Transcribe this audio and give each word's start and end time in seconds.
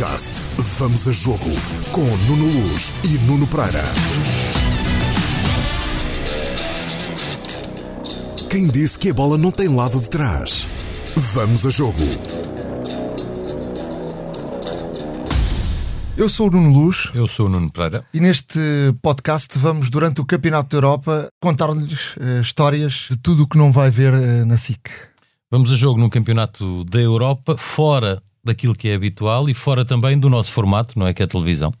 Podcast 0.00 0.40
Vamos 0.56 1.06
a 1.06 1.12
Jogo 1.12 1.50
com 1.92 2.00
Nuno 2.26 2.46
Luz 2.46 2.90
e 3.04 3.18
Nuno 3.18 3.46
Pereira. 3.46 3.84
Quem 8.48 8.66
disse 8.66 8.98
que 8.98 9.10
a 9.10 9.14
bola 9.14 9.36
não 9.36 9.50
tem 9.50 9.68
lado 9.68 10.00
de 10.00 10.08
trás? 10.08 10.66
Vamos 11.14 11.66
a 11.66 11.70
Jogo. 11.70 11.98
Eu 16.16 16.30
sou 16.30 16.48
o 16.48 16.50
Nuno 16.50 16.72
Luz 16.72 17.10
Eu 17.14 17.28
sou 17.28 17.44
o 17.44 17.48
Nuno 17.50 17.70
Pereira. 17.70 18.02
e 18.14 18.20
neste 18.20 18.58
podcast 19.02 19.58
vamos, 19.58 19.90
durante 19.90 20.22
o 20.22 20.24
Campeonato 20.24 20.70
da 20.70 20.76
Europa, 20.78 21.28
contar-lhes 21.42 22.14
eh, 22.18 22.40
histórias 22.40 23.08
de 23.10 23.18
tudo 23.18 23.42
o 23.42 23.46
que 23.46 23.58
não 23.58 23.70
vai 23.70 23.90
ver 23.90 24.14
eh, 24.14 24.46
na 24.46 24.56
SIC. 24.56 24.80
Vamos 25.50 25.70
a 25.70 25.76
jogo 25.76 26.00
num 26.00 26.08
campeonato 26.08 26.84
da 26.84 27.00
Europa, 27.00 27.54
fora 27.58 28.22
daquilo 28.44 28.74
que 28.74 28.88
é 28.88 28.94
habitual 28.94 29.48
e 29.48 29.54
fora 29.54 29.84
também 29.84 30.18
do 30.18 30.30
nosso 30.30 30.52
formato, 30.52 30.98
não 30.98 31.06
é? 31.06 31.14
Que 31.14 31.22
é 31.22 31.24
a 31.24 31.28
televisão. 31.28 31.72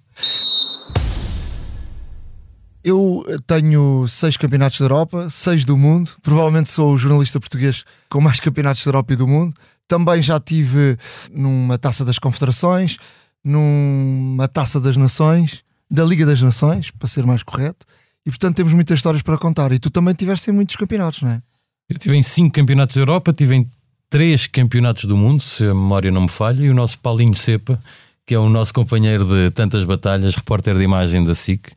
Eu 2.82 3.24
eh, 3.28 3.36
tenho 3.46 4.06
seis 4.08 4.36
campeonatos 4.36 4.78
da 4.78 4.84
Europa, 4.84 5.28
seis 5.30 5.64
do 5.64 5.76
mundo. 5.76 6.12
Provavelmente 6.22 6.70
sou 6.70 6.94
o 6.94 6.98
jornalista 6.98 7.38
português 7.38 7.84
com 8.08 8.20
mais 8.20 8.40
campeonatos 8.40 8.84
da 8.84 8.88
Europa 8.88 9.12
e 9.12 9.16
do 9.16 9.26
mundo. 9.26 9.54
Também 9.86 10.22
já 10.22 10.40
tive 10.40 10.96
numa 11.32 11.76
taça 11.76 12.04
das 12.04 12.18
confederações, 12.18 12.96
numa 13.44 14.48
taça 14.48 14.80
das 14.80 14.96
nações, 14.96 15.62
da 15.90 16.04
Liga 16.04 16.24
das 16.24 16.40
Nações, 16.40 16.90
para 16.90 17.08
ser 17.08 17.26
mais 17.26 17.42
correto. 17.42 17.84
E 18.24 18.30
portanto 18.30 18.56
temos 18.56 18.72
muitas 18.72 18.98
histórias 18.98 19.22
para 19.22 19.36
contar. 19.36 19.72
E 19.72 19.78
tu 19.78 19.90
também 19.90 20.14
tiveste 20.14 20.50
em 20.50 20.54
muitos 20.54 20.76
campeonatos, 20.76 21.22
não 21.22 21.30
é? 21.30 21.42
Eu 21.88 21.98
tive 21.98 22.16
em 22.16 22.22
cinco 22.22 22.54
campeonatos 22.54 22.94
da 22.94 23.02
Europa, 23.02 23.32
tive 23.32 23.56
em 23.56 23.70
três 24.10 24.46
campeonatos 24.46 25.04
do 25.04 25.16
mundo, 25.16 25.40
se 25.42 25.62
a 25.64 25.68
memória 25.74 26.10
não 26.10 26.22
me 26.22 26.28
falha, 26.28 26.62
e 26.62 26.68
o 26.68 26.74
nosso 26.74 26.98
Paulinho 26.98 27.34
Cepa, 27.34 27.78
que 28.26 28.34
é 28.34 28.38
o 28.38 28.48
nosso 28.48 28.74
companheiro 28.74 29.24
de 29.24 29.50
tantas 29.52 29.84
batalhas, 29.84 30.34
repórter 30.34 30.76
de 30.76 30.82
imagem 30.82 31.24
da 31.24 31.34
SIC, 31.34 31.70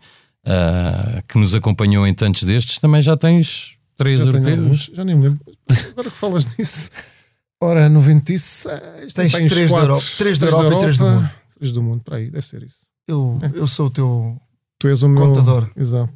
ah, 0.45 1.21
que 1.27 1.37
nos 1.37 1.53
acompanhou 1.55 2.05
em 2.05 2.13
tantos 2.13 2.43
destes, 2.43 2.79
também 2.79 3.01
já 3.01 3.15
tens 3.15 3.75
três 3.95 4.19
Já 4.19 4.25
europeus. 4.25 4.59
alguns, 4.59 4.91
já 4.93 5.05
nem 5.05 5.15
me 5.15 5.29
lembro. 5.29 5.39
Agora 5.91 6.09
que 6.09 6.17
falas 6.17 6.57
nisso, 6.57 6.89
ora, 7.61 7.87
noventice, 7.87 8.67
eh, 8.67 9.03
isto 9.07 9.15
Tens 9.21 9.31
tem 9.31 9.45
uns 9.45 9.51
três 9.53 9.71
da. 9.71 9.77
Europa- 9.77 10.05
três 10.17 10.39
da 10.39 10.47
Europa 10.47 10.75
e 10.75 10.79
três 10.79 10.97
do 10.97 11.05
mundo. 11.05 11.29
Três 11.59 11.71
do 11.71 11.83
mundo, 11.83 12.01
para 12.03 12.17
aí, 12.17 12.29
deve 12.29 12.45
ser 12.45 12.63
isso. 12.63 12.77
Eu, 13.07 13.39
eu 13.53 13.67
sou 13.67 13.87
o 13.87 13.89
teu. 13.89 14.37
Tu 14.79 14.87
és 14.89 15.01
o 15.03 15.07
meu 15.07 15.27
Contador. 15.27 15.69
Exato. 15.77 16.11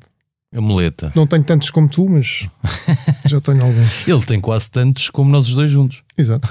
A 0.55 0.61
muleta. 0.61 1.11
Não 1.13 1.27
tenho 1.27 1.43
tantos 1.43 1.69
como 1.69 1.89
tu, 1.89 2.07
mas 2.09 2.47
já 3.27 3.41
tenho 3.41 3.61
alguns. 3.61 4.07
Ele 4.07 4.23
tem 4.23 4.39
quase 4.39 4.71
tantos 4.71 5.09
como 5.09 5.29
nós 5.29 5.47
os 5.47 5.53
dois 5.53 5.69
juntos. 5.69 6.03
Exato. 6.17 6.47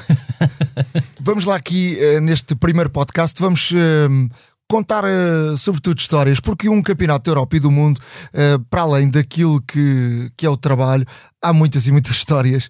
Vamos 1.20 1.46
lá 1.46 1.56
aqui 1.56 1.96
eh, 1.98 2.20
neste 2.20 2.54
primeiro 2.54 2.90
podcast, 2.90 3.40
vamos 3.40 3.72
eh, 3.74 4.06
contar 4.68 5.04
eh, 5.04 5.56
sobretudo 5.56 5.98
histórias, 5.98 6.40
porque 6.40 6.68
um 6.68 6.82
campeonato 6.82 7.24
da 7.24 7.30
Europa 7.30 7.56
e 7.56 7.60
do 7.60 7.70
mundo, 7.70 8.00
para 8.70 8.82
além 8.82 9.08
daquilo 9.10 9.60
que, 9.62 10.30
que 10.36 10.46
é 10.46 10.50
o 10.50 10.56
trabalho, 10.56 11.06
há 11.42 11.52
muitas 11.52 11.86
e 11.86 11.92
muitas 11.92 12.14
histórias, 12.16 12.68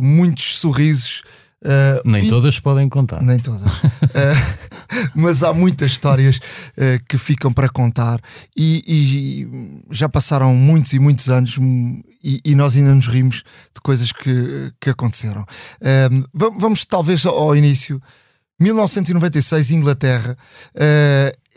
muitos 0.00 0.58
sorrisos. 0.58 1.22
Eh, 1.64 2.00
Nem 2.04 2.24
e- 2.24 2.28
todas 2.28 2.58
podem 2.58 2.88
contar. 2.88 3.22
Nem 3.22 3.38
todas. 3.38 3.72
Eh, 4.14 4.34
mas 5.14 5.42
há 5.42 5.52
muitas 5.52 5.90
histórias 5.92 6.40
eh, 6.76 7.00
que 7.08 7.18
ficam 7.18 7.52
para 7.52 7.68
contar 7.68 8.20
e, 8.56 8.82
e 8.86 9.94
já 9.94 10.08
passaram 10.08 10.54
muitos 10.54 10.92
e 10.92 10.98
muitos 10.98 11.28
anos 11.28 11.56
hum, 11.58 12.02
e, 12.22 12.40
e 12.44 12.54
nós 12.54 12.76
ainda 12.76 12.94
nos 12.94 13.06
rimos 13.06 13.36
de 13.74 13.80
coisas 13.82 14.12
que, 14.12 14.72
que 14.80 14.90
aconteceram. 14.90 15.44
Va- 16.34 16.50
vamos 16.56 16.84
talvez 16.84 17.24
ao, 17.24 17.56
início. 17.56 18.00
1996, 18.58 19.70
Inglaterra. 19.70 20.36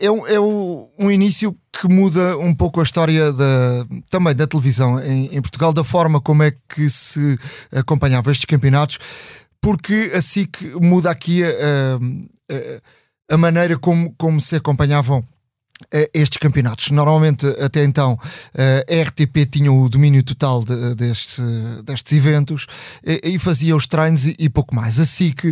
É 0.00 0.10
um, 0.10 0.26
é 0.26 0.40
um 0.40 1.10
início 1.10 1.56
que 1.72 1.86
muda 1.88 2.36
um 2.38 2.54
pouco 2.54 2.80
a 2.80 2.82
história 2.82 3.32
da, 3.32 3.86
também 4.10 4.34
da 4.34 4.46
televisão 4.46 4.98
em, 5.00 5.26
em 5.26 5.40
Portugal, 5.40 5.72
da 5.72 5.84
forma 5.84 6.20
como 6.20 6.42
é 6.42 6.52
que 6.68 6.90
se 6.90 7.38
acompanhava 7.72 8.32
estes 8.32 8.44
campeonatos, 8.44 8.98
porque 9.64 10.10
a 10.14 10.20
SIC 10.20 10.74
muda 10.82 11.10
aqui 11.10 11.42
a, 11.42 11.48
a- 11.48 12.80
a 13.34 13.38
maneira 13.38 13.78
como, 13.78 14.14
como 14.18 14.38
se 14.38 14.56
acompanhavam 14.56 15.20
eh, 15.20 15.33
estes 16.14 16.38
campeonatos. 16.38 16.90
Normalmente, 16.90 17.46
até 17.60 17.84
então, 17.84 18.18
eh, 18.54 18.86
a 18.88 19.02
RTP 19.08 19.44
tinha 19.50 19.72
o 19.72 19.88
domínio 19.88 20.22
total 20.22 20.64
de- 20.64 20.94
deste- 20.94 21.42
destes 21.84 22.12
eventos 22.16 22.66
e, 23.04 23.32
e 23.34 23.38
fazia 23.38 23.74
os 23.74 23.86
treinos 23.86 24.24
e, 24.24 24.34
e 24.38 24.48
pouco 24.48 24.74
mais. 24.74 24.98
A 25.00 25.04
SIC, 25.06 25.44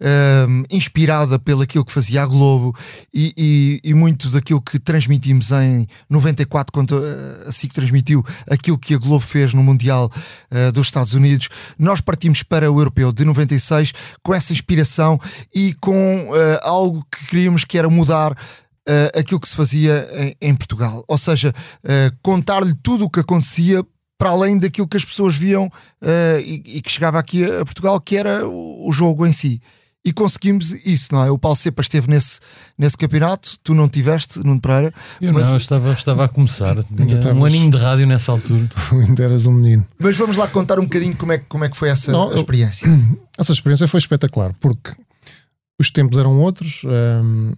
eh, 0.00 0.46
inspirada 0.70 1.38
pelo 1.38 1.62
aquilo 1.62 1.84
que 1.84 1.92
fazia 1.92 2.22
a 2.22 2.26
Globo 2.26 2.76
e, 3.12 3.80
e- 3.82 3.94
muito 3.94 4.28
daquilo 4.30 4.60
que 4.60 4.78
transmitimos 4.78 5.50
em 5.50 5.86
94, 6.08 6.72
quando 6.72 6.98
eh, 7.02 7.48
a 7.48 7.52
SIC 7.52 7.72
transmitiu 7.74 8.24
aquilo 8.50 8.78
que 8.78 8.94
a 8.94 8.98
Globo 8.98 9.24
fez 9.24 9.54
no 9.54 9.62
Mundial 9.62 10.10
eh, 10.50 10.70
dos 10.72 10.86
Estados 10.88 11.14
Unidos, 11.14 11.48
nós 11.78 12.00
partimos 12.00 12.42
para 12.42 12.70
o 12.70 12.78
Europeu 12.80 13.12
de 13.12 13.24
96 13.24 13.92
com 14.22 14.34
essa 14.34 14.52
inspiração 14.52 15.18
e 15.54 15.72
com 15.80 16.30
eh, 16.34 16.60
algo 16.62 17.04
que 17.10 17.26
queríamos 17.26 17.64
que 17.64 17.78
era 17.78 17.88
mudar 17.90 18.36
eh, 18.90 19.12
aquilo 19.20 19.38
que 19.38 19.48
se 19.48 19.54
fazia 19.54 20.08
em, 20.40 20.48
em 20.50 20.54
Portugal. 20.56 21.04
Ou 21.06 21.16
seja, 21.18 21.52
eh, 21.84 22.10
contar-lhe 22.22 22.74
tudo 22.82 23.04
o 23.04 23.10
que 23.10 23.20
acontecia 23.20 23.84
para 24.18 24.30
além 24.30 24.58
daquilo 24.58 24.88
que 24.88 24.96
as 24.96 25.04
pessoas 25.04 25.36
viam 25.36 25.70
eh, 26.02 26.42
e, 26.44 26.54
e 26.78 26.82
que 26.82 26.90
chegava 26.90 27.18
aqui 27.18 27.44
a, 27.44 27.60
a 27.60 27.64
Portugal, 27.64 28.00
que 28.00 28.16
era 28.16 28.46
o, 28.46 28.88
o 28.88 28.92
jogo 28.92 29.24
em 29.26 29.32
si. 29.32 29.60
E 30.02 30.14
conseguimos 30.14 30.70
isso, 30.86 31.08
não 31.12 31.22
é? 31.22 31.30
O 31.30 31.36
Paulo 31.38 31.54
Cepa 31.54 31.82
esteve 31.82 32.08
nesse, 32.08 32.40
nesse 32.78 32.96
campeonato, 32.96 33.58
tu 33.62 33.74
não 33.74 33.86
tiveste, 33.86 34.38
Nuno 34.38 34.58
Pereira. 34.58 34.94
Eu 35.20 35.30
mas, 35.34 35.44
não, 35.44 35.50
eu 35.52 35.56
estava, 35.58 35.92
estava 35.92 36.24
a 36.24 36.28
começar. 36.28 36.82
Tinha 36.84 37.16
estavas- 37.16 37.36
um 37.36 37.44
aninho 37.44 37.70
de 37.70 37.76
rádio 37.76 38.06
nessa 38.06 38.32
altura. 38.32 38.66
Tu 38.88 38.94
ainda 38.98 39.22
eras 39.24 39.46
um 39.46 39.52
menino. 39.52 39.86
mas 39.98 40.16
vamos 40.16 40.38
lá 40.38 40.48
contar 40.48 40.78
um 40.78 40.84
bocadinho 40.84 41.14
como 41.16 41.32
é, 41.32 41.38
que- 41.38 41.44
como 41.46 41.64
é 41.64 41.68
que 41.68 41.76
foi 41.76 41.90
essa 41.90 42.10
Não, 42.10 42.30
eu- 42.32 42.38
experiência. 42.38 42.88
Essa 43.38 43.52
experiência 43.52 43.86
foi 43.88 43.98
espetacular, 44.00 44.52
porque 44.60 44.90
os 45.78 45.90
tempos 45.90 46.16
eram 46.18 46.40
outros. 46.40 46.82
hum, 46.84 47.54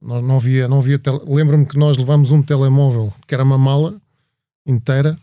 não, 0.00 0.36
havia, 0.36 0.66
não 0.68 0.78
havia 0.78 0.98
tele- 0.98 1.20
Lembro-me 1.26 1.66
que 1.66 1.76
nós 1.78 1.96
levámos 1.96 2.30
um 2.30 2.42
telemóvel 2.42 3.12
que 3.26 3.34
era 3.34 3.44
uma 3.44 3.58
mala 3.58 4.00
inteira. 4.66 5.18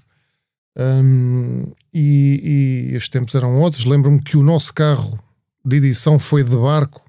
hum, 0.77 1.71
e, 1.93 2.89
e 2.91 2.97
os 2.97 3.09
tempos 3.09 3.33
eram 3.35 3.59
outros. 3.59 3.85
Lembro-me 3.85 4.21
que 4.21 4.37
o 4.37 4.43
nosso 4.43 4.73
carro 4.73 5.19
de 5.65 5.77
edição 5.77 6.19
foi 6.19 6.43
de 6.43 6.55
barco 6.55 7.03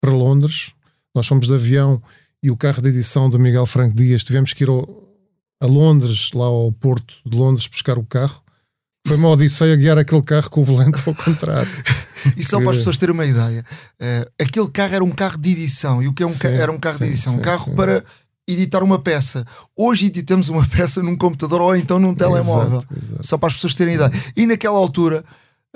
para 0.00 0.12
Londres. 0.12 0.72
Nós 1.14 1.26
fomos 1.26 1.46
de 1.46 1.54
avião 1.54 2.02
e 2.42 2.50
o 2.50 2.56
carro 2.56 2.80
de 2.82 2.88
edição 2.88 3.28
do 3.28 3.38
Miguel 3.38 3.66
Franco 3.66 3.94
Dias 3.94 4.24
tivemos 4.24 4.52
que 4.52 4.64
ir 4.64 4.68
ao- 4.70 5.04
a 5.60 5.66
Londres, 5.66 6.30
lá 6.34 6.46
ao 6.46 6.72
Porto 6.72 7.16
de 7.24 7.36
Londres, 7.36 7.66
buscar 7.66 7.98
o 7.98 8.04
carro. 8.04 8.42
Foi 9.06 9.16
uma 9.16 9.28
odisseia 9.28 9.76
guiar 9.76 9.98
aquele 9.98 10.22
carro 10.22 10.48
com 10.50 10.62
o 10.62 10.64
volante 10.64 11.00
ao 11.06 11.14
contrário. 11.14 11.68
E 12.38 12.42
só 12.42 12.58
para 12.58 12.70
as 12.70 12.78
pessoas 12.78 12.96
terem 12.96 13.12
uma 13.12 13.26
ideia, 13.26 13.62
eh, 14.00 14.26
aquele 14.40 14.70
carro 14.70 14.94
era 14.94 15.04
um 15.04 15.10
carro 15.10 15.36
de 15.36 15.50
edição. 15.52 16.02
E 16.02 16.08
o 16.08 16.12
que 16.14 16.22
é 16.22 16.26
um 16.26 16.32
ca- 16.32 16.48
Sim, 16.48 16.54
era 16.54 16.72
um 16.72 16.78
carro 16.78 16.98
de 16.98 17.04
sim, 17.04 17.10
edição? 17.10 17.34
um 17.34 17.36
sim, 17.36 17.42
carro 17.42 17.64
sim. 17.66 17.74
para 17.76 18.02
editar 18.48 18.82
uma 18.82 18.98
peça. 18.98 19.44
Hoje 19.76 20.06
editamos 20.06 20.48
uma 20.48 20.64
peça 20.74 21.02
num 21.02 21.16
computador 21.16 21.60
ou 21.60 21.76
então 21.76 21.98
num 21.98 22.14
telemóvel. 22.14 22.78
Exato, 22.78 22.94
exato. 22.96 23.26
Só 23.26 23.36
para 23.36 23.48
as 23.48 23.54
pessoas 23.56 23.74
terem 23.74 23.96
ideia. 23.96 24.10
E 24.34 24.46
naquela 24.46 24.78
altura, 24.78 25.22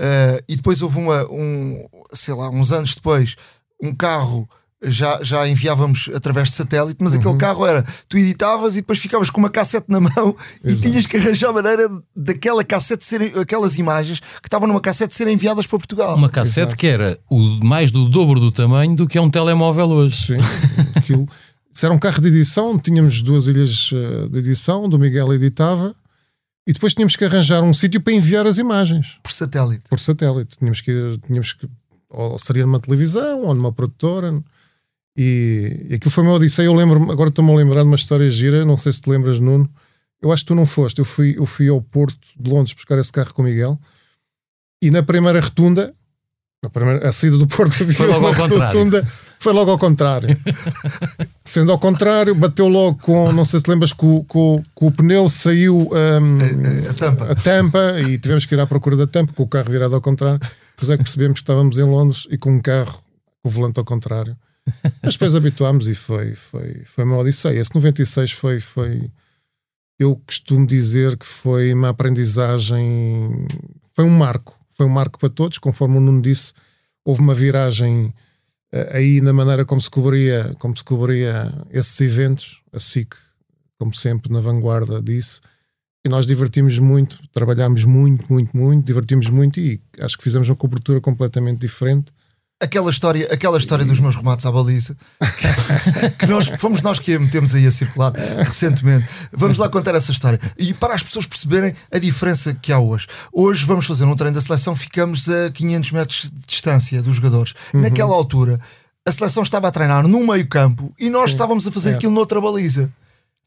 eh, 0.00 0.42
e 0.48 0.56
depois 0.56 0.80
houve 0.80 0.96
uma, 0.96 1.22
um, 1.30 1.86
sei 2.14 2.32
lá, 2.32 2.48
uns 2.48 2.72
anos 2.72 2.94
depois, 2.94 3.36
um 3.82 3.94
carro. 3.94 4.48
Já, 4.80 5.18
já 5.24 5.48
enviávamos 5.48 6.08
através 6.14 6.50
de 6.50 6.54
satélite, 6.54 6.98
mas 7.02 7.12
Uhum. 7.12 7.18
aquele 7.18 7.36
carro 7.36 7.66
era 7.66 7.84
tu 8.08 8.16
editavas 8.16 8.74
e 8.76 8.80
depois 8.80 9.00
ficavas 9.00 9.28
com 9.28 9.40
uma 9.40 9.50
cassete 9.50 9.86
na 9.88 9.98
mão 9.98 10.36
e 10.64 10.68
Exato. 10.70 10.82
tinhas 10.88 11.04
que 11.04 11.16
arranjar 11.16 11.52
maneira 11.52 11.88
daquela 12.14 12.62
cassete 12.62 13.04
serem, 13.04 13.32
aquelas 13.40 13.76
imagens 13.76 14.20
que 14.20 14.46
estavam 14.46 14.68
numa 14.68 14.80
cassete 14.80 15.16
serem 15.16 15.34
enviadas 15.34 15.66
para 15.66 15.78
Portugal. 15.80 16.14
Uma 16.16 16.28
cassete 16.28 16.60
Exato. 16.60 16.76
que 16.76 16.86
era 16.86 17.18
o, 17.28 17.40
mais 17.64 17.90
do 17.90 18.08
dobro 18.08 18.38
do 18.38 18.52
tamanho 18.52 18.94
do 18.94 19.08
que 19.08 19.18
é 19.18 19.20
um 19.20 19.28
telemóvel 19.28 19.88
hoje. 19.88 20.16
Sim, 20.28 20.36
aquilo. 20.94 21.28
Isso 21.74 21.84
era 21.84 21.92
um 21.92 21.98
carro 21.98 22.20
de 22.20 22.28
edição, 22.28 22.78
tínhamos 22.78 23.20
duas 23.20 23.48
ilhas 23.48 23.90
eh, 23.92 24.28
de 24.28 24.38
edição, 24.38 24.88
do 24.88 24.96
Miguel 24.96 25.32
editava, 25.34 25.92
e 26.66 26.72
depois 26.72 26.94
tínhamos 26.94 27.16
que 27.16 27.24
arranjar 27.24 27.62
um 27.64 27.74
sítio 27.74 28.00
para 28.00 28.12
enviar 28.12 28.46
as 28.46 28.58
imagens 28.58 29.18
por 29.24 29.32
satélite. 29.32 29.82
por 29.90 29.98
satélite. 29.98 30.56
Tínhamos 30.56 30.80
que, 30.80 30.90
ir- 30.92 31.18
tínhamos 31.18 31.52
que 31.52 31.68
ou 32.10 32.38
seria 32.38 32.64
numa 32.64 32.78
televisão 32.78 33.42
ou 33.44 33.54
numa 33.54 33.72
produtora. 33.72 34.40
E, 35.20 35.86
e 35.90 35.94
aquilo 35.94 36.12
foi 36.12 36.22
uma 36.22 36.34
odisseia. 36.34 36.66
Eu 36.66 36.74
lembro-me, 36.74 37.10
agora 37.10 37.28
estou-me 37.28 37.50
a 37.50 37.56
lembrar 37.56 37.82
de 37.82 37.88
uma 37.88 37.96
história 37.96 38.30
gira, 38.30 38.64
não 38.64 38.78
sei 38.78 38.92
se 38.92 39.02
te 39.02 39.10
lembras, 39.10 39.40
Nuno. 39.40 39.68
Eu 40.22 40.30
acho 40.32 40.44
que 40.44 40.48
tu 40.48 40.54
não 40.54 40.64
foste. 40.64 41.00
Eu 41.00 41.04
fui, 41.04 41.34
eu 41.36 41.44
fui 41.44 41.68
ao 41.68 41.82
Porto 41.82 42.28
de 42.38 42.48
Londres 42.48 42.72
buscar 42.72 42.96
esse 43.00 43.10
carro 43.10 43.34
com 43.34 43.42
o 43.42 43.44
Miguel, 43.44 43.76
e 44.80 44.92
na 44.92 45.02
primeira 45.02 45.40
rotunda, 45.40 45.92
na 46.62 46.70
primeira, 46.70 47.08
a 47.08 47.12
saída 47.12 47.36
do 47.36 47.48
Porto 47.48 47.82
havia 47.82 47.94
Foi 47.94 48.06
logo 48.06 48.20
uma 48.20 48.28
ao 48.28 48.34
contrário. 48.34 48.78
rotunda, 48.78 49.08
foi 49.40 49.52
logo 49.52 49.70
ao 49.72 49.78
contrário. 49.78 50.36
Sendo 51.42 51.72
ao 51.72 51.78
contrário, 51.80 52.32
bateu 52.34 52.68
logo 52.68 52.98
com, 53.00 53.32
não 53.32 53.44
sei 53.44 53.58
se 53.58 53.68
lembras, 53.68 53.92
com, 53.92 54.24
com, 54.24 54.62
com 54.72 54.86
o 54.86 54.92
pneu 54.92 55.28
saiu 55.28 55.78
hum, 55.78 56.88
A 56.88 56.94
tampa. 56.94 57.32
a 57.32 57.34
tampa 57.34 58.00
e 58.00 58.18
tivemos 58.18 58.46
que 58.46 58.54
ir 58.54 58.60
à 58.60 58.66
procura 58.68 58.96
da 58.96 59.06
tampa 59.06 59.32
com 59.32 59.42
o 59.42 59.48
carro 59.48 59.70
virado 59.70 59.94
ao 59.96 60.00
contrário. 60.00 60.38
Depois 60.76 60.90
é 60.90 60.96
que 60.96 61.02
percebemos 61.02 61.40
que 61.40 61.42
estávamos 61.42 61.76
em 61.76 61.84
Londres 61.84 62.26
e 62.30 62.38
com 62.38 62.52
um 62.52 62.60
carro 62.60 63.02
com 63.42 63.48
o 63.48 63.50
volante 63.50 63.78
ao 63.78 63.84
contrário. 63.84 64.36
Mas 65.02 65.14
depois 65.14 65.34
habituámos 65.34 65.86
e 65.88 65.94
foi, 65.94 66.34
foi, 66.34 66.84
foi 66.84 67.04
uma 67.04 67.18
odisseia. 67.18 67.58
Esse 67.58 67.74
96 67.74 68.32
foi, 68.32 68.60
foi. 68.60 69.10
Eu 69.98 70.16
costumo 70.16 70.66
dizer 70.66 71.16
que 71.16 71.26
foi 71.26 71.72
uma 71.72 71.90
aprendizagem. 71.90 73.46
Foi 73.94 74.04
um 74.04 74.10
marco. 74.10 74.58
Foi 74.76 74.86
um 74.86 74.90
marco 74.90 75.18
para 75.18 75.28
todos, 75.28 75.58
conforme 75.58 75.96
o 75.96 76.00
Nuno 76.00 76.22
disse. 76.22 76.52
Houve 77.04 77.20
uma 77.20 77.34
viragem 77.34 78.14
uh, 78.74 78.96
aí 78.96 79.20
na 79.20 79.32
maneira 79.32 79.64
como 79.64 79.80
se 79.80 79.90
cobria, 79.90 80.54
como 80.58 80.76
se 80.76 80.84
cobria 80.84 81.52
esses 81.70 82.00
eventos. 82.00 82.62
A 82.72 82.78
SIC, 82.78 83.14
como 83.78 83.94
sempre, 83.94 84.32
na 84.32 84.40
vanguarda 84.40 85.02
disso. 85.02 85.40
E 86.06 86.08
nós 86.08 86.26
divertimos 86.26 86.78
muito, 86.78 87.18
trabalhámos 87.32 87.84
muito, 87.84 88.32
muito, 88.32 88.56
muito, 88.56 88.86
divertimos 88.86 89.28
muito 89.28 89.58
e 89.58 89.80
acho 90.00 90.16
que 90.16 90.24
fizemos 90.24 90.48
uma 90.48 90.54
cobertura 90.54 91.00
completamente 91.00 91.58
diferente 91.58 92.12
aquela 92.60 92.90
história, 92.90 93.28
aquela 93.32 93.56
história 93.56 93.84
dos 93.84 94.00
meus 94.00 94.16
remates 94.16 94.44
à 94.44 94.50
baliza 94.50 94.96
que, 95.38 96.10
que 96.18 96.26
nós 96.26 96.48
fomos 96.58 96.82
nós 96.82 96.98
que 96.98 97.14
a 97.14 97.18
metemos 97.18 97.54
aí 97.54 97.66
a 97.66 97.72
circular 97.72 98.12
recentemente. 98.12 99.08
Vamos 99.32 99.58
lá 99.58 99.68
contar 99.68 99.94
essa 99.94 100.10
história 100.10 100.40
e 100.58 100.74
para 100.74 100.94
as 100.94 101.02
pessoas 101.02 101.26
perceberem 101.26 101.74
a 101.92 101.98
diferença 101.98 102.52
que 102.54 102.72
há 102.72 102.78
hoje. 102.78 103.06
Hoje 103.32 103.64
vamos 103.64 103.86
fazer 103.86 104.04
um 104.04 104.16
treino 104.16 104.34
da 104.34 104.40
seleção, 104.40 104.74
ficamos 104.74 105.28
a 105.28 105.50
500 105.50 105.92
metros 105.92 106.30
de 106.32 106.46
distância 106.46 107.02
dos 107.02 107.14
jogadores. 107.16 107.54
Uhum. 107.72 107.82
Naquela 107.82 108.14
altura, 108.14 108.60
a 109.06 109.12
seleção 109.12 109.42
estava 109.42 109.68
a 109.68 109.70
treinar 109.70 110.06
num 110.06 110.26
meio-campo 110.26 110.92
e 110.98 111.08
nós 111.08 111.30
Sim. 111.30 111.36
estávamos 111.36 111.66
a 111.66 111.72
fazer 111.72 111.92
é. 111.92 111.94
aquilo 111.94 112.12
noutra 112.12 112.40
baliza. 112.40 112.92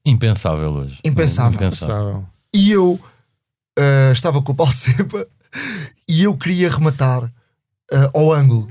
Impensável 0.05 0.71
hoje. 0.71 0.99
Impensável. 1.03 1.53
Impensável. 1.53 2.25
E 2.53 2.71
eu 2.71 2.93
uh, 2.93 4.11
estava 4.13 4.41
com 4.41 4.53
o 4.53 4.55
Paulo 4.55 4.73
Cepa 4.73 5.27
e 6.07 6.23
eu 6.23 6.35
queria 6.35 6.69
rematar 6.69 7.31
uh, 7.93 8.17
ao 8.17 8.33
ângulo. 8.33 8.67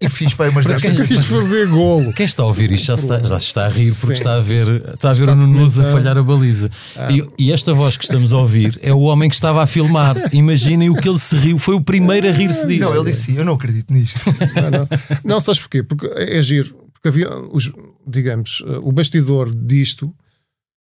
e 0.00 0.08
fiz 0.08 0.34
para 0.34 0.50
umas 0.50 0.66
10 0.66 1.06
Quis 1.06 1.24
fazer 1.24 1.66
golo. 1.68 2.12
Quem 2.12 2.26
está 2.26 2.42
a 2.42 2.46
ouvir 2.46 2.70
isto 2.72 2.86
já 2.86 2.94
está, 2.94 3.18
já 3.24 3.38
está 3.38 3.62
a 3.64 3.68
rir 3.68 3.92
porque 3.94 4.08
Sim. 4.08 4.12
está 4.12 4.36
a 4.36 4.40
ver, 4.40 4.66
está 4.94 5.10
a, 5.10 5.12
ver 5.12 5.28
o 5.28 5.34
Nunes 5.34 5.78
a 5.78 5.84
falhar 5.92 6.16
a 6.18 6.22
baliza. 6.22 6.70
Ah. 6.96 7.10
E, 7.10 7.26
e, 7.38 7.52
esta 7.52 7.72
voz 7.72 7.96
que 7.96 8.04
estamos 8.04 8.32
a 8.32 8.38
ouvir 8.38 8.78
é 8.82 8.92
o 8.92 9.00
homem 9.00 9.28
que 9.28 9.34
estava 9.34 9.62
a 9.62 9.66
filmar. 9.66 10.16
Imaginem 10.32 10.90
o 10.90 10.94
que 10.94 11.08
ele 11.08 11.18
se 11.18 11.34
riu, 11.36 11.58
foi 11.58 11.74
o 11.74 11.80
primeiro 11.80 12.28
a 12.28 12.32
rir-se 12.32 12.66
disso. 12.66 12.80
Não, 12.80 12.94
ele 12.94 13.10
disse: 13.10 13.34
Eu 13.34 13.44
não 13.44 13.54
acredito 13.54 13.92
nisto. 13.92 14.20
Não, 14.54 14.70
não. 14.70 14.88
não 15.24 15.40
sabes 15.40 15.60
porquê? 15.60 15.82
Porque 15.82 16.06
é 16.16 16.42
giro. 16.42 16.74
Porque 16.92 17.08
havia, 17.08 17.28
os, 17.52 17.70
digamos, 18.06 18.62
o 18.82 18.92
bastidor 18.92 19.54
disto. 19.54 20.12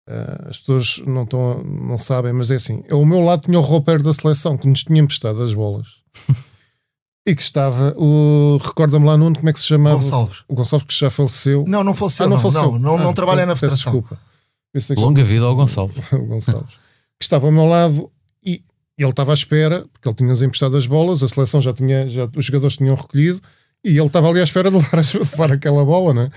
Uh, 0.08 0.48
as 0.48 0.56
pessoas 0.56 1.02
não, 1.06 1.24
estão, 1.24 1.62
não 1.62 1.98
sabem, 1.98 2.32
mas 2.32 2.50
é 2.50 2.54
assim: 2.54 2.82
ao 2.90 3.04
meu 3.04 3.20
lado 3.20 3.42
tinha 3.42 3.58
o 3.58 3.62
roupeiro 3.62 4.02
da 4.02 4.12
seleção 4.12 4.56
que 4.56 4.66
nos 4.66 4.82
tinha 4.82 5.02
emprestado 5.02 5.42
as 5.42 5.52
bolas. 5.52 5.86
E 7.28 7.34
que 7.34 7.42
estava 7.42 7.92
o. 7.98 8.58
Recorda-me 8.64 9.04
lá, 9.04 9.14
Nuno, 9.14 9.36
como 9.36 9.50
é 9.50 9.52
que 9.52 9.60
se 9.60 9.66
chamava? 9.66 9.96
Gonçalves. 9.96 10.38
O 10.48 10.54
Gonçalves 10.54 10.86
que 10.86 10.98
já 10.98 11.10
faleceu. 11.10 11.62
Não, 11.68 11.84
não 11.84 11.92
faleceu. 11.92 12.24
Ah, 12.24 12.28
não, 12.30 12.36
não, 12.36 12.42
faleceu. 12.42 12.72
não, 12.72 12.78
não, 12.78 12.98
não 12.98 13.10
ah, 13.10 13.12
trabalha 13.12 13.44
na 13.44 13.54
Federação. 13.54 13.92
Desculpa. 13.92 14.18
Longa 14.96 15.22
vida 15.22 15.44
ao 15.44 15.54
Gonçalves. 15.54 16.06
o 16.10 16.24
Gonçalves. 16.24 16.76
que 17.20 17.24
estava 17.24 17.44
ao 17.44 17.52
meu 17.52 17.66
lado 17.66 18.10
e 18.42 18.62
ele 18.96 19.10
estava 19.10 19.32
à 19.32 19.34
espera, 19.34 19.84
porque 19.92 20.08
ele 20.08 20.16
tinha-nos 20.16 20.42
emprestado 20.42 20.74
as 20.74 20.86
bolas, 20.86 21.22
a 21.22 21.28
seleção 21.28 21.60
já 21.60 21.70
tinha, 21.74 22.08
já, 22.08 22.26
os 22.34 22.46
jogadores 22.46 22.78
tinham 22.78 22.96
recolhido 22.96 23.42
e 23.84 23.98
ele 23.98 24.06
estava 24.06 24.30
ali 24.30 24.40
à 24.40 24.44
espera 24.44 24.70
de 24.70 24.76
levar, 24.78 25.02
de 25.02 25.18
levar 25.18 25.52
aquela 25.52 25.84
bola, 25.84 26.14
né? 26.14 26.30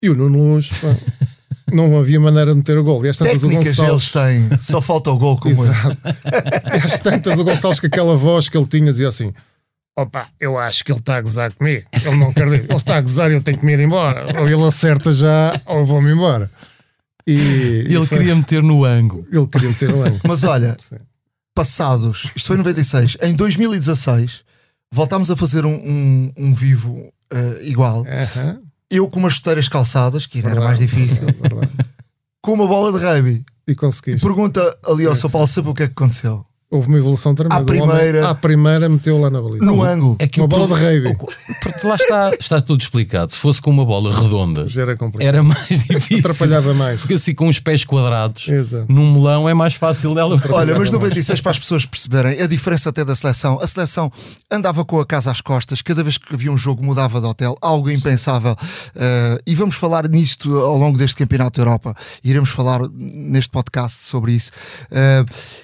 E 0.00 0.08
o 0.08 0.14
Nuno 0.14 0.54
Luz, 0.54 0.70
não 1.72 1.98
havia 1.98 2.20
maneira 2.20 2.52
de 2.52 2.58
meter 2.58 2.78
o 2.78 2.84
gol. 2.84 3.04
E 3.04 3.08
às 3.08 3.16
tantas 3.16 3.40
Técnicas 3.40 3.76
o 3.76 3.82
Gonçalves... 3.82 4.14
eles 4.14 4.48
têm, 4.48 4.60
só 4.60 4.80
falta 4.80 5.10
o 5.10 5.18
gol 5.18 5.36
como 5.36 5.50
Exato. 5.52 5.98
e 6.04 6.86
às 6.86 7.00
tantas 7.00 7.40
o 7.40 7.44
Gonçalves 7.44 7.80
com 7.80 7.88
aquela 7.88 8.16
voz 8.16 8.48
que 8.48 8.56
ele 8.56 8.68
tinha 8.68 8.92
dizia 8.92 9.08
assim 9.08 9.32
opa, 9.96 10.28
eu 10.40 10.58
acho 10.58 10.84
que 10.84 10.92
ele 10.92 10.98
está 10.98 11.16
a 11.16 11.20
gozar 11.20 11.52
comigo. 11.54 11.86
Ele 11.92 12.16
não 12.16 12.32
quer 12.32 12.44
dizer, 12.44 12.64
ele 12.64 12.74
está 12.74 12.96
a 12.96 13.00
gozar 13.00 13.30
e 13.30 13.34
eu 13.34 13.42
tenho 13.42 13.58
que 13.58 13.64
me 13.64 13.72
ir 13.72 13.80
embora. 13.80 14.40
Ou 14.40 14.48
ele 14.48 14.64
acerta 14.66 15.12
já, 15.12 15.60
ou 15.66 15.84
vou-me 15.84 16.12
embora. 16.12 16.50
E, 17.26 17.86
e 17.88 17.94
ele 17.94 18.06
foi... 18.06 18.18
queria 18.18 18.34
meter 18.34 18.62
no 18.62 18.84
ângulo. 18.84 19.26
Ele 19.30 19.46
queria 19.46 19.68
meter 19.68 19.88
no 19.90 20.02
ângulo. 20.02 20.20
Mas 20.26 20.44
olha, 20.44 20.76
Sim. 20.82 20.98
passados, 21.54 22.30
isto 22.34 22.48
foi 22.48 22.56
em 22.56 22.58
96, 22.58 23.18
em 23.22 23.34
2016, 23.34 24.42
voltámos 24.92 25.30
a 25.30 25.36
fazer 25.36 25.64
um, 25.64 25.74
um, 25.74 26.32
um 26.36 26.54
vivo 26.54 26.92
uh, 27.32 27.62
igual. 27.62 28.02
Uh 28.02 28.06
-huh. 28.06 28.58
Eu 28.90 29.08
com 29.08 29.20
umas 29.20 29.34
chuteiras 29.34 29.68
calçadas, 29.68 30.26
que 30.26 30.40
verdade, 30.40 30.56
era 30.56 30.66
mais 30.66 30.78
difícil, 30.78 31.24
verdade. 31.24 31.72
com 32.42 32.52
uma 32.52 32.66
bola 32.66 32.92
de 32.92 33.02
rugby. 33.02 33.44
E 33.66 33.74
conseguiste. 33.74 34.26
Pergunta 34.26 34.76
ali 34.84 35.06
ao 35.06 35.16
São 35.16 35.30
Paulo 35.30 35.46
sabe 35.46 35.68
o 35.68 35.74
que 35.74 35.84
é 35.84 35.86
que 35.86 35.92
aconteceu. 35.92 36.44
Houve 36.72 36.88
uma 36.88 36.96
evolução 36.96 37.34
tremenda. 37.34 37.60
À 37.60 37.64
primeira, 37.66 38.18
homem, 38.20 38.30
à 38.30 38.34
primeira 38.34 38.88
meteu 38.88 39.20
lá 39.20 39.28
na 39.28 39.42
baliza. 39.42 39.62
No 39.62 39.82
ângulo. 39.82 40.16
É 40.18 40.26
que 40.26 40.40
uma 40.40 40.48
bola 40.48 40.66
de 40.66 40.82
rugby. 40.82 41.14
Porque 41.62 41.86
lá 41.86 41.96
está, 41.96 42.32
está 42.40 42.60
tudo 42.62 42.80
explicado. 42.80 43.30
Se 43.30 43.38
fosse 43.38 43.60
com 43.60 43.70
uma 43.70 43.84
bola 43.84 44.10
redonda, 44.10 44.66
era, 44.74 44.96
era, 45.20 45.42
mais 45.42 45.84
difícil. 45.84 46.20
Atrapalhava 46.20 46.72
mais. 46.72 47.00
Porque 47.00 47.12
assim, 47.12 47.34
com 47.34 47.46
os 47.46 47.58
pés 47.58 47.84
quadrados, 47.84 48.48
Exato. 48.48 48.90
num 48.90 49.12
melão 49.12 49.46
é 49.46 49.52
mais 49.52 49.74
fácil 49.74 50.14
dela. 50.14 50.40
Olha, 50.48 50.74
mas 50.78 50.90
96 50.90 51.42
para 51.42 51.50
as 51.50 51.58
pessoas 51.58 51.84
perceberem 51.84 52.40
a 52.40 52.46
diferença 52.46 52.88
até 52.88 53.04
da 53.04 53.14
seleção. 53.14 53.60
A 53.60 53.66
seleção 53.66 54.10
andava 54.50 54.82
com 54.82 54.98
a 54.98 55.04
casa 55.04 55.30
às 55.30 55.42
costas, 55.42 55.82
cada 55.82 56.02
vez 56.02 56.16
que 56.16 56.34
havia 56.34 56.50
um 56.50 56.56
jogo 56.56 56.82
mudava 56.82 57.20
de 57.20 57.26
hotel, 57.26 57.54
algo 57.60 57.90
impensável. 57.90 58.52
Uh, 58.52 59.42
e 59.46 59.54
vamos 59.54 59.74
falar 59.74 60.08
nisto 60.08 60.56
ao 60.56 60.78
longo 60.78 60.96
deste 60.96 61.16
Campeonato 61.16 61.60
da 61.60 61.66
Europa. 61.66 61.94
Iremos 62.24 62.48
falar 62.48 62.80
neste 62.94 63.50
podcast 63.50 64.04
sobre 64.04 64.32
isso. 64.32 64.50
Uh, 64.90 65.62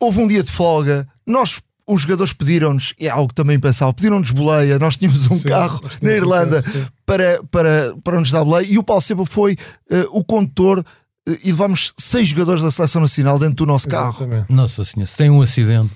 houve 0.00 0.20
um 0.20 0.26
dia 0.26 0.42
de 0.42 0.50
folga, 0.50 1.06
nós 1.26 1.60
os 1.88 2.02
jogadores 2.02 2.34
pediram-nos, 2.34 2.94
é 3.00 3.08
algo 3.08 3.28
que 3.28 3.34
também 3.34 3.58
pensava, 3.58 3.94
pediram-nos 3.94 4.30
boleia, 4.30 4.78
nós 4.78 4.96
tínhamos 4.96 5.26
um 5.30 5.38
sim, 5.38 5.48
carro 5.48 5.82
na 6.02 6.12
Irlanda 6.12 6.62
para, 7.06 7.42
para, 7.50 7.96
para 8.04 8.20
nos 8.20 8.30
dar 8.30 8.44
boleia 8.44 8.66
e 8.66 8.76
o 8.76 8.82
Paulo 8.82 9.00
Seba 9.00 9.24
foi 9.24 9.54
uh, 9.90 10.04
o 10.10 10.22
condutor 10.22 10.80
uh, 10.80 11.38
e 11.42 11.50
levámos 11.50 11.94
seis 11.96 12.28
jogadores 12.28 12.62
da 12.62 12.70
Seleção 12.70 13.00
Nacional 13.00 13.38
dentro 13.38 13.56
do 13.56 13.66
nosso 13.66 13.88
carro. 13.88 14.26
Nossa 14.50 14.84
Senhora, 14.84 15.06
se 15.06 15.16
tem 15.16 15.30
um 15.30 15.40
acidente. 15.40 15.90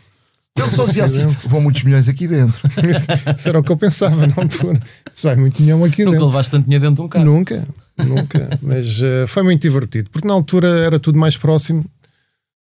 Ele 0.58 0.69
só 0.69 0.84
dizia 0.84 1.04
assim: 1.04 1.26
vão 1.46 1.62
muitos 1.62 1.82
milhões 1.82 2.08
aqui 2.08 2.28
dentro. 2.28 2.60
Isso 3.37 3.49
era 3.49 3.58
o 3.58 3.62
que 3.62 3.72
eu 3.72 3.76
pensava 3.76 4.26
na 4.26 4.34
altura. 4.37 4.81
Isso 5.14 5.26
vai 5.26 5.37
muito 5.37 5.56
dinheiro 5.56 5.82
aqui 5.84 6.04
Nunca 6.04 6.12
dentro. 6.12 6.26
levaste 6.26 6.50
tanto 6.50 6.64
dinheiro 6.64 6.84
dentro 6.84 6.96
de 6.96 7.02
um 7.02 7.08
carro. 7.08 7.25
Nunca, 7.25 7.69
nunca. 7.99 8.58
Mas 8.62 9.00
uh, 9.00 9.26
foi 9.28 9.43
muito 9.43 9.62
divertido, 9.62 10.10
porque 10.10 10.28
na 10.28 10.34
altura 10.34 10.69
era 10.69 10.99
tudo 10.99 11.19
mais 11.19 11.37
próximo 11.38 11.84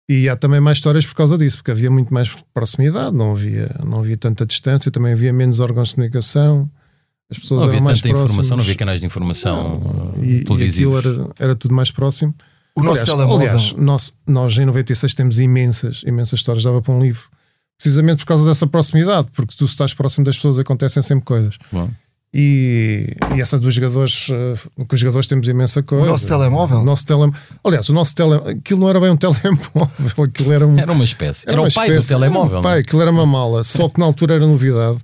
e 0.09 0.29
há 0.29 0.37
também 0.37 0.61
mais 0.61 0.79
histórias 0.79 1.05
por 1.05 1.15
causa 1.15 1.37
disso, 1.37 1.59
porque 1.59 1.71
havia 1.71 1.91
muito 1.91 2.13
mais 2.13 2.31
proximidade, 2.55 3.15
não 3.15 3.33
havia, 3.33 3.71
não 3.85 3.99
havia 4.01 4.17
tanta 4.17 4.47
distância, 4.47 4.91
também 4.91 5.13
havia 5.13 5.33
menos 5.33 5.61
órgãos 5.61 5.91
de 5.91 5.97
comunicação, 5.97 6.71
as 7.31 7.39
pessoas 7.39 7.61
não 7.61 7.67
havia 7.67 7.77
eram 7.77 7.85
mais 7.85 8.01
tanta 8.01 8.09
próximas. 8.09 8.31
informação, 8.31 8.57
não 8.57 8.65
havia 8.65 8.75
canais 8.75 9.01
de 9.01 9.07
informação 9.07 10.15
não, 10.17 10.25
e, 10.25 10.45
e 10.45 10.97
era, 10.97 11.31
era 11.39 11.55
tudo 11.55 11.75
mais 11.75 11.91
próximo. 11.91 12.35
O 12.75 12.83
nosso 12.83 13.03
aliás, 13.03 13.09
telemóvel. 13.11 13.51
Aliás, 13.51 13.73
nós, 13.75 14.15
nós 14.27 14.57
em 14.57 14.65
96 14.65 15.13
temos 15.13 15.39
imensas, 15.39 16.03
imensas 16.07 16.39
histórias, 16.39 16.65
dava 16.65 16.81
para 16.81 16.95
um 16.95 17.03
livro. 17.03 17.29
Precisamente 17.77 18.19
por 18.19 18.27
causa 18.27 18.45
dessa 18.45 18.67
proximidade, 18.67 19.29
porque 19.35 19.53
se 19.53 19.59
tu 19.59 19.65
estás 19.67 19.93
próximo 19.93 20.25
das 20.25 20.37
pessoas 20.37 20.59
acontecem 20.59 21.03
sempre 21.03 21.25
coisas. 21.25 21.59
Bom. 21.71 21.91
E, 22.33 23.17
e 23.35 23.41
essas 23.41 23.61
dos 23.61 23.73
jogadores, 23.75 24.29
uh, 24.29 24.85
com 24.87 24.95
os 24.95 25.01
jogadores 25.01 25.27
temos 25.27 25.49
imensa 25.49 25.83
coisa. 25.83 26.05
O 26.05 26.09
nosso 26.09 26.27
telemóvel? 26.27 26.79
O 26.79 26.85
nosso 26.85 27.07
tele... 27.07 27.33
Aliás, 27.65 27.89
o 27.89 27.93
nosso 27.95 28.15
tele... 28.15 28.35
aquilo 28.35 28.81
não 28.81 28.91
era 28.91 29.01
bem 29.01 29.11
um 29.11 29.17
telemóvel, 29.19 30.25
aquilo 30.25 30.53
era 30.53 30.67
um... 30.67 30.79
Era 30.79 30.93
uma 30.93 31.05
espécie, 31.05 31.49
era, 31.49 31.61
era 31.61 31.69
o 31.69 31.73
pai 31.73 31.89
espécie, 31.89 32.09
do 32.09 32.09
telemóvel. 32.09 32.51
Era 32.51 32.59
um 32.59 32.63
pai, 32.63 32.81
aquilo 32.81 33.03
era 33.03 33.11
uma 33.11 33.25
mala, 33.25 33.65
só 33.65 33.89
que 33.89 33.99
na 33.99 34.05
altura 34.05 34.35
era 34.35 34.47
novidade, 34.47 34.99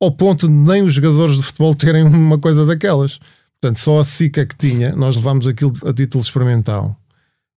ao 0.00 0.12
ponto 0.12 0.46
de 0.46 0.54
nem 0.54 0.82
os 0.82 0.94
jogadores 0.94 1.36
de 1.36 1.42
futebol 1.42 1.74
terem 1.74 2.04
uma 2.04 2.38
coisa 2.38 2.64
daquelas. 2.64 3.18
Portanto, 3.60 3.80
só 3.80 3.98
a 3.98 4.04
SICA 4.04 4.46
que 4.46 4.56
tinha, 4.56 4.94
nós 4.94 5.16
levámos 5.16 5.48
aquilo 5.48 5.72
a 5.84 5.92
título 5.92 6.22
experimental, 6.22 6.96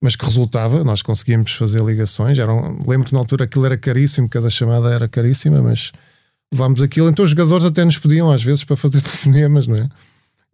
mas 0.02 0.16
que 0.16 0.26
resultava, 0.26 0.84
nós 0.84 1.04
conseguíamos 1.04 1.54
fazer 1.54 1.84
ligações. 1.84 2.40
Eram, 2.40 2.80
lembro 2.88 3.08
que 3.08 3.14
na 3.14 3.20
altura 3.20 3.46
aquilo 3.46 3.68
era 3.68 3.78
caríssimo, 3.78 4.28
cada 4.28 4.50
chamada 4.50 4.92
era 4.92 5.08
caríssima, 5.08 5.62
mas 5.62 5.92
levámos 6.52 6.82
aquilo. 6.82 7.10
Então 7.10 7.24
os 7.24 7.32
jogadores 7.32 7.66
até 7.66 7.86
nos 7.86 7.98
pediam 7.98 8.30
às 8.32 8.44
vezes 8.44 8.64
para 8.64 8.76
fazer 8.76 9.00
telefonemas, 9.02 9.68
não 9.68 9.78
é? 9.78 9.90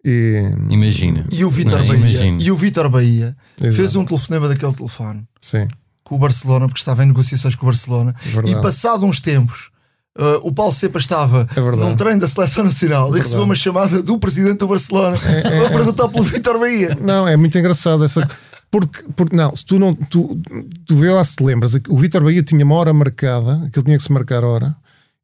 E, 0.05 0.55
imagina. 0.69 1.25
E 1.31 1.43
o 1.43 1.49
Vitor 1.49 1.79
Bahia, 1.85 1.95
imagina. 1.95 2.41
e 2.41 2.51
o 2.51 2.55
Vitor 2.55 2.89
Bahia 2.89 3.35
fez 3.57 3.95
um 3.95 4.05
telefonema 4.05 4.47
daquele 4.47 4.71
telefone 4.71 5.27
Sim. 5.41 5.67
com 6.03 6.15
o 6.15 6.19
Barcelona, 6.19 6.67
porque 6.67 6.79
estava 6.79 7.03
em 7.03 7.07
negociações 7.07 7.55
com 7.55 7.65
o 7.65 7.69
Barcelona. 7.69 8.15
É 8.25 8.49
e 8.49 8.61
passado 8.61 9.05
uns 9.05 9.19
tempos, 9.19 9.69
uh, 10.17 10.39
o 10.43 10.53
Paulo 10.53 10.71
Cepa 10.71 10.99
estava 10.99 11.47
é 11.53 11.59
num 11.59 11.95
treino 11.95 12.21
da 12.21 12.27
seleção 12.27 12.63
nacional 12.63 13.13
é 13.13 13.19
e 13.19 13.21
recebeu 13.21 13.43
uma 13.43 13.55
chamada 13.55 14.01
do 14.01 14.17
presidente 14.19 14.59
do 14.59 14.67
Barcelona 14.67 15.17
é, 15.25 15.41
para 15.41 15.69
perguntar 15.71 16.07
pelo 16.07 16.23
Vitor 16.23 16.59
Bahia. 16.59 16.97
Não, 17.01 17.27
é 17.27 17.35
muito 17.35 17.57
engraçado 17.57 18.05
essa. 18.05 18.25
Porque, 18.69 19.03
porque 19.15 19.35
não, 19.35 19.53
se 19.55 19.65
tu 19.65 19.79
não 19.79 19.93
tu, 19.95 20.39
tu 20.85 20.95
vê 20.95 21.09
lá 21.09 21.23
se 21.23 21.37
te 21.37 21.43
lembras, 21.43 21.73
o 21.89 21.97
Vitor 21.97 22.23
Bahia 22.23 22.43
tinha 22.43 22.63
uma 22.63 22.75
hora 22.75 22.93
marcada, 22.93 23.67
que 23.73 23.79
ele 23.79 23.85
tinha 23.85 23.97
que 23.97 24.03
se 24.03 24.11
marcar 24.11 24.43
a 24.43 24.47
hora 24.47 24.75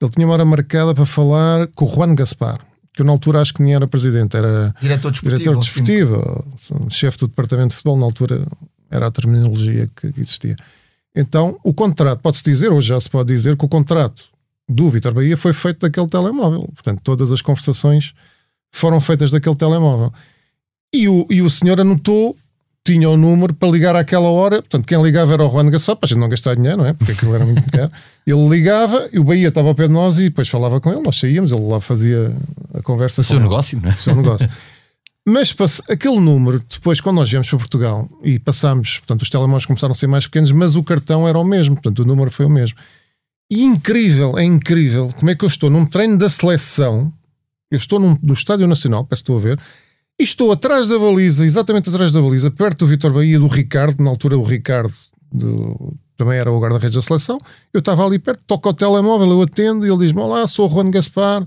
ele 0.05 0.11
tinha 0.11 0.27
uma 0.27 0.33
hora 0.33 0.45
marcada 0.45 0.93
para 0.93 1.05
falar 1.05 1.67
com 1.69 1.85
o 1.85 1.87
Juan 1.87 2.15
Gaspar, 2.15 2.59
que 2.93 3.01
eu 3.01 3.05
na 3.05 3.11
altura 3.11 3.41
acho 3.41 3.53
que 3.53 3.63
nem 3.63 3.73
era 3.73 3.87
presidente, 3.87 4.35
era 4.35 4.73
diretor 4.81 5.11
desportivo, 5.11 5.37
diretor 5.37 5.59
desportivo 5.59 6.45
chefe 6.89 7.17
do 7.19 7.27
departamento 7.27 7.69
de 7.69 7.75
futebol, 7.75 7.97
na 7.97 8.05
altura 8.05 8.45
era 8.89 9.07
a 9.07 9.11
terminologia 9.11 9.89
que 9.95 10.07
existia. 10.17 10.55
Então, 11.15 11.59
o 11.63 11.73
contrato, 11.73 12.19
pode-se 12.21 12.43
dizer, 12.43 12.71
hoje 12.71 12.87
já 12.87 12.99
se 12.99 13.09
pode 13.09 13.33
dizer, 13.33 13.55
que 13.57 13.65
o 13.65 13.69
contrato 13.69 14.25
do 14.67 14.89
Vitor 14.89 15.13
Bahia 15.13 15.37
foi 15.37 15.53
feito 15.53 15.79
daquele 15.79 16.07
telemóvel. 16.07 16.69
Portanto, 16.73 17.01
todas 17.03 17.31
as 17.31 17.41
conversações 17.41 18.13
foram 18.71 18.99
feitas 18.99 19.31
daquele 19.31 19.55
telemóvel. 19.55 20.11
E 20.93 21.07
o, 21.07 21.27
e 21.29 21.41
o 21.41 21.49
senhor 21.49 21.79
anotou, 21.79 22.35
tinha 22.85 23.09
o 23.09 23.15
número 23.15 23.53
para 23.53 23.69
ligar 23.69 23.95
àquela 23.95 24.29
hora. 24.29 24.61
Portanto, 24.61 24.85
quem 24.85 25.01
ligava 25.01 25.33
era 25.33 25.45
o 25.45 25.49
Juan 25.49 25.69
Gaspar, 25.69 25.95
para 25.95 26.05
a 26.05 26.09
gente 26.09 26.19
não 26.19 26.27
gastar 26.29 26.55
dinheiro, 26.55 26.77
não 26.77 26.85
é? 26.85 26.93
Porque 26.93 27.13
aquilo 27.13 27.33
era 27.33 27.45
muito 27.45 27.63
caro. 27.71 27.91
Ele 28.27 28.49
ligava 28.49 29.09
e 29.11 29.19
o 29.19 29.23
Bahia 29.23 29.47
estava 29.47 29.67
ao 29.69 29.75
pé 29.75 29.87
de 29.87 29.93
nós 29.93 30.19
e 30.19 30.23
depois 30.25 30.47
falava 30.49 30.79
com 30.81 30.89
ele. 30.89 31.01
Nós 31.01 31.17
saíamos, 31.19 31.51
ele 31.51 31.61
lá 31.61 31.81
fazia 31.81 32.33
a 32.73 32.81
conversa 32.81 33.21
O 33.21 33.25
com 33.25 33.27
seu 33.27 33.35
ele. 33.37 33.43
negócio, 33.43 33.79
não 33.81 33.89
é? 33.89 33.91
O 33.91 33.95
seu 33.95 34.15
negócio. 34.15 34.49
Mas 35.25 35.55
aquele 35.89 36.19
número, 36.19 36.61
depois, 36.69 36.99
quando 36.99 37.15
nós 37.17 37.29
viemos 37.29 37.49
para 37.49 37.57
Portugal 37.57 38.09
e 38.21 38.39
passámos, 38.39 38.99
portanto, 38.99 39.21
os 39.21 39.29
telemóveis 39.29 39.65
começaram 39.65 39.91
a 39.93 39.95
ser 39.95 40.07
mais 40.07 40.25
pequenos, 40.25 40.51
mas 40.51 40.75
o 40.75 40.83
cartão 40.83 41.25
era 41.25 41.39
o 41.39 41.45
mesmo, 41.45 41.75
portanto, 41.75 41.99
o 41.99 42.05
número 42.05 42.29
foi 42.29 42.45
o 42.45 42.49
mesmo. 42.49 42.77
E 43.49 43.63
incrível, 43.63 44.37
é 44.37 44.43
incrível 44.43 45.13
como 45.17 45.31
é 45.31 45.35
que 45.35 45.45
eu 45.45 45.47
estou 45.47 45.69
num 45.69 45.85
treino 45.85 46.17
da 46.17 46.29
seleção, 46.29 47.11
eu 47.71 47.77
estou 47.77 47.99
num, 47.99 48.15
do 48.15 48.33
Estádio 48.33 48.67
Nacional, 48.67 49.05
peço 49.05 49.23
que 49.23 49.31
estou 49.31 49.37
a 49.37 49.41
ver, 49.41 49.59
e 50.19 50.23
estou 50.23 50.51
atrás 50.51 50.87
da 50.87 50.97
baliza, 50.99 51.45
exatamente 51.45 51.89
atrás 51.89 52.11
da 52.11 52.21
baliza, 52.21 52.51
perto 52.51 52.79
do 52.79 52.87
Vitor 52.87 53.11
Bahia, 53.13 53.39
do 53.39 53.47
Ricardo, 53.47 54.03
na 54.03 54.09
altura 54.09 54.37
o 54.37 54.43
Ricardo 54.43 54.93
do- 55.31 55.93
também 56.15 56.37
era 56.37 56.51
o 56.51 56.59
guarda-redes 56.59 56.95
da 56.95 57.01
seleção, 57.01 57.39
eu 57.73 57.79
estava 57.79 58.05
ali 58.05 58.19
perto, 58.19 58.43
toco 58.45 58.67
ao 58.67 58.73
telemóvel, 58.73 59.29
eu 59.31 59.41
atendo 59.41 59.85
e 59.85 59.89
ele 59.89 59.97
diz-me: 59.97 60.21
Olá, 60.21 60.45
sou 60.47 60.69
o 60.69 60.71
Juan 60.73 60.91
Gaspar. 60.91 61.45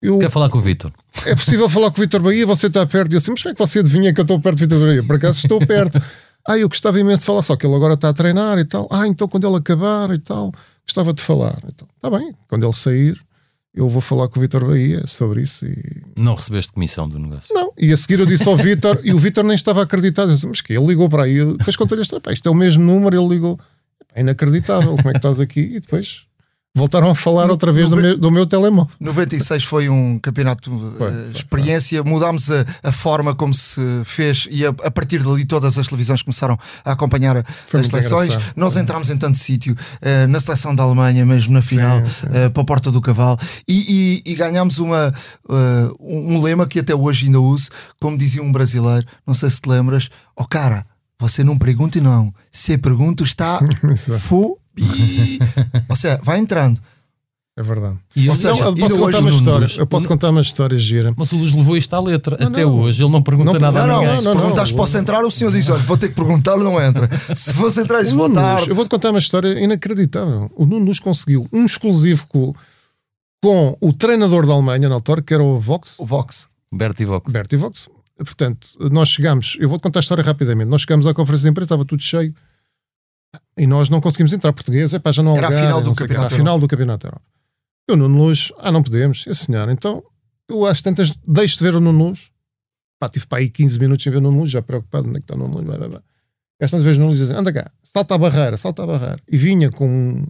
Eu, 0.00 0.18
Quer 0.18 0.30
falar 0.30 0.48
com 0.48 0.58
o 0.58 0.60
Vitor? 0.60 0.92
é 1.26 1.34
possível 1.34 1.68
falar 1.68 1.90
com 1.90 1.98
o 2.00 2.04
Vitor 2.04 2.20
Bahia, 2.20 2.46
você 2.46 2.66
está 2.68 2.84
perto. 2.86 3.12
E 3.12 3.14
eu 3.14 3.18
assim, 3.18 3.30
mas 3.32 3.42
como 3.42 3.52
é 3.52 3.54
que 3.54 3.60
você 3.66 3.78
adivinha 3.80 4.12
que 4.14 4.20
eu 4.20 4.22
estou 4.22 4.40
perto 4.40 4.56
do 4.58 4.60
Vitor 4.60 4.80
Bahia? 4.80 5.02
Por 5.04 5.16
acaso 5.16 5.38
estou 5.38 5.58
perto. 5.64 6.00
ah, 6.48 6.58
eu 6.58 6.68
gostava 6.68 6.98
imenso 6.98 7.20
de 7.20 7.26
falar, 7.26 7.42
só 7.42 7.54
que 7.56 7.66
ele 7.66 7.74
agora 7.74 7.94
está 7.94 8.08
a 8.08 8.12
treinar 8.12 8.58
e 8.58 8.64
tal. 8.64 8.88
Ah, 8.90 9.06
então 9.06 9.28
quando 9.28 9.46
ele 9.46 9.56
acabar 9.56 10.10
e 10.12 10.18
tal, 10.18 10.52
gostava 10.86 11.12
de 11.12 11.22
falar. 11.22 11.56
Então, 11.68 11.86
está 11.96 12.10
bem, 12.10 12.32
quando 12.48 12.64
ele 12.64 12.72
sair, 12.72 13.20
eu 13.74 13.88
vou 13.88 14.00
falar 14.00 14.28
com 14.28 14.38
o 14.38 14.42
Vitor 14.42 14.66
Bahia 14.66 15.06
sobre 15.06 15.42
isso. 15.42 15.64
E... 15.64 16.02
Não 16.16 16.34
recebeste 16.34 16.72
comissão 16.72 17.08
do 17.08 17.18
negócio. 17.18 17.54
Não, 17.54 17.72
e 17.78 17.92
a 17.92 17.96
seguir 17.96 18.20
eu 18.20 18.26
disse 18.26 18.46
ao 18.48 18.56
Vitor, 18.58 19.00
e 19.02 19.12
o 19.12 19.18
Vitor 19.18 19.44
nem 19.44 19.54
estava 19.54 19.82
acreditado. 19.82 20.28
Eu 20.30 20.34
disse, 20.34 20.46
mas 20.46 20.60
que 20.60 20.72
ele 20.72 20.86
ligou 20.86 21.08
para 21.08 21.24
aí, 21.24 21.44
depois 21.56 21.76
contei-lhe 21.76 22.04
"Pá, 22.20 22.32
isto 22.32 22.46
é 22.48 22.50
o 22.52 22.54
mesmo 22.54 22.82
número, 22.84 23.16
ele 23.16 23.28
ligou. 23.28 23.58
É 24.14 24.20
inacreditável, 24.20 24.96
como 24.96 25.08
é 25.08 25.12
que 25.12 25.18
estás 25.18 25.40
aqui? 25.40 25.60
E 25.60 25.80
depois 25.80 26.26
voltaram 26.74 27.10
a 27.10 27.14
falar 27.14 27.50
outra 27.50 27.70
vez 27.70 27.90
do 27.90 27.96
meu, 27.96 28.16
do 28.16 28.30
meu 28.30 28.46
telemóvel. 28.46 28.90
96 28.98 29.64
foi 29.64 29.88
um 29.88 30.18
campeonato 30.18 30.70
Foi, 30.96 31.08
eh, 31.08 31.10
foi, 31.10 31.32
experiência, 31.32 32.02
mudámos 32.02 32.50
a, 32.50 32.64
a 32.82 32.92
forma 32.92 33.34
como 33.34 33.52
se 33.52 33.80
fez 34.04 34.48
e 34.50 34.64
a, 34.64 34.70
a 34.70 34.90
partir 34.90 35.22
dali 35.22 35.44
todas 35.44 35.76
as 35.76 35.86
televisões 35.86 36.22
começaram 36.22 36.58
a 36.84 36.92
acompanhar 36.92 37.44
Foi 37.66 37.80
as 37.80 37.88
seleções. 37.88 38.28
engraçado. 38.28 38.54
Nós 38.56 38.76
entramos 38.76 39.10
em 39.10 39.18
tanto 39.18 39.36
sítio, 39.36 39.76
eh, 40.00 40.26
na 40.26 40.40
seleção 40.40 40.74
da 40.74 40.82
Alemanha, 40.82 41.26
mesmo 41.26 41.52
na 41.52 41.60
final, 41.62 42.00
sim. 42.06 42.26
eh, 42.32 42.48
para 42.48 42.62
a 42.62 42.66
Porta 42.66 42.90
do 42.90 43.02
Cavalo, 43.02 43.38
e, 43.68 44.22
e, 44.24 44.32
e 44.32 44.34
ganhámos 44.34 44.78
uma, 44.78 45.12
um 46.00 46.40
lema 46.42 46.66
que 46.66 46.78
até 46.78 46.94
hoje 46.94 47.26
ainda 47.26 47.40
uso, 47.40 47.68
como 48.00 48.16
dizia 48.16 48.42
um 48.42 48.50
brasileiro, 48.50 49.06
não 49.26 49.34
sei 49.34 49.50
se 49.50 49.60
te 49.60 49.68
lembras, 49.68 50.08
ó 50.36 50.44
cara, 50.44 50.86
você 51.18 51.44
não 51.44 51.58
pergunte 51.58 52.00
não, 52.00 52.32
se 52.50 52.76
pergunta 52.78 53.22
está 53.22 53.60
Exato. 53.84 54.18
Fubi. 54.78 55.38
Ou 55.88 55.96
seja, 55.96 56.20
vai 56.22 56.38
entrando. 56.38 56.80
É 57.54 57.62
verdade. 57.62 57.98
E 58.16 58.26
ele- 58.28 58.36
seja, 58.36 58.54
Não, 58.54 58.66
eu 58.68 58.74
posso 58.76 58.98
contar 58.98 59.18
uma 59.18 59.30
história. 59.30 59.66
Eu 59.76 59.86
posso 59.86 60.08
contar 60.08 60.30
uma 60.30 60.40
história 60.40 60.78
gira. 60.78 61.12
Mas 61.14 61.30
o 61.32 61.36
Luz 61.36 61.52
levou 61.52 61.76
isto 61.76 61.92
à 61.94 62.00
letra. 62.00 62.38
Não, 62.40 62.46
Até 62.48 62.64
não. 62.64 62.80
hoje 62.80 63.02
ele 63.04 63.12
não 63.12 63.22
pergunta 63.22 63.52
Não, 63.52 63.60
nada 63.60 63.78
Não, 63.78 63.84
a 63.84 63.86
não, 63.88 64.00
ninguém. 64.02 64.18
se 64.20 64.24
não, 64.24 64.32
perguntares 64.32 64.58
não. 64.58 64.66
se 64.68 64.74
posso 64.74 64.96
entrar, 64.96 65.22
o 65.22 65.30
senhor 65.30 65.50
diz: 65.52 65.68
olha, 65.68 65.78
vou 65.80 65.98
ter 65.98 66.08
que 66.08 66.14
perguntar, 66.14 66.54
ele 66.54 66.64
não 66.64 66.82
entra. 66.82 67.10
Se 67.36 67.52
fosse 67.52 67.80
entrar, 67.82 68.02
diz 68.02 68.12
boa 68.14 68.32
tarde. 68.32 68.70
eu 68.70 68.74
vou-te 68.74 68.88
contar 68.88 69.10
uma 69.10 69.18
história 69.18 69.62
inacreditável. 69.62 70.50
O 70.56 70.64
Nuno 70.64 70.86
Luz 70.86 70.98
conseguiu 70.98 71.46
um 71.52 71.66
exclusivo 71.66 72.26
com, 72.26 72.54
com 73.42 73.76
o 73.82 73.92
treinador 73.92 74.46
da 74.46 74.54
Alemanha 74.54 74.88
na 74.88 74.94
altura, 74.94 75.20
que 75.20 75.34
era 75.34 75.42
o 75.42 75.60
Vox, 75.60 75.96
O 75.98 76.06
Vox. 76.06 76.46
Bertie 76.72 77.04
Vox. 77.04 77.30
Bertie 77.30 77.58
Vox. 77.58 77.86
Portanto, 78.16 78.68
nós 78.90 79.08
chegamos, 79.10 79.58
eu 79.60 79.68
vou-te 79.68 79.82
contar 79.82 79.98
a 79.98 80.00
história 80.02 80.24
rapidamente. 80.24 80.70
Nós 80.70 80.80
chegamos 80.82 81.06
à 81.06 81.12
conferência 81.12 81.44
de 81.44 81.50
imprensa, 81.50 81.66
estava 81.66 81.84
tudo 81.84 82.02
cheio 82.02 82.34
e 83.56 83.66
nós 83.66 83.88
não 83.88 84.00
conseguimos 84.00 84.32
entrar. 84.32 84.52
Português, 84.52 84.92
epá, 84.92 85.12
já 85.12 85.22
não 85.22 85.34
há 85.34 85.38
Era 85.38 85.46
a 85.46 85.50
lugar, 85.50 85.62
final 85.64 85.82
do. 85.82 85.94
Campeonato 85.94 86.26
Era 86.26 86.26
a 86.26 86.38
final 86.38 86.58
do 86.58 86.68
Campeonato 86.68 87.06
Europa. 87.06 87.26
E 87.88 87.92
o 87.92 87.96
Nuno 87.96 88.24
Luz, 88.24 88.52
ah, 88.58 88.70
não 88.70 88.82
podemos, 88.82 89.22
sim 89.22 89.34
senhor. 89.34 89.68
Então, 89.68 90.02
eu 90.48 90.66
às 90.66 90.80
tantas 90.80 91.12
deixo 91.26 91.58
de 91.58 91.64
ver 91.64 91.74
o 91.74 91.80
Nuno 91.80 92.08
Luz. 92.08 92.30
Pá, 92.98 93.08
tive 93.08 93.26
para 93.26 93.38
aí 93.38 93.50
15 93.50 93.78
minutos 93.80 94.02
sem 94.04 94.12
ver 94.12 94.18
o 94.18 94.20
Nuno 94.20 94.40
Luz, 94.40 94.50
já 94.50 94.62
preocupado, 94.62 95.08
onde 95.08 95.16
é 95.16 95.20
que 95.20 95.24
está 95.24 95.34
o 95.34 95.38
Nuno 95.38 95.54
Luz, 95.54 95.66
blá, 95.66 95.76
blá, 95.76 95.88
blá. 95.88 96.02
E 96.60 96.64
às 96.64 96.70
tantas 96.70 96.84
vezes 96.84 96.98
o 96.98 97.00
Nuno 97.00 97.12
Luz 97.12 97.30
anda 97.30 97.52
cá, 97.52 97.70
salta 97.82 98.14
a 98.14 98.18
barreira, 98.18 98.56
salta 98.56 98.84
a 98.84 98.86
barreira. 98.86 99.18
E 99.28 99.36
vinha 99.36 99.70
com 99.70 99.88
um, 99.88 100.24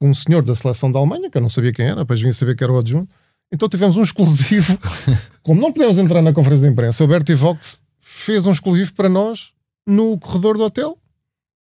com 0.00 0.10
um 0.10 0.14
senhor 0.14 0.42
da 0.42 0.54
seleção 0.54 0.90
da 0.90 0.98
Alemanha, 0.98 1.30
que 1.30 1.38
eu 1.38 1.42
não 1.42 1.48
sabia 1.48 1.72
quem 1.72 1.86
era, 1.86 1.96
depois 1.96 2.20
vinha 2.20 2.32
saber 2.32 2.56
que 2.56 2.64
era 2.64 2.72
o 2.72 2.78
adjunto. 2.78 3.08
Então 3.52 3.68
tivemos 3.68 3.96
um 3.96 4.02
exclusivo. 4.02 4.76
Como 5.42 5.60
não 5.60 5.72
podemos 5.72 5.98
entrar 5.98 6.22
na 6.22 6.32
conferência 6.32 6.66
de 6.66 6.72
imprensa, 6.72 7.04
o 7.04 7.06
Bertie 7.06 7.34
Vox 7.34 7.82
fez 8.00 8.46
um 8.46 8.52
exclusivo 8.52 8.92
para 8.94 9.08
nós 9.08 9.52
no 9.86 10.18
corredor 10.18 10.56
do 10.56 10.64
hotel, 10.64 10.98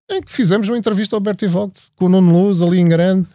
em 0.10 0.22
que 0.22 0.32
fizemos 0.32 0.68
uma 0.70 0.78
entrevista 0.78 1.16
ao 1.16 1.20
Bertie 1.20 1.48
Vox, 1.48 1.92
com 1.96 2.06
o 2.06 2.10
Nuno 2.10 2.32
Luz 2.32 2.62
ali 2.62 2.80
em 2.80 2.88
grande. 2.88 3.28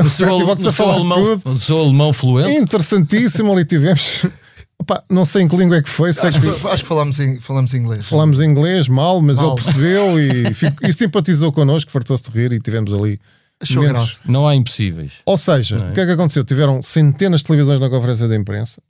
O 0.00 0.08
seu, 0.08 0.28
o 0.28 0.50
a 0.50 0.72
falar 0.72 0.94
alemão, 0.94 1.22
tudo. 1.38 1.52
o 1.54 1.58
seu 1.58 1.78
alemão 1.80 2.12
fluente. 2.12 2.58
Interessantíssimo, 2.58 3.52
ali 3.52 3.64
tivemos. 3.64 4.24
Opa, 4.80 5.04
não 5.10 5.26
sei 5.26 5.42
em 5.42 5.48
que 5.48 5.54
língua 5.56 5.76
é 5.76 5.82
que 5.82 5.90
foi, 5.90 6.10
sei 6.14 6.30
Acho, 6.30 6.40
que 6.40 6.50
que- 6.50 6.68
acho 6.68 6.82
que 6.82 6.88
falamos, 6.88 7.18
em, 7.18 7.38
falamos 7.38 7.74
inglês. 7.74 8.06
falámos 8.06 8.40
em 8.40 8.44
inglês 8.50 8.88
mal, 8.88 9.20
mas 9.20 9.36
Mal. 9.36 9.48
ele 9.48 9.54
percebeu 9.62 10.18
e, 10.18 10.54
fico- 10.54 10.86
e 10.86 10.92
simpatizou 10.94 11.52
connosco, 11.52 11.90
fartou-se 11.90 12.22
de 12.22 12.30
rir 12.30 12.52
e 12.54 12.58
tivemos 12.60 12.90
ali. 12.94 13.20
Achou 13.60 13.82
menos- 13.82 13.98
graça. 14.00 14.20
Não 14.24 14.48
há 14.48 14.54
impossíveis. 14.54 15.12
Ou 15.26 15.36
seja, 15.36 15.76
é? 15.76 15.90
o 15.90 15.92
que 15.92 16.00
é 16.00 16.06
que 16.06 16.12
aconteceu? 16.12 16.42
Tiveram 16.44 16.80
centenas 16.80 17.40
de 17.40 17.46
televisões 17.46 17.78
na 17.78 17.90
conferência 17.90 18.26
de 18.26 18.34
imprensa 18.34 18.80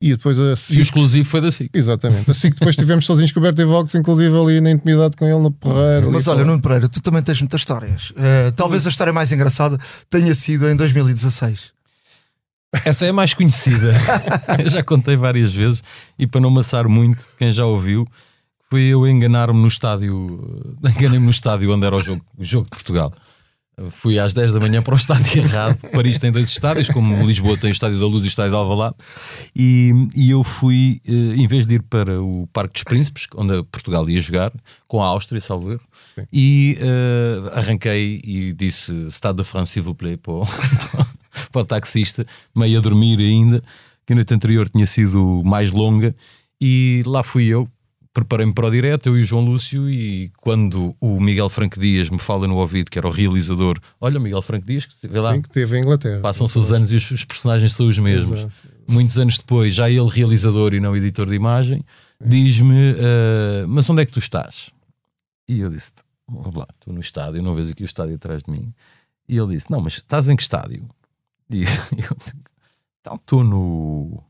e 0.00 0.10
depois 0.10 0.38
a 0.40 0.42
E 0.42 0.52
o 0.52 0.56
SIC. 0.56 0.80
exclusivo 0.80 1.28
foi 1.28 1.40
da 1.40 1.50
SIC. 1.50 1.70
Exatamente, 1.74 2.30
assim 2.30 2.48
que 2.48 2.54
depois 2.54 2.74
estivemos 2.74 3.04
sozinhos 3.04 3.32
com 3.32 3.38
o 3.40 3.42
Bertie 3.42 3.64
Vox, 3.64 3.94
inclusive 3.94 4.34
ali 4.34 4.60
na 4.60 4.70
intimidade 4.70 5.16
com 5.16 5.26
ele 5.26 5.38
no 5.38 5.50
Porreiro. 5.50 6.10
Mas 6.10 6.26
a 6.26 6.32
olha. 6.32 6.44
Nuno 6.44 6.62
Pereira, 6.62 6.88
tu 6.88 7.02
também 7.02 7.22
tens 7.22 7.40
muitas 7.40 7.60
histórias. 7.60 8.12
Eh, 8.16 8.50
talvez 8.56 8.86
a 8.86 8.90
história 8.90 9.12
mais 9.12 9.30
engraçada 9.30 9.78
tenha 10.08 10.34
sido 10.34 10.68
em 10.70 10.76
2016. 10.76 11.72
Essa 12.84 13.04
é 13.06 13.08
a 13.10 13.12
mais 13.12 13.34
conhecida. 13.34 13.92
eu 14.62 14.70
já 14.70 14.82
contei 14.82 15.16
várias 15.16 15.52
vezes 15.52 15.82
e 16.18 16.26
para 16.26 16.40
não 16.40 16.50
maçar 16.50 16.88
muito, 16.88 17.28
quem 17.36 17.52
já 17.52 17.66
ouviu, 17.66 18.06
foi 18.70 18.82
eu 18.82 19.06
enganar-me 19.06 19.60
no 19.60 19.66
estádio. 19.68 20.72
Enganei-me 20.96 21.24
no 21.24 21.30
estádio 21.30 21.74
onde 21.74 21.84
era 21.84 21.96
o 21.96 22.00
jogo, 22.00 22.24
o 22.38 22.44
jogo 22.44 22.64
de 22.64 22.70
Portugal. 22.70 23.12
Fui 23.90 24.18
às 24.18 24.34
10 24.34 24.52
da 24.52 24.60
manhã 24.60 24.82
para 24.82 24.94
o 24.94 24.96
estádio 24.96 25.40
errado. 25.42 25.78
Paris 25.90 26.18
tem 26.18 26.30
dois 26.30 26.48
estádios, 26.48 26.88
como 26.88 27.24
Lisboa 27.26 27.56
tem 27.56 27.70
o 27.70 27.72
Estádio 27.72 27.98
da 27.98 28.06
Luz 28.06 28.24
e 28.24 28.26
o 28.26 28.28
Estádio 28.28 28.50
de 28.50 28.56
Alvalade. 28.56 28.96
E, 29.56 29.92
e 30.14 30.30
eu 30.30 30.44
fui, 30.44 31.00
eh, 31.06 31.36
em 31.36 31.46
vez 31.46 31.66
de 31.66 31.76
ir 31.76 31.82
para 31.82 32.20
o 32.20 32.46
Parque 32.48 32.74
dos 32.74 32.84
Príncipes, 32.84 33.26
onde 33.36 33.62
Portugal 33.64 34.08
ia 34.08 34.20
jogar, 34.20 34.52
com 34.86 35.02
a 35.02 35.06
Áustria, 35.06 35.40
salvo 35.40 35.72
erro, 35.72 35.82
e 36.32 36.76
eh, 36.80 37.52
arranquei 37.54 38.20
e 38.22 38.52
disse 38.52 38.92
Estado 39.06 39.42
de 39.42 39.48
France, 39.48 39.72
s'il 39.72 39.82
vous 39.82 39.94
plaît, 39.94 40.16
para 40.16 40.32
o, 40.32 40.42
para 41.52 41.62
o 41.62 41.64
taxista, 41.64 42.26
meio 42.54 42.78
a 42.78 42.82
dormir 42.82 43.18
ainda, 43.18 43.62
que 44.06 44.12
a 44.12 44.16
noite 44.16 44.34
anterior 44.34 44.68
tinha 44.68 44.86
sido 44.86 45.42
mais 45.44 45.72
longa, 45.72 46.14
e 46.60 47.02
lá 47.06 47.22
fui 47.22 47.46
eu, 47.46 47.68
preparei-me 48.12 48.52
para 48.52 48.66
o 48.66 48.70
direto, 48.70 49.08
eu 49.08 49.18
e 49.18 49.22
o 49.22 49.24
João 49.24 49.44
Lúcio, 49.44 49.88
e 49.88 50.30
quando 50.38 50.96
o 51.00 51.20
Miguel 51.20 51.48
Franco 51.48 51.78
Dias 51.78 52.10
me 52.10 52.18
fala 52.18 52.46
no 52.48 52.56
ouvido, 52.56 52.90
que 52.90 52.98
era 52.98 53.06
o 53.06 53.10
realizador, 53.10 53.78
olha 54.00 54.18
o 54.18 54.20
Miguel 54.20 54.42
Franco 54.42 54.66
Dias, 54.66 54.84
que 54.84 55.06
vê 55.06 55.20
lá, 55.20 55.32
Sim, 55.34 55.42
que 55.42 55.50
teve 55.50 55.76
em 55.78 55.82
Inglaterra. 55.82 56.20
passam-se 56.20 56.58
os 56.58 56.72
anos 56.72 56.90
e 56.90 56.96
os, 56.96 57.10
os 57.10 57.24
personagens 57.24 57.72
são 57.72 57.88
os 57.88 57.98
mesmos. 57.98 58.40
Exato. 58.40 58.52
Muitos 58.88 59.16
anos 59.18 59.38
depois, 59.38 59.74
já 59.74 59.88
ele 59.88 60.08
realizador 60.08 60.74
e 60.74 60.80
não 60.80 60.96
editor 60.96 61.26
de 61.28 61.34
imagem, 61.34 61.84
diz-me, 62.20 62.96
"Ah, 62.98 63.64
mas 63.68 63.88
onde 63.88 64.02
é 64.02 64.06
que 64.06 64.12
tu 64.12 64.18
estás? 64.18 64.70
E 65.48 65.60
eu 65.60 65.70
disse, 65.70 65.92
vamos 66.28 66.56
lá, 66.56 66.66
estou 66.74 66.92
no 66.92 67.00
estádio, 67.00 67.42
não 67.42 67.54
vês 67.54 67.70
aqui 67.70 67.82
o 67.82 67.84
estádio 67.84 68.16
atrás 68.16 68.42
de 68.42 68.50
mim. 68.50 68.72
E 69.28 69.36
ele 69.38 69.54
disse, 69.54 69.70
não, 69.70 69.80
mas 69.80 69.94
estás 69.94 70.28
em 70.28 70.34
que 70.34 70.42
estádio? 70.42 70.88
E 71.48 71.62
eu 71.62 72.16
disse, 72.16 72.34
então 73.00 73.14
estou 73.14 73.44
no, 73.44 74.22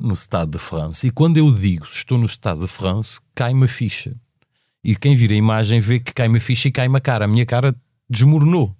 no 0.00 0.14
Estado 0.14 0.52
de 0.52 0.58
France. 0.58 1.06
E 1.06 1.10
quando 1.10 1.36
eu 1.36 1.52
digo 1.52 1.84
estou 1.84 2.18
no 2.18 2.26
Estado 2.26 2.62
de 2.62 2.68
France, 2.68 3.20
cai-me 3.34 3.64
a 3.64 3.68
ficha. 3.68 4.14
E 4.82 4.96
quem 4.96 5.14
vira 5.14 5.34
a 5.34 5.36
imagem 5.36 5.80
vê 5.80 6.00
que 6.00 6.12
cai-me 6.12 6.38
a 6.38 6.40
ficha 6.40 6.68
e 6.68 6.72
cai-me 6.72 6.96
a 6.96 7.00
cara. 7.00 7.26
A 7.26 7.28
minha 7.28 7.44
cara 7.44 7.74
desmoronou. 8.08 8.74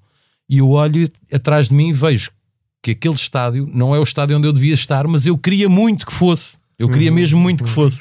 E 0.48 0.58
eu 0.58 0.70
olho 0.70 1.08
atrás 1.32 1.68
de 1.68 1.74
mim 1.74 1.90
e 1.90 1.92
vejo 1.92 2.30
que 2.82 2.92
aquele 2.92 3.14
estádio 3.14 3.68
não 3.72 3.94
é 3.94 3.98
o 3.98 4.02
estádio 4.02 4.36
onde 4.36 4.48
eu 4.48 4.52
devia 4.52 4.74
estar, 4.74 5.06
mas 5.06 5.26
eu 5.26 5.36
queria 5.36 5.68
muito 5.68 6.06
que 6.06 6.12
fosse. 6.12 6.58
Eu 6.78 6.88
queria 6.88 7.12
mesmo 7.12 7.38
muito 7.38 7.62
que 7.62 7.70
fosse. 7.70 8.00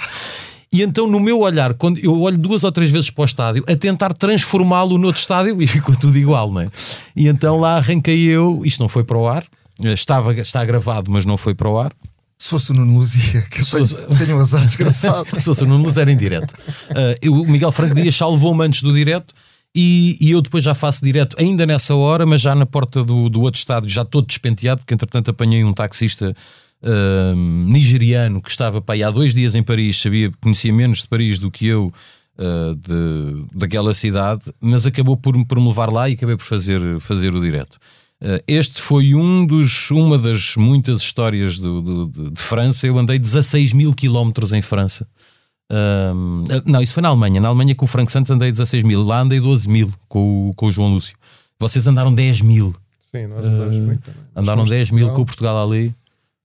E 0.71 0.83
então, 0.83 1.07
no 1.07 1.19
meu 1.19 1.39
olhar, 1.39 1.73
quando 1.73 1.99
eu 1.99 2.21
olho 2.21 2.37
duas 2.37 2.63
ou 2.63 2.71
três 2.71 2.91
vezes 2.91 3.09
para 3.09 3.23
o 3.23 3.25
estádio, 3.25 3.63
a 3.67 3.75
tentar 3.75 4.13
transformá-lo 4.13 4.97
noutro 4.97 5.19
estádio 5.19 5.59
e 5.61 5.67
ficou 5.67 5.95
tudo 5.95 6.17
igual, 6.17 6.51
não 6.51 6.61
é? 6.61 6.69
E 7.15 7.27
então 7.27 7.59
lá 7.59 7.77
arranquei 7.77 8.23
eu, 8.23 8.61
isto 8.63 8.79
não 8.79 8.87
foi 8.87 9.03
para 9.03 9.17
o 9.17 9.27
ar, 9.27 9.43
estava, 9.83 10.33
está 10.33 10.63
gravado, 10.63 11.11
mas 11.11 11.25
não 11.25 11.37
foi 11.37 11.53
para 11.53 11.69
o 11.69 11.77
ar. 11.77 11.91
Se 12.41 12.49
fosse 12.49 12.71
o 12.71 12.73
Nuno 12.73 12.97
Luzia, 12.99 13.41
que 13.51 13.61
eu 13.61 13.65
tenho, 13.65 13.85
fosse- 13.85 14.25
tenho 14.25 14.37
um 14.37 14.39
azar 14.41 14.65
desgraçado. 14.65 15.27
Se 15.37 15.41
fosse 15.45 15.63
o 15.63 15.67
Nuno 15.67 15.83
Luz 15.83 15.97
era 15.97 16.09
em 16.11 16.15
direto. 16.17 16.55
Eu- 17.21 17.33
o 17.33 17.45
Miguel 17.47 17.71
Franco 17.71 17.93
Dias 17.95 18.15
salvou-me 18.15 18.63
antes 18.65 18.81
do 18.81 18.93
direto 18.93 19.33
e, 19.75 20.17
e 20.21 20.31
eu 20.31 20.41
depois 20.41 20.63
já 20.63 20.73
faço 20.73 21.03
direto, 21.03 21.35
ainda 21.37 21.65
nessa 21.65 21.93
hora, 21.93 22.25
mas 22.25 22.41
já 22.41 22.55
na 22.55 22.65
porta 22.65 23.03
do, 23.03 23.29
do 23.29 23.41
outro 23.41 23.59
estádio, 23.59 23.89
já 23.89 24.03
todo 24.05 24.25
despenteado, 24.25 24.79
porque 24.81 24.93
entretanto 24.93 25.29
apanhei 25.29 25.63
um 25.63 25.73
taxista 25.73 26.33
uh, 26.81 27.35
nigeriano 27.35 28.41
que 28.41 28.49
estava 28.49 28.81
pá, 28.81 28.93
aí 28.93 29.03
há 29.03 29.11
dois 29.11 29.33
dias 29.33 29.53
em 29.53 29.61
Paris, 29.61 29.99
sabia, 29.99 30.31
conhecia 30.41 30.73
menos 30.73 30.99
de 31.03 31.07
Paris 31.07 31.37
do 31.37 31.51
que 31.51 31.67
eu 31.67 31.93
uh, 32.37 32.75
de, 32.75 33.45
daquela 33.59 33.93
cidade, 33.93 34.41
mas 34.61 34.85
acabou 34.87 35.15
por, 35.17 35.35
por 35.45 35.59
me 35.59 35.67
levar 35.67 35.91
lá 35.91 36.09
e 36.09 36.13
acabei 36.13 36.35
por 36.37 36.45
fazer, 36.45 36.79
fazer 37.01 37.35
o 37.35 37.41
direto. 37.41 37.77
Uh, 38.21 38.43
este 38.47 38.81
foi 38.81 39.15
um 39.15 39.45
dos, 39.45 39.89
uma 39.91 40.17
das 40.17 40.55
muitas 40.57 41.01
histórias 41.01 41.57
do, 41.57 41.81
do, 41.81 42.07
de, 42.07 42.29
de 42.31 42.41
França. 42.41 42.85
Eu 42.85 42.97
andei 42.97 43.17
16 43.17 43.73
mil 43.73 43.93
quilómetros 43.93 44.51
em 44.51 44.61
França. 44.61 45.07
Um, 45.71 46.45
não, 46.65 46.81
isso 46.81 46.93
foi 46.93 47.01
na 47.01 47.09
Alemanha. 47.09 47.39
Na 47.39 47.47
Alemanha 47.47 47.75
com 47.75 47.85
o 47.85 47.87
Frank 47.87 48.11
Santos 48.11 48.31
andei 48.31 48.51
16 48.51 48.83
mil. 48.83 49.03
Lá 49.03 49.21
andei 49.21 49.39
12 49.39 49.69
mil 49.69 49.93
com, 50.07 50.51
com 50.55 50.65
o 50.65 50.71
João 50.71 50.93
Lúcio. 50.93 51.15
Vocês 51.59 51.87
andaram 51.87 52.13
10 52.13 52.41
mil. 52.41 52.75
Sim, 53.11 53.27
nós 53.27 53.45
andamos 53.45 53.77
uh, 53.77 53.81
muito 53.81 54.01
também. 54.01 54.21
Andaram 54.35 54.65
10 54.65 54.91
mil 54.91 55.09
com 55.11 55.21
o 55.21 55.25
Portugal 55.25 55.61
ali. 55.63 55.95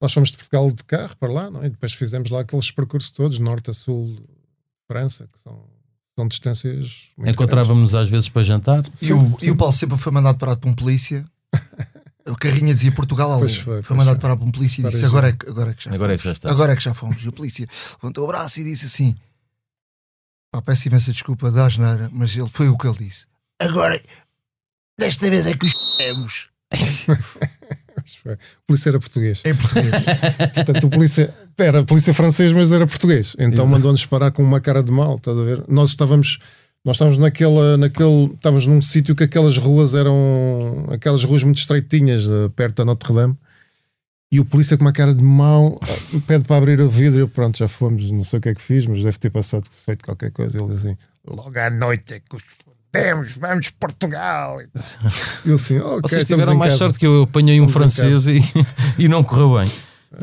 Nós 0.01 0.13
fomos 0.13 0.31
de 0.31 0.37
Portugal 0.37 0.71
de 0.71 0.85
carro 0.85 1.17
para 1.19 1.33
lá, 1.33 1.51
não 1.51 1.63
é? 1.63 1.67
E 1.67 1.71
depois 1.71 1.93
fizemos 1.95 2.31
lá 2.31 2.41
aqueles 2.41 2.71
percursos 2.71 3.11
todos, 3.11 3.39
norte 3.39 3.71
a 3.71 3.75
sul, 3.75 4.17
França, 4.87 5.27
que 5.33 5.41
são, 5.41 5.65
são 6.15 6.29
distâncias. 6.29 7.09
Encontrávamos-nos 7.19 7.95
às 7.95 8.11
vezes 8.11 8.29
para 8.29 8.43
jantar. 8.43 8.83
E, 9.01 9.13
o, 9.13 9.37
e 9.43 9.51
o 9.51 9.57
Paulo 9.57 9.73
sempre 9.73 9.97
foi 9.97 10.13
mandado 10.13 10.39
parar 10.39 10.57
por 10.57 10.69
um 10.69 10.75
polícia. 10.75 11.25
O 12.27 12.37
carrinha 12.37 12.73
dizia 12.73 12.91
Portugal 12.91 13.35
ali. 13.35 13.55
Foi, 13.55 13.83
foi, 13.83 13.97
mandado 13.97 14.19
parar 14.19 14.37
por 14.37 14.49
um 14.49 14.51
polícia 14.51 14.81
e 14.81 14.91
disse: 14.91 15.05
agora 15.05 15.29
é, 15.29 15.33
que, 15.33 15.47
agora, 15.47 15.73
é 15.73 15.75
que 15.75 15.85
já 15.85 15.91
agora 15.91 15.99
fomos. 15.99 16.15
é 16.15 16.17
que 16.17 16.25
já 16.25 16.33
está. 16.33 16.51
Agora 16.51 16.73
é 16.73 16.77
que 16.77 16.83
já 16.83 16.95
fomos. 16.95 17.23
E 17.23 17.29
o 17.29 17.33
polícia 17.33 17.69
levantou 18.03 18.25
o 18.25 18.27
braço 18.27 18.61
e 18.61 18.65
disse 18.65 18.87
assim: 18.87 19.15
pá, 20.51 20.63
peço 20.63 20.89
imensa 20.89 21.13
desculpa 21.13 21.51
da 21.51 21.67
asneira, 21.67 22.09
mas 22.11 22.35
ele 22.35 22.49
foi 22.49 22.71
o 22.71 22.79
que 22.79 22.87
ele 22.87 22.97
disse. 22.97 23.27
Agora, 23.61 24.01
desta 24.99 25.29
vez 25.29 25.47
é 25.47 25.55
que 25.55 25.67
os 25.67 25.97
temos. 25.99 26.49
O 28.27 28.67
polícia 28.67 28.89
era 28.89 28.99
português. 28.99 29.43
Em 29.45 29.55
português. 29.55 29.93
Portanto, 30.55 30.87
o 30.87 30.91
polícia 30.91 31.35
era 31.59 31.85
polícia 31.85 32.15
francês, 32.15 32.53
mas 32.53 32.73
era 32.73 32.87
português. 32.87 33.37
Então 33.39 33.67
mandou-nos 33.67 34.05
parar 34.07 34.31
com 34.31 34.43
uma 34.43 34.61
cara 34.61 34.83
de 34.83 34.91
mal, 34.91 35.17
estás 35.17 35.39
a 35.39 35.43
ver? 35.43 35.65
Nós 35.69 35.91
estávamos. 35.91 36.39
Nós 36.85 36.97
estávamos 36.97 37.17
naquela, 37.17 37.79
naquele, 37.79 38.27
estávamos 38.35 38.67
num 38.67 38.83
sítio 38.83 39.17
que 39.17 39.25
aquelas 39.25 39.57
ruas 39.57 39.95
eram 39.95 40.87
aquelas 40.91 41.25
ruas 41.25 41.43
muito 41.43 41.59
estreitinhas, 41.59 42.25
eh, 42.25 42.51
perto 42.55 42.77
da 42.77 42.85
Notre 42.85 43.15
Dame, 43.15 43.35
e 44.31 44.39
o 44.39 44.45
polícia 44.45 44.77
com 44.77 44.85
uma 44.85 44.93
cara 44.93 45.15
de 45.15 45.23
mau 45.23 45.81
pede 46.27 46.45
para 46.45 46.57
abrir 46.57 46.81
o 46.83 46.91
vidro. 46.91 47.21
Eu, 47.21 47.29
pronto, 47.29 47.57
já 47.57 47.69
fomos, 47.69 48.11
não 48.11 48.23
sei 48.23 48.39
o 48.39 48.43
que 48.43 48.51
é 48.51 48.55
que 48.55 48.61
fiz, 48.61 48.85
mas 48.85 49.03
deve 49.03 49.17
ter 49.19 49.31
passado 49.31 49.65
feito 49.87 50.05
qualquer 50.05 50.31
coisa. 50.31 50.61
Ele 50.61 50.75
assim: 50.75 50.97
logo 51.27 51.59
à 51.59 51.71
noite 51.71 52.15
é 52.15 52.21
que 52.21 52.37
os 52.37 52.43
fodemos, 52.43 53.33
vamos 53.39 53.71
Portugal. 53.71 54.59
Eu 55.47 55.55
assim, 55.55 55.79
ok, 55.79 56.01
Vocês 56.03 56.25
tiveram 56.25 56.55
mais 56.55 56.75
sorte 56.75 56.99
que 56.99 57.07
eu, 57.07 57.15
eu 57.15 57.23
apanhei 57.23 57.61
um 57.61 57.69
francês 57.69 58.27
e, 58.27 58.41
e 58.99 59.09
não 59.09 59.23
correu 59.23 59.59
bem. 59.59 59.71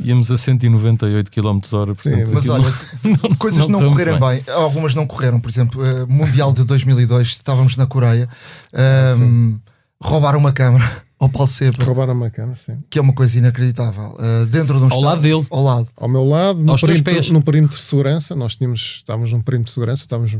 Íamos 0.04 0.32
a 0.32 0.38
198 0.38 1.32
km 1.32 1.60
hora. 1.74 1.94
Portanto, 1.94 2.28
Sim, 2.28 2.34
mas 2.34 2.50
olha, 2.50 2.74
não, 3.04 3.36
coisas 3.38 3.68
não, 3.68 3.82
não 3.82 3.90
correram 3.90 4.20
bem. 4.20 4.42
bem. 4.42 4.54
Algumas 4.54 4.96
não 4.96 5.08
correram. 5.08 5.40
Por 5.40 5.50
exemplo, 5.50 5.82
uh, 5.82 6.12
Mundial 6.12 6.54
de 6.54 6.64
2002, 6.64 7.28
estávamos 7.30 7.78
na 7.78 7.86
Coreia, 7.86 8.30
uh, 8.74 9.60
roubaram 10.02 10.40
uma 10.40 10.52
câmara 10.52 11.04
ao 11.20 11.30
Paulo 11.30 11.48
Sepa. 11.48 11.84
Roubaram 11.84 12.14
uma 12.14 12.30
câmara, 12.30 12.58
sim. 12.58 12.78
Que 12.90 13.00
é 13.00 13.02
uma 13.02 13.14
coisa 13.14 13.38
inacreditável. 13.38 14.16
Uh, 14.18 14.46
dentro 14.48 14.78
de 14.78 14.84
um 14.84 14.86
ao 14.86 14.90
estado, 14.90 15.04
lado 15.04 15.22
dele. 15.22 15.48
Ao 15.50 15.64
lado. 15.64 15.88
Ao 15.98 16.08
meu 16.08 16.24
lado, 16.24 16.64
no 16.64 16.76
perímetro, 16.78 17.34
no 17.34 17.42
perímetro 17.42 17.78
de 17.78 17.84
segurança. 17.84 18.36
Nós 18.36 18.56
tínhamos, 18.56 18.98
estávamos 18.98 19.32
num 19.32 19.42
perímetro 19.42 19.70
de 19.70 19.74
segurança, 19.74 20.04
estávamos 20.04 20.38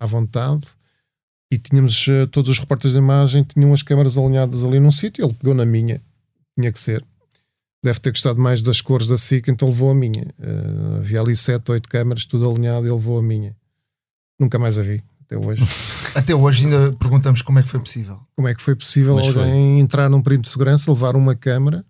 à 0.00 0.06
vontade 0.06 0.62
e 1.52 1.58
tínhamos 1.58 2.06
uh, 2.06 2.26
todos 2.28 2.50
os 2.50 2.58
repórteres 2.58 2.92
de 2.92 2.98
imagem 2.98 3.42
tinham 3.42 3.74
as 3.74 3.82
câmaras 3.82 4.16
alinhadas 4.16 4.64
ali 4.64 4.78
num 4.78 4.92
sítio. 4.92 5.24
Ele 5.24 5.34
pegou 5.34 5.54
na 5.54 5.66
minha, 5.66 6.00
tinha 6.56 6.70
que 6.72 6.78
ser 6.78 7.04
deve 7.82 7.98
ter 8.00 8.10
gostado 8.10 8.40
mais 8.40 8.62
das 8.62 8.80
cores 8.80 9.06
da 9.06 9.16
SIC, 9.16 9.48
então 9.48 9.68
levou 9.68 9.90
a 9.90 9.94
minha. 9.94 10.24
Uh, 10.38 10.96
havia 10.98 11.20
ali 11.20 11.34
7, 11.34 11.70
8 11.70 11.88
câmaras, 11.88 12.24
tudo 12.24 12.50
alinhado, 12.50 12.86
ele 12.86 12.94
levou 12.94 13.18
a 13.18 13.22
minha. 13.22 13.56
Nunca 14.38 14.58
mais 14.58 14.78
a 14.78 14.82
vi, 14.82 15.02
até 15.24 15.36
hoje. 15.36 15.62
até 16.14 16.34
hoje 16.34 16.64
ainda 16.64 16.92
perguntamos 16.98 17.42
como 17.42 17.58
é 17.58 17.62
que 17.62 17.68
foi 17.68 17.80
possível. 17.80 18.20
Como 18.36 18.48
é 18.48 18.54
que 18.54 18.62
foi 18.62 18.74
possível 18.74 19.16
Mas 19.16 19.26
alguém 19.26 19.74
foi. 19.74 19.80
entrar 19.80 20.08
num 20.08 20.22
perímetro 20.22 20.48
de 20.48 20.52
segurança, 20.52 20.90
levar 20.90 21.16
uma 21.16 21.34
câmara? 21.34 21.84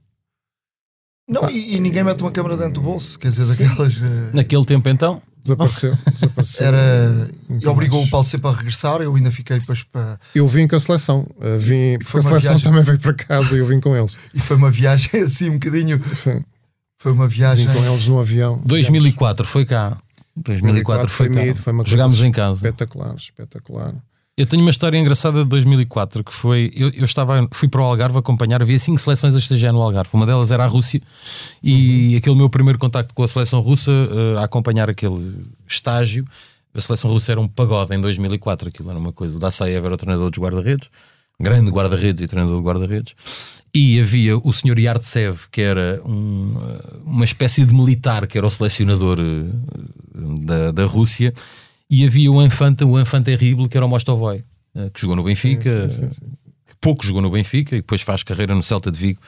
Não, 1.29 1.49
e, 1.49 1.77
e, 1.77 1.81
ninguém 1.81 2.03
mete 2.03 2.21
uma 2.23 2.33
câmara 2.33 2.57
dentro 2.57 2.75
do 2.75 2.81
bolso, 2.81 3.17
quer 3.17 3.31
dizer, 3.31 3.45
Sim. 3.45 3.65
daquelas. 3.65 3.97
Uh... 3.97 4.31
Naquele 4.35 4.65
tempo 4.65 4.89
então? 4.89 5.23
Desapareceu, 5.43 5.97
desapareceu. 6.13 6.67
Era, 6.67 7.31
e 7.49 7.67
obrigou 7.67 8.05
o 8.05 8.11
Paulo 8.11 8.27
sempre 8.27 8.49
a 8.49 8.53
regressar. 8.53 9.01
Eu 9.01 9.15
ainda 9.15 9.31
fiquei 9.31 9.59
depois 9.59 9.83
para. 9.83 10.19
Eu 10.35 10.47
vim 10.47 10.69
com 10.69 10.77
a 10.77 10.81
seleção. 10.81 11.27
Uh, 11.37 11.59
vim, 11.59 11.99
porque 11.99 12.19
a 12.19 12.23
seleção 12.23 12.41
viagem... 12.41 12.61
também 12.61 12.83
veio 12.83 12.99
para 12.99 13.15
casa 13.15 13.57
e 13.57 13.61
eu 13.61 13.67
vim 13.67 13.81
com 13.81 13.97
eles. 13.97 14.17
E 14.35 14.41
foi 14.41 14.57
uma 14.57 14.71
viagem 14.71 15.09
assim 15.23 15.51
um 15.51 15.55
bocadinho. 15.55 16.01
Sim. 16.15 16.45
Foi 16.99 17.13
uma 17.13 17.27
viagem. 17.27 17.67
Vim 17.67 17.73
com 17.73 17.85
eles 17.85 18.07
no 18.07 18.21
avião. 18.21 18.61
2004 18.65 19.47
foi 19.47 19.65
cá. 19.65 19.97
2004, 20.37 21.07
2004 21.07 21.09
foi, 21.09 21.27
foi 21.27 21.55
cá. 21.55 21.61
Foi 21.61 21.87
Jogámos 21.87 22.23
em 22.23 22.33
casa. 22.33 22.57
Espetacular, 22.57 23.15
espetacular. 23.17 23.95
Eu 24.41 24.47
tenho 24.47 24.63
uma 24.63 24.71
história 24.71 24.97
engraçada 24.97 25.43
de 25.43 25.51
2004 25.51 26.25
que 26.25 26.33
foi 26.33 26.73
eu, 26.75 26.91
eu 26.95 27.05
estava 27.05 27.47
fui 27.53 27.69
para 27.69 27.83
o 27.83 27.85
Algarve 27.85 28.17
acompanhar 28.17 28.63
havia 28.63 28.79
cinco 28.79 28.99
seleções 28.99 29.35
a 29.35 29.39
estagiar 29.39 29.71
no 29.71 29.83
Algarve 29.83 30.09
uma 30.15 30.25
delas 30.25 30.51
era 30.51 30.65
a 30.65 30.67
Rússia 30.67 31.03
e 31.63 32.13
uhum. 32.13 32.17
aquele 32.17 32.37
meu 32.37 32.49
primeiro 32.49 32.79
contacto 32.79 33.13
com 33.13 33.23
a 33.23 33.29
seleção 33.29 33.61
russa 33.61 33.91
uh, 33.91 34.39
a 34.39 34.45
acompanhar 34.45 34.89
aquele 34.89 35.45
estágio 35.69 36.27
a 36.73 36.81
seleção 36.81 37.11
russa 37.11 37.33
era 37.33 37.39
um 37.39 37.47
pagode 37.47 37.95
em 37.95 38.01
2004 38.01 38.71
aquilo 38.71 38.89
era 38.89 38.99
uma 38.99 39.13
coisa 39.13 39.37
o 39.37 39.39
Dassaev 39.39 39.85
era 39.85 39.93
o 39.93 39.99
treinador 39.99 40.31
dos 40.31 40.39
guarda-redes 40.39 40.89
grande 41.39 41.71
guarda-redes 41.71 42.23
e 42.23 42.27
treinador 42.27 42.57
de 42.57 42.67
guarda-redes 42.67 43.15
e 43.75 44.01
havia 44.01 44.39
o 44.39 44.53
senhor 44.55 44.79
Yartsev 44.79 45.49
que 45.53 45.61
era 45.61 46.01
um, 46.03 46.55
eh, 46.57 46.97
uma 47.05 47.27
espécie 47.27 47.67
de 47.67 47.75
militar 47.75 48.27
que 48.27 48.39
era 48.39 48.47
o 48.47 48.51
selecionador 48.51 49.19
uh, 49.21 50.39
da, 50.47 50.71
da 50.73 50.87
Rússia 50.87 51.35
e 51.91 52.07
havia 52.07 52.31
o 52.31 52.41
Infante, 52.43 52.85
o 52.85 52.99
Infante 53.01 53.25
Terrible, 53.25 53.69
que 53.69 53.77
era 53.77 53.85
o 53.85 53.89
Mostovoy, 53.89 54.45
eh, 54.75 54.91
que 54.95 55.01
jogou 55.01 55.17
no 55.17 55.25
Benfica, 55.25 55.91
sim, 55.91 56.03
sim, 56.03 56.11
sim, 56.13 56.27
pouco 56.81 57.05
jogou 57.05 57.21
no 57.21 57.31
Benfica 57.31 57.75
e 57.75 57.81
depois 57.81 58.03
faz 58.03 58.23
carreira 58.23 58.55
no 58.55 58.63
Celta 58.63 58.91
de 58.91 58.99
Vigo. 58.99 59.21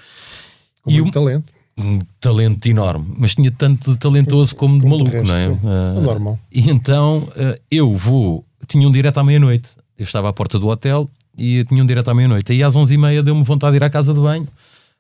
Com 0.83 0.91
e 0.91 1.01
um 1.01 1.11
talento. 1.11 1.53
Um 1.77 1.99
talento 2.21 2.67
enorme, 2.67 3.15
mas 3.19 3.35
tinha 3.35 3.51
tanto 3.51 3.93
de 3.93 3.99
talentoso 3.99 4.55
como, 4.55 4.81
como 4.81 4.85
de 4.85 4.91
maluco, 4.91 5.11
resto, 5.11 5.27
não 5.27 5.35
é? 5.35 5.49
Uh, 5.49 5.99
é 5.99 6.01
normal. 6.01 6.39
E 6.53 6.71
então 6.71 7.29
uh, 7.31 7.61
eu 7.71 7.97
vou, 7.97 8.45
tinha 8.69 8.87
um 8.87 8.93
direto 8.93 9.19
à 9.19 9.25
meia-noite. 9.25 9.71
Eu 9.99 10.05
estava 10.05 10.29
à 10.29 10.33
porta 10.33 10.59
do 10.59 10.69
hotel 10.69 11.09
e 11.37 11.65
tinha 11.65 11.83
um 11.83 11.87
direto 11.87 12.09
à 12.09 12.15
meia-noite. 12.15 12.53
Aí 12.53 12.63
às 12.63 12.77
onze 12.77 12.95
e 12.95 12.99
meia 12.99 13.23
deu-me 13.23 13.43
vontade 13.43 13.73
de 13.73 13.77
ir 13.79 13.85
à 13.85 13.91
casa 13.91 14.13
de 14.13 14.21
banho 14.21 14.47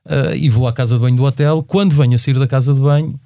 uh, 0.06 0.34
e 0.34 0.48
vou 0.48 0.66
à 0.66 0.72
casa 0.72 0.96
de 0.96 1.00
banho 1.00 1.16
do 1.16 1.24
hotel. 1.24 1.62
Quando 1.62 1.94
venho 1.94 2.14
a 2.14 2.18
sair 2.18 2.38
da 2.38 2.46
casa 2.46 2.72
de 2.72 2.80
banho, 2.80 3.20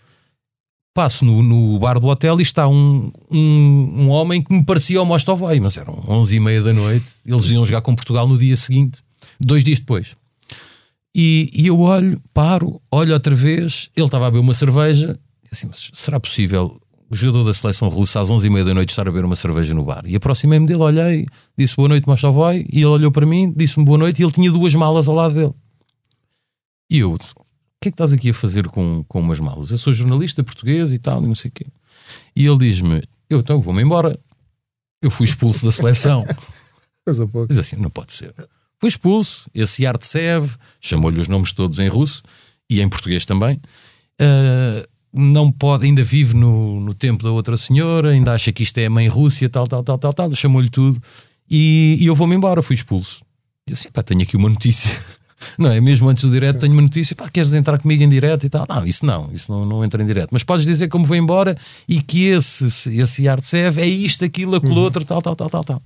passo 0.97 1.27
no, 1.27 1.43
no, 1.43 1.79
bar 1.79 2.01
do 2.01 2.07
hotel 2.07 2.41
e 2.41 2.43
está 2.43 2.67
um, 2.67 3.13
um, 3.31 3.95
um 3.99 4.09
homem 4.09 4.43
que 4.43 4.51
me 4.51 4.65
parecia 4.65 5.03
o 5.03 5.05
Mostovai, 5.05 5.61
mas 5.61 5.77
eram 5.77 6.03
11 6.09 6.37
e 6.37 6.41
meia 6.41 6.63
da 6.63 6.73
noite. 6.73 7.17
Eles 7.27 7.51
iam 7.51 7.67
jogar 7.67 7.83
com 7.83 7.95
Portugal 7.95 8.27
no 8.27 8.39
dia 8.39 8.57
seguinte, 8.57 9.03
dois 9.39 9.63
dias 9.63 9.79
depois. 9.79 10.17
E, 11.15 11.51
e 11.53 11.67
eu 11.67 11.79
olho, 11.81 12.19
paro, 12.33 12.81
olho 12.91 13.13
outra 13.13 13.35
vez. 13.35 13.91
Ele 13.95 14.07
estava 14.07 14.27
a 14.27 14.31
beber 14.31 14.43
uma 14.43 14.55
cerveja. 14.55 15.19
Assim, 15.53 15.67
mas 15.67 15.91
será 15.93 16.19
possível 16.19 16.81
o 17.11 17.15
jogador 17.15 17.45
da 17.45 17.53
seleção 17.53 17.89
russa 17.89 18.19
às 18.19 18.31
11 18.31 18.47
e 18.47 18.51
meia 18.51 18.65
da 18.65 18.73
noite 18.73 18.89
estar 18.89 19.03
a 19.03 19.13
beber 19.13 19.27
uma 19.27 19.37
cerveja 19.37 19.75
no 19.75 19.85
bar? 19.85 20.03
E 20.07 20.17
aproximei-me 20.17 20.67
dele, 20.67 20.81
olhei, 20.81 21.27
disse 21.59 21.77
boa 21.77 21.91
noite, 21.91 22.09
Mostovai. 22.09 22.65
E 22.73 22.79
ele 22.79 22.87
olhou 22.87 23.13
para 23.13 23.27
mim, 23.27 23.53
disse-me 23.55 23.85
boa 23.85 23.99
noite. 23.99 24.23
E 24.23 24.25
ele 24.25 24.33
tinha 24.33 24.51
duas 24.51 24.75
malas 24.75 25.07
ao 25.09 25.15
lado 25.15 25.35
dele. 25.35 25.53
E 26.89 27.01
eu 27.01 27.19
que 27.81 27.89
é 27.89 27.91
que 27.91 27.95
estás 27.95 28.13
aqui 28.13 28.31
a 28.31 28.35
fazer 28.35 28.69
com, 28.69 29.05
com 29.05 29.21
umas 29.21 29.41
malas? 29.41 29.71
Eu 29.71 29.79
sou 29.79 29.95
jornalista 29.95 30.43
português 30.43 30.93
e 30.93 30.99
tal, 30.99 31.23
e 31.23 31.27
não 31.27 31.35
sei 31.35 31.51
o 31.51 31.53
quê. 31.53 31.67
E 32.35 32.47
ele 32.47 32.59
diz-me, 32.59 33.03
eu 33.29 33.41
então 33.41 33.61
vou-me 33.61 33.83
embora. 33.83 34.19
Eu 35.03 35.11
fui 35.11 35.27
expulso 35.27 35.65
da 35.65 35.73
seleção. 35.73 36.25
Coisa 37.05 37.27
pouco. 37.27 37.49
Diz 37.49 37.59
assim, 37.59 37.77
não 37.77 37.91
pode 37.91 38.13
ser. 38.13 38.35
Fui 38.81 38.89
expulso, 38.89 39.49
esse 39.55 39.87
Artsev, 39.87 40.55
chamou-lhe 40.81 41.21
os 41.21 41.29
nomes 41.29 41.53
todos 41.53 41.79
em 41.79 41.89
russo 41.89 42.23
e 42.69 42.81
em 42.81 42.89
português 42.89 43.25
também. 43.25 43.61
Uh, 44.21 44.87
não 45.13 45.51
pode, 45.51 45.87
ainda 45.87 46.03
vive 46.03 46.35
no, 46.35 46.81
no 46.81 46.93
tempo 46.93 47.25
da 47.25 47.31
outra 47.31 47.57
senhora, 47.57 48.11
ainda 48.11 48.33
acha 48.33 48.53
que 48.53 48.63
isto 48.63 48.77
é 48.79 48.87
a 48.87 48.91
mãe 48.91 49.09
Rússia, 49.09 49.49
tal, 49.49 49.67
tal, 49.67 49.83
tal, 49.83 49.99
tal, 49.99 50.13
tal. 50.13 50.35
Chamou-lhe 50.35 50.69
tudo 50.69 51.01
e, 51.49 51.97
e 52.01 52.07
eu 52.07 52.15
vou-me 52.15 52.35
embora, 52.35 52.63
fui 52.63 52.75
expulso. 52.77 53.25
E 53.69 53.73
assim, 53.73 53.91
pá, 53.91 54.03
tenho 54.03 54.23
aqui 54.23 54.37
uma 54.37 54.49
notícia 54.49 54.91
não 55.59 55.71
é? 55.71 55.81
Mesmo 55.81 56.09
antes 56.09 56.25
do 56.25 56.31
direto, 56.31 56.61
tenho 56.61 56.73
uma 56.73 56.83
notícia, 56.83 57.15
pá, 57.15 57.29
queres 57.29 57.53
entrar 57.53 57.79
comigo 57.79 58.03
em 58.03 58.09
direto 58.09 58.45
e 58.47 58.49
tal? 58.49 58.67
Não, 58.69 58.87
isso 58.87 59.05
não, 59.05 59.31
isso 59.33 59.51
não, 59.51 59.65
não 59.65 59.85
entra 59.85 60.03
em 60.03 60.07
direto. 60.07 60.31
Mas 60.33 60.43
podes 60.43 60.65
dizer 60.65 60.89
como 60.89 61.05
vou 61.05 61.17
embora 61.17 61.57
e 61.89 62.01
que 62.01 62.27
esse, 62.27 62.67
esse 63.01 63.29
Artsev 63.29 63.79
é 63.79 63.87
isto, 63.87 64.25
aquilo, 64.25 64.57
aquilo 64.57 64.75
uhum. 64.75 64.83
outro, 64.83 65.05
tal, 65.05 65.21
tal, 65.21 65.37
tal, 65.37 65.51
tal, 65.51 65.65
tal. 65.65 65.83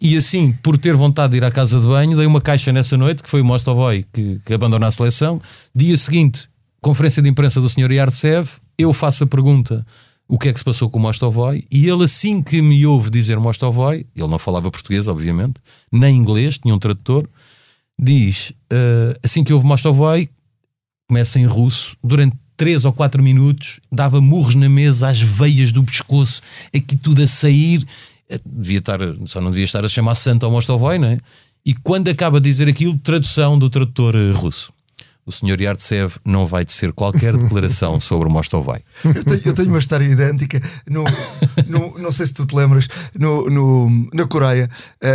E 0.00 0.16
assim, 0.16 0.52
por 0.62 0.76
ter 0.76 0.94
vontade 0.94 1.32
de 1.32 1.38
ir 1.38 1.44
à 1.44 1.50
casa 1.50 1.80
de 1.80 1.86
banho, 1.86 2.16
dei 2.16 2.26
uma 2.26 2.40
caixa 2.40 2.70
nessa 2.70 2.96
noite, 2.96 3.22
que 3.22 3.30
foi 3.30 3.40
o 3.40 3.44
Mostovoy 3.44 4.04
que, 4.12 4.38
que 4.44 4.52
abandona 4.52 4.86
a 4.86 4.90
seleção. 4.90 5.40
Dia 5.74 5.96
seguinte, 5.96 6.48
conferência 6.82 7.22
de 7.22 7.28
imprensa 7.30 7.60
do 7.60 7.68
Sr. 7.68 7.90
Yartsev, 7.92 8.48
eu 8.78 8.92
faço 8.92 9.24
a 9.24 9.26
pergunta 9.26 9.86
o 10.28 10.38
que 10.38 10.48
é 10.48 10.52
que 10.52 10.58
se 10.58 10.64
passou 10.64 10.90
com 10.90 10.98
o 10.98 11.02
Mostovoy 11.02 11.64
e 11.70 11.88
ele 11.88 12.04
assim 12.04 12.42
que 12.42 12.60
me 12.60 12.84
ouve 12.84 13.10
dizer 13.10 13.38
Mostovoy, 13.38 14.06
ele 14.14 14.28
não 14.28 14.38
falava 14.38 14.70
português 14.70 15.06
obviamente, 15.06 15.54
nem 15.90 16.16
inglês, 16.16 16.58
tinha 16.58 16.74
um 16.74 16.78
tradutor, 16.78 17.28
diz, 17.98 18.50
uh, 18.72 19.18
assim 19.22 19.42
que 19.44 19.52
houve 19.52 19.66
Mostovoi, 19.66 20.28
começa 21.08 21.38
em 21.38 21.46
russo, 21.46 21.96
durante 22.02 22.36
3 22.56 22.84
ou 22.84 22.92
4 22.92 23.22
minutos, 23.22 23.80
dava 23.92 24.20
murros 24.20 24.54
na 24.54 24.68
mesa, 24.68 25.08
às 25.08 25.20
veias 25.20 25.72
do 25.72 25.82
pescoço, 25.84 26.40
aqui 26.74 26.96
tudo 26.96 27.22
a 27.22 27.26
sair. 27.26 27.86
Eh, 28.28 28.40
Devia 28.44 28.78
estar, 28.78 28.98
só 29.26 29.40
não 29.40 29.50
devia 29.50 29.64
estar 29.64 29.84
a 29.84 29.88
chamar 29.88 30.14
santo 30.14 30.44
ao 30.46 30.50
Mostovoi, 30.52 30.98
não 30.98 31.08
é? 31.08 31.18
E 31.64 31.74
quando 31.74 32.08
acaba 32.08 32.40
de 32.40 32.48
dizer 32.48 32.68
aquilo, 32.68 32.96
tradução 32.98 33.58
do 33.58 33.68
tradutor 33.68 34.14
eh, 34.16 34.32
russo. 34.32 34.72
O 35.26 35.32
senhor 35.32 35.60
Yartsev 35.60 36.16
não 36.24 36.46
vai 36.46 36.64
tecer 36.64 36.92
qualquer 36.92 37.36
declaração 37.38 37.98
sobre 38.00 38.28
o 38.28 38.30
Mostovoi. 38.32 38.78
Eu 39.04 39.24
tenho, 39.24 39.42
eu 39.44 39.54
tenho 39.54 39.68
uma 39.68 39.78
história 39.78 40.04
idêntica. 40.04 40.62
No, 40.88 41.04
no- 41.66 41.98
não 41.98 42.10
sei 42.12 42.26
se 42.26 42.32
tu 42.34 42.46
te 42.46 42.54
lembras, 42.54 42.88
no, 43.18 43.50
no- 43.50 44.08
na 44.14 44.24
Coreia, 44.26 44.70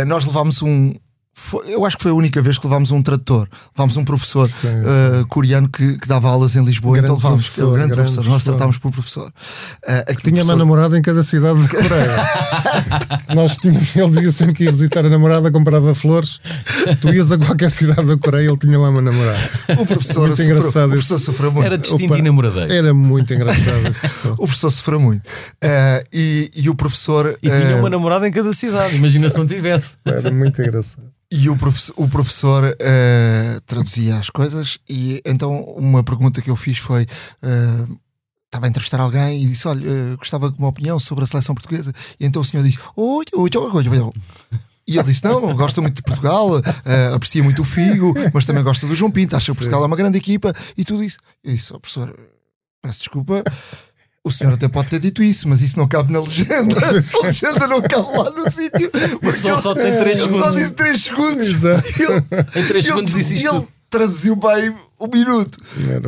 nós 0.06 0.24
levámos 0.26 0.62
um. 0.62 0.94
Foi- 1.42 1.64
eu 1.74 1.84
acho 1.84 1.96
que 1.96 2.02
foi 2.02 2.12
a 2.12 2.14
única 2.14 2.40
vez 2.40 2.56
que 2.58 2.66
levámos 2.66 2.90
um 2.92 3.02
tradutor. 3.02 3.48
Levámos 3.76 3.96
um 3.96 4.04
professor 4.04 4.48
Sim, 4.48 4.68
eh, 4.68 5.24
coreano 5.28 5.68
que, 5.68 5.98
que 5.98 6.06
dava 6.08 6.28
aulas 6.28 6.54
em 6.56 6.64
Lisboa. 6.64 6.92
Grande 6.94 7.06
então 7.06 7.16
levámos 7.16 7.42
professor, 7.44 7.68
o 7.68 7.72
grande, 7.72 7.88
grande 7.88 8.02
professor. 8.02 8.16
Nós 8.24 8.26
professor. 8.42 8.50
tratámos 8.52 8.78
por 8.78 8.92
professor. 8.92 9.32
Eh, 9.86 9.98
aquele 10.00 10.16
Tinha 10.22 10.34
uma 10.36 10.54
professor- 10.54 10.56
namorada 10.58 10.98
em 10.98 11.02
cada 11.02 11.22
cidade 11.22 11.60
da 11.62 11.68
Coreia. 11.68 12.16
Nós 13.34 13.56
tínhamos, 13.58 13.96
ele 13.96 14.10
dizia 14.10 14.32
sempre 14.32 14.54
que 14.54 14.64
ia 14.64 14.70
visitar 14.70 15.04
a 15.04 15.08
namorada, 15.08 15.50
comprava 15.50 15.94
flores. 15.94 16.40
Tu 17.00 17.08
ias 17.12 17.30
a 17.32 17.38
qualquer 17.38 17.70
cidade 17.70 18.04
da 18.06 18.16
Coreia, 18.16 18.48
ele 18.48 18.56
tinha 18.58 18.78
lá 18.78 18.90
uma 18.90 19.00
namorada. 19.02 19.38
O 19.78 19.86
professor, 19.86 20.28
Muito 20.28 20.36
sofreu, 20.36 20.56
engraçado 20.58 20.86
o 20.86 20.90
professor 20.90 21.16
esse- 21.16 21.24
sofreu 21.24 21.52
muito. 21.52 21.66
Era 21.66 21.78
distinto 21.78 22.04
Opa, 22.06 22.18
e 22.18 22.22
namoradeiro. 22.22 22.72
Era 22.72 22.94
muito 22.94 23.32
engraçado 23.34 23.88
esse 23.88 24.00
pessoal. 24.08 24.34
O 24.34 24.46
professor 24.46 24.70
sofreu 24.70 25.00
muito. 25.00 25.22
Eh, 25.60 26.04
e, 26.12 26.50
e 26.54 26.68
o 26.70 26.74
professor. 26.74 27.36
E 27.42 27.48
tinha 27.50 27.76
uma 27.76 27.90
namorada 27.90 28.28
em 28.28 28.30
cada 28.32 28.52
cidade, 28.52 28.96
imagina 28.96 29.28
se 29.30 29.36
não 29.36 29.46
tivesse. 29.48 29.96
Era 30.04 30.30
muito 30.30 30.60
engraçado. 30.62 31.02
E 31.34 31.48
o 31.48 31.56
professor, 31.56 31.94
o 31.96 32.06
professor 32.06 32.76
eh, 32.78 33.58
traduzia 33.64 34.16
as 34.18 34.28
coisas, 34.28 34.78
e 34.86 35.22
então 35.24 35.62
uma 35.78 36.04
pergunta 36.04 36.42
que 36.42 36.50
eu 36.50 36.56
fiz 36.56 36.76
foi: 36.76 37.06
eh, 37.42 37.86
estava 38.44 38.66
a 38.66 38.68
entrevistar 38.68 39.00
alguém 39.00 39.42
e 39.42 39.46
disse: 39.46 39.66
Olha, 39.66 39.82
eh, 39.88 40.16
gostava 40.16 40.50
de 40.50 40.58
uma 40.58 40.68
opinião 40.68 41.00
sobre 41.00 41.24
a 41.24 41.26
seleção 41.26 41.54
portuguesa. 41.54 41.90
E 42.20 42.26
então 42.26 42.42
o 42.42 42.44
senhor 42.44 42.62
disse: 42.62 42.78
Oi, 42.94 43.24
oi, 43.34 43.50
oi, 43.56 43.70
oi, 43.72 43.88
oi, 43.88 43.98
oi." 43.98 44.12
E 44.86 44.98
ele 44.98 45.04
disse: 45.04 45.24
Não, 45.24 45.56
gosta 45.56 45.80
muito 45.80 45.96
de 45.96 46.02
Portugal, 46.02 46.60
eh, 46.84 47.14
aprecia 47.14 47.42
muito 47.42 47.62
o 47.62 47.64
Figo, 47.64 48.12
mas 48.34 48.44
também 48.44 48.62
gosta 48.62 48.86
do 48.86 48.94
João 48.94 49.10
Pinto, 49.10 49.34
acha 49.34 49.52
que 49.52 49.56
Portugal 49.56 49.82
é 49.82 49.86
uma 49.86 49.96
grande 49.96 50.18
equipa 50.18 50.52
e 50.76 50.84
tudo 50.84 51.02
isso. 51.02 51.16
Eu 51.42 51.54
disse: 51.54 51.72
oh, 51.72 51.80
professor, 51.80 52.14
peço 52.82 52.98
desculpa. 52.98 53.42
O 54.24 54.30
senhor 54.30 54.52
até 54.52 54.68
pode 54.68 54.88
ter 54.88 55.00
dito 55.00 55.20
isso, 55.22 55.48
mas 55.48 55.60
isso 55.62 55.76
não 55.78 55.88
cabe 55.88 56.12
na 56.12 56.20
legenda. 56.20 56.78
A 56.86 57.26
legenda 57.26 57.66
não 57.66 57.82
cabe 57.82 58.16
lá 58.16 58.30
no 58.30 58.48
sítio. 58.50 58.90
Só- 59.32 59.48
ele- 59.48 59.60
só 59.62 59.74
tem 59.74 59.98
três 59.98 60.18
ele 60.20 60.28
Só 60.30 60.34
segundos. 60.36 60.54
disse 60.60 60.72
3 60.74 61.02
segundos. 61.02 61.46
Exato. 61.50 61.88
Ele- 62.02 62.24
Em 62.54 62.66
3 62.66 62.68
ele- 62.70 62.82
segundos 62.82 63.14
disse 63.14 63.34
e 63.34 63.36
isto. 63.38 63.54
ele 63.56 63.66
traduziu 63.90 64.36
bem 64.36 64.74
o 64.96 65.06
minuto. 65.08 65.58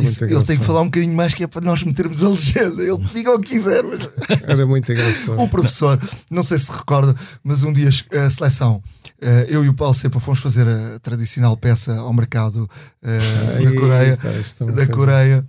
Muito 0.00 0.24
ele 0.24 0.44
tem 0.44 0.56
que 0.56 0.64
falar 0.64 0.82
um 0.82 0.84
bocadinho 0.84 1.12
mais 1.14 1.34
que 1.34 1.42
é 1.42 1.46
para 1.48 1.60
nós 1.66 1.82
metermos 1.82 2.22
a 2.22 2.28
legenda. 2.28 2.80
Ele 2.82 2.98
diga 3.12 3.32
o 3.34 3.40
que 3.40 3.48
quiser. 3.50 3.82
Mas... 3.82 4.08
Era 4.44 4.64
muito 4.64 4.92
engraçado. 4.92 5.40
O 5.40 5.48
professor, 5.48 6.00
não 6.30 6.44
sei 6.44 6.58
se 6.60 6.70
recorda, 6.70 7.16
mas 7.42 7.64
um 7.64 7.72
dia 7.72 7.88
a 7.88 8.30
seleção, 8.30 8.80
eh, 9.20 9.46
eu 9.48 9.64
e 9.64 9.68
o 9.68 9.74
Paulo 9.74 9.92
Sepa 9.92 10.20
fomos 10.20 10.38
fazer 10.38 10.68
a 10.68 11.00
tradicional 11.00 11.56
peça 11.56 11.92
ao 11.96 12.12
mercado 12.12 12.70
eh, 13.02 13.18
da 13.60 13.68
Ai, 13.68 13.74
Coreia. 13.74 14.16
pá, 14.22 14.28
isso 14.30 14.54
também 14.56 14.74
Da 14.76 14.86
Coreia. 14.86 15.44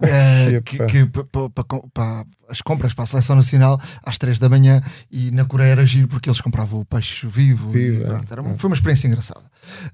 eh, 0.08 0.52
Epa. 0.54 0.62
que, 0.62 0.86
que 0.86 1.06
pa- 1.06 1.24
pa- 1.24 1.50
pa- 1.50 1.64
com- 1.64 1.88
pa- 1.92 2.24
as 2.48 2.60
compras 2.60 2.94
para 2.94 3.04
a 3.04 3.06
seleção 3.06 3.36
nacional 3.36 3.80
às 4.02 4.18
3 4.18 4.38
da 4.38 4.48
manhã 4.48 4.82
e 5.10 5.30
na 5.30 5.44
Coreia 5.44 5.72
era 5.72 5.86
giro 5.86 6.08
porque 6.08 6.28
eles 6.28 6.40
compravam 6.40 6.80
o 6.80 6.84
peixe 6.84 7.26
vivo, 7.26 7.70
e 7.76 7.90
Vivo, 7.90 8.02
é. 8.02 8.06
pronto, 8.06 8.32
era 8.32 8.42
uma- 8.42 8.56
foi 8.58 8.68
uma 8.70 8.74
experiência 8.76 9.06
engraçada. 9.06 9.42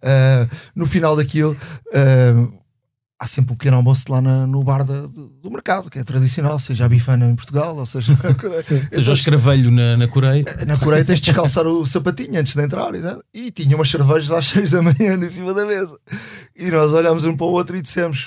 Eh, 0.03 0.49
no 0.75 0.87
final 0.87 1.16
daquilo 1.16 1.57
eh, 1.92 2.35
há 3.19 3.27
sempre 3.27 3.55
um 3.55 3.57
pequeno 3.57 3.77
almoço 3.79 4.05
lá 4.11 4.21
na- 4.21 4.47
no 4.47 4.62
bar 4.62 4.85
da- 4.85 5.07
do, 5.07 5.29
do 5.42 5.51
mercado, 5.51 5.88
que 5.90 5.99
é 5.99 6.05
tradicional, 6.05 6.59
seja 6.59 6.85
a 6.85 6.88
bifana 6.88 7.27
em 7.27 7.35
Portugal, 7.35 7.75
ou 7.77 7.87
seja 7.87 8.12
na 8.23 8.33
Coreia. 8.37 8.61
Seja 8.62 8.88
Então, 8.92 9.11
o 9.12 9.16
escravelho 9.16 9.71
na, 9.71 9.97
na 9.97 10.07
Coreia. 10.07 10.45
na 10.66 10.77
Coreia 10.77 11.05
tens 11.05 11.21
de 11.21 11.27
descalçar 11.27 11.66
o 11.66 11.87
sapatinho 11.87 12.38
antes 12.38 12.55
de 12.55 12.62
entrar 12.62 12.95
e, 12.95 13.01
tal. 13.03 13.21
e 13.35 13.51
tinha 13.51 13.75
umas 13.75 13.88
cervejas 13.90 14.31
às 14.31 14.47
6 14.53 14.71
da 14.71 14.83
manhã 14.83 15.14
em 15.14 15.29
cima 15.31 15.53
da 15.55 15.64
mesa. 15.64 15.99
E 16.55 16.71
nós 16.71 16.92
olhámos 16.92 17.25
um 17.25 17.35
para 17.37 17.47
o 17.47 17.51
outro 17.53 17.75
e 17.77 17.81
dissemos: 17.83 18.27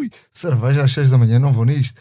Fui, 0.00 0.10
cerveja 0.32 0.84
às 0.84 0.92
6 0.92 1.10
da 1.10 1.18
manhã, 1.18 1.38
não 1.38 1.52
vou 1.52 1.64
nisto. 1.64 2.00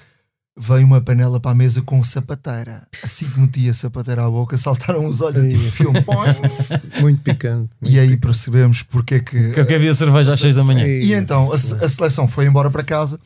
Veio 0.58 0.86
uma 0.86 1.00
panela 1.02 1.40
para 1.40 1.52
a 1.52 1.56
mesa 1.56 1.82
com 1.82 2.04
sapateira. 2.04 2.86
Assim 3.04 3.26
que 3.30 3.40
meti 3.40 3.70
a 3.70 3.74
sapateira 3.74 4.26
à 4.26 4.30
boca, 4.30 4.58
saltaram 4.58 5.06
os 5.06 5.22
olhos, 5.22 5.38
Ai. 5.40 5.50
tipo 5.50 5.72
filme. 5.72 6.00
Muito 7.00 7.22
picante. 7.22 7.70
E 7.84 7.98
aí 8.00 8.18
percebemos 8.18 8.84
porque 8.84 9.16
é 9.16 9.20
que. 9.20 9.52
Que 9.54 9.74
havia 9.74 9.94
cerveja 9.94 10.34
às 10.34 10.40
6 10.40 10.56
da 10.56 10.64
manhã. 10.64 10.86
E 10.86 11.14
então 11.14 11.52
a, 11.52 11.56
a 11.56 11.90
seleção 11.90 12.28
foi 12.28 12.46
embora 12.46 12.70
para 12.70 12.84
casa 12.84 13.20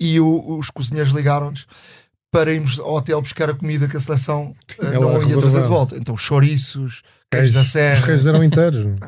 e 0.00 0.20
o- 0.20 0.58
os 0.58 0.70
cozinheiros 0.70 1.12
ligaram-nos 1.12 1.66
para 2.30 2.52
irmos 2.52 2.78
ao 2.78 2.94
hotel 2.94 3.20
buscar 3.20 3.50
a 3.50 3.54
comida 3.54 3.86
que 3.88 3.96
a 3.96 4.00
seleção 4.00 4.54
Ela 4.80 5.18
não 5.18 5.28
ia 5.28 5.36
trazer 5.38 5.62
de 5.62 5.68
volta. 5.68 5.96
Então, 5.96 6.16
chouriços, 6.16 7.02
queijo 7.36 7.52
da 7.54 7.62
Os 7.62 7.68
serra. 7.72 8.06
queijos 8.06 8.26
eram 8.26 8.44
inteiros. 8.44 8.86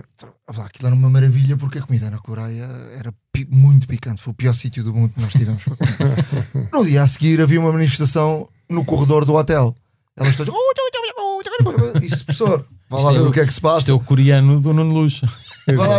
Aquilo 0.46 0.88
era 0.88 0.94
uma 0.94 1.08
maravilha 1.08 1.56
porque 1.56 1.78
a 1.78 1.82
comida 1.82 2.10
na 2.10 2.18
Coreia 2.18 2.68
era 2.98 3.10
pi- 3.32 3.48
muito 3.50 3.88
picante. 3.88 4.20
Foi 4.20 4.30
o 4.32 4.34
pior 4.36 4.52
sítio 4.52 4.84
do 4.84 4.92
mundo 4.92 5.12
que 5.14 5.20
nós 5.22 5.32
tivemos. 5.32 5.62
para 5.64 5.76
comer. 5.76 6.68
no 6.72 6.84
dia 6.84 7.02
a 7.02 7.08
seguir 7.08 7.40
havia 7.40 7.58
uma 7.58 7.72
manifestação 7.72 8.46
no 8.70 8.84
corredor 8.84 9.24
do 9.24 9.34
hotel. 9.34 9.74
Elas 10.16 10.36
todas. 10.36 10.52
Isto, 12.02 12.24
professor, 12.24 12.66
vá 12.90 12.98
lá 12.98 13.10
Isto 13.10 13.10
é 13.10 13.12
ver 13.14 13.20
o- 13.26 13.28
o 13.28 13.32
que 13.32 13.40
é 13.40 13.44
que 13.46 13.52
se 13.52 13.56
Isto 13.58 13.62
passa. 13.62 13.90
é 13.90 13.94
o 13.94 14.00
coreano 14.00 14.60
do 14.60 14.72
Nuno 14.74 14.92
Luz. 14.92 15.20
Vá 15.74 15.86
lá. 15.86 15.98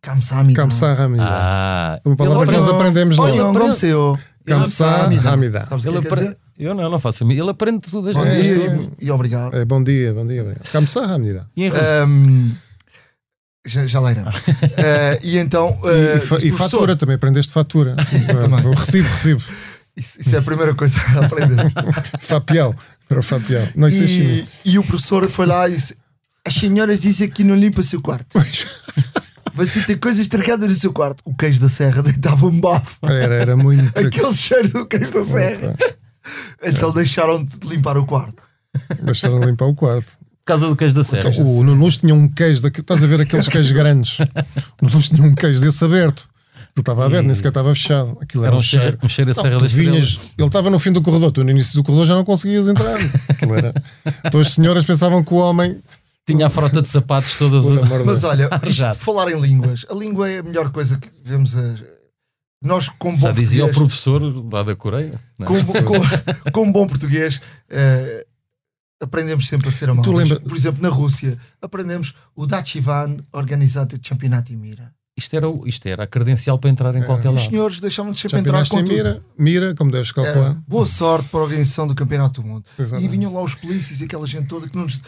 Kamsahamnida. 0.00 0.60
Kamsahamnida. 0.62 1.24
Ah, 1.24 2.00
Uma 2.04 2.16
palavra 2.16 2.46
que 2.46 2.52
nós 2.52 2.62
aprende- 2.64 2.80
aprendemos 2.80 3.16
lá. 3.16 3.24
Olha. 3.24 4.18
Kamsahamnida. 4.44 5.66
Sabes 5.66 5.84
o 5.84 5.92
que 5.92 5.96
é 5.98 6.00
que 6.02 6.08
quer 6.08 6.14
dizer? 6.16 6.36
Eu 6.62 6.74
não, 6.74 6.88
não 6.88 6.98
faço 7.00 7.24
a 7.24 7.26
mim. 7.26 7.34
Ele 7.36 7.50
aprende 7.50 7.80
tudo 7.80 8.10
a 8.10 8.12
Bom 8.12 8.22
gente. 8.24 8.42
dia 8.42 8.90
e, 9.00 9.06
e 9.06 9.10
obrigado. 9.10 9.56
É, 9.56 9.64
bom 9.64 9.82
dia, 9.82 10.12
bom 10.14 10.26
dia. 10.26 10.42
obrigado. 10.42 10.68
Kamsahamnida. 10.70 11.48
E 11.56 11.64
em 11.64 11.68
russo? 11.68 11.82
Ahm, 11.82 12.50
já, 13.66 13.86
já. 13.86 14.00
Eh, 14.76 15.20
e 15.22 15.38
então. 15.38 15.78
E, 15.84 15.88
eh, 15.88 16.16
e 16.16 16.20
fa- 16.20 16.36
e 16.36 16.48
"Professor, 16.50 16.56
fatura, 16.70 16.96
também 16.96 17.16
aprendeste 17.16 17.52
fatura. 17.52 17.96
Também. 18.26 18.66
o 18.66 18.70
recibo, 18.74 19.08
recibo. 19.08 19.42
Isso, 19.96 20.20
isso 20.20 20.34
é 20.34 20.38
a 20.38 20.42
primeira 20.42 20.74
coisa 20.74 21.00
a 21.16 21.26
aprender. 21.26 21.56
Fapial. 22.20 22.74
Era 23.10 23.20
o 23.20 23.22
Fapial. 23.22 23.66
Não, 23.76 23.88
isso 23.88 24.02
é 24.02 24.04
e, 24.04 24.08
chinês. 24.08 24.44
e 24.64 24.78
o 24.78 24.84
professor 24.84 25.28
foi 25.28 25.46
lá 25.46 25.68
e 25.68 25.74
disse: 25.74 25.96
As 26.46 26.54
senhoras 26.54 27.00
dizem 27.00 27.28
que 27.28 27.44
não 27.44 27.54
limpa 27.56 27.80
o 27.80 27.84
seu 27.84 28.00
quarto. 28.00 28.26
Você 29.54 29.82
tem 29.82 29.96
coisas 29.98 30.20
estragadas 30.20 30.68
no 30.68 30.74
seu 30.74 30.92
quarto. 30.92 31.22
O 31.26 31.34
queijo 31.34 31.60
da 31.60 31.68
serra 31.68 32.02
deitava 32.02 32.46
um 32.46 32.58
bafo. 32.58 32.96
Era, 33.02 33.34
era 33.34 33.56
muito. 33.56 33.86
Aquele 33.98 34.32
cheiro 34.32 34.68
do 34.70 34.86
queijo 34.86 35.12
da 35.12 35.24
serra. 35.24 35.76
Então 36.62 36.92
deixaram 36.92 37.42
de 37.42 37.56
limpar 37.66 37.96
o 37.98 38.06
quarto. 38.06 38.42
Deixaram 39.02 39.40
de 39.40 39.46
limpar 39.46 39.66
o 39.66 39.74
quarto. 39.74 40.18
Por 40.44 40.46
causa 40.46 40.66
do 40.68 40.74
queijo 40.76 40.94
da 40.94 41.04
serra. 41.04 41.28
Então, 41.30 41.46
o 41.46 41.62
Nunus 41.62 41.98
tinha 41.98 42.14
um 42.14 42.28
queijo 42.28 42.62
daqui, 42.62 42.80
estás 42.80 43.02
a 43.02 43.06
ver 43.06 43.20
aqueles 43.20 43.48
queijos 43.48 43.72
grandes. 43.72 44.18
O 44.82 44.86
Nunus 44.86 45.08
tinha 45.08 45.22
um 45.22 45.34
queijo 45.34 45.60
desse 45.60 45.84
aberto. 45.84 46.28
Ele 46.74 46.80
estava 46.80 47.04
aberto, 47.04 47.26
nem 47.26 47.34
sequer 47.34 47.48
estava 47.48 47.74
fechado. 47.74 48.16
Aquilo 48.20 48.44
era 48.44 48.52
Era 48.52 48.58
um 48.58 48.62
cheiro, 48.62 48.98
um 49.02 49.08
cheiro 49.08 49.30
a 49.30 49.34
Não, 49.34 49.42
serra 49.42 49.58
tu 49.58 49.66
vinhas, 49.68 50.18
ele 50.38 50.46
estava 50.46 50.70
no 50.70 50.78
fim 50.78 50.90
do 50.90 51.02
corredor, 51.02 51.30
tu 51.30 51.44
no 51.44 51.50
início 51.50 51.74
do 51.74 51.84
corredor 51.84 52.06
já 52.06 52.14
não 52.14 52.24
conseguias 52.24 52.66
entrar. 52.66 52.98
Era- 53.56 53.74
Então 54.24 54.40
as 54.40 54.52
senhoras 54.52 54.84
pensavam 54.84 55.22
que 55.22 55.34
o 55.34 55.36
homem. 55.36 55.80
Tinha 56.26 56.46
a 56.46 56.50
frota 56.50 56.80
de 56.80 56.88
sapatos 56.88 57.34
todas. 57.34 57.66
Mas 58.06 58.24
olha, 58.24 58.48
isto 58.66 58.94
falar 58.94 59.30
em 59.30 59.38
línguas, 59.40 59.84
a 59.90 59.94
língua 59.94 60.30
é 60.30 60.38
a 60.38 60.42
melhor 60.42 60.70
coisa 60.70 60.96
que 60.98 61.10
vemos. 61.24 61.54
A... 61.56 61.74
Nós, 62.62 62.88
como 62.88 63.16
bom 63.18 63.26
Já 63.26 63.32
dizia 63.32 63.64
o 63.64 63.68
português, 63.68 64.02
professor 64.02 64.52
lá 64.52 64.62
da 64.62 64.76
Coreia. 64.76 65.20
não 65.38 65.46
é? 65.46 65.48
como, 65.48 65.84
com, 65.84 65.94
como 66.52 66.72
bom 66.72 66.86
português, 66.86 67.40
eh, 67.68 68.26
aprendemos 69.00 69.48
sempre 69.48 69.68
a 69.68 69.72
ser 69.72 69.90
amados. 69.90 70.10
Tu 70.10 70.16
lembra- 70.16 70.40
Por 70.40 70.56
exemplo, 70.56 70.80
na 70.82 70.88
Rússia, 70.88 71.36
aprendemos 71.60 72.14
o 72.36 72.46
Dachivan 72.46 73.16
Organizado 73.32 73.98
de 73.98 74.08
Campeonato 74.08 74.52
em 74.52 74.56
Mira. 74.56 74.92
Isto, 75.16 75.36
era, 75.36 75.48
o- 75.48 75.66
isto 75.68 75.86
era 75.86 76.04
a 76.04 76.06
credencial 76.06 76.58
para 76.58 76.70
entrar 76.70 76.94
em 76.94 77.02
qualquer 77.02 77.28
Os 77.28 77.34
lado. 77.34 77.50
senhores 77.50 77.78
deixavam-nos 77.80 78.18
sempre 78.20 78.38
entrar 78.38 78.66
com 78.66 78.80
mira, 78.82 79.22
mira, 79.38 79.74
como 79.74 79.90
deves 79.90 80.10
calcular. 80.10 80.36
Era 80.52 80.62
boa 80.66 80.86
sorte 80.86 81.28
para 81.28 81.40
a 81.40 81.42
organização 81.42 81.86
do 81.86 81.94
Campeonato 81.94 82.40
do 82.40 82.46
Mundo. 82.48 82.64
Exatamente. 82.78 83.06
E 83.12 83.16
vinham 83.16 83.34
lá 83.34 83.42
os 83.42 83.54
polícias 83.54 84.00
e 84.00 84.04
aquela 84.04 84.26
gente 84.26 84.46
toda 84.46 84.66
que, 84.68 84.74
não 84.76 84.84
nos- 84.84 85.00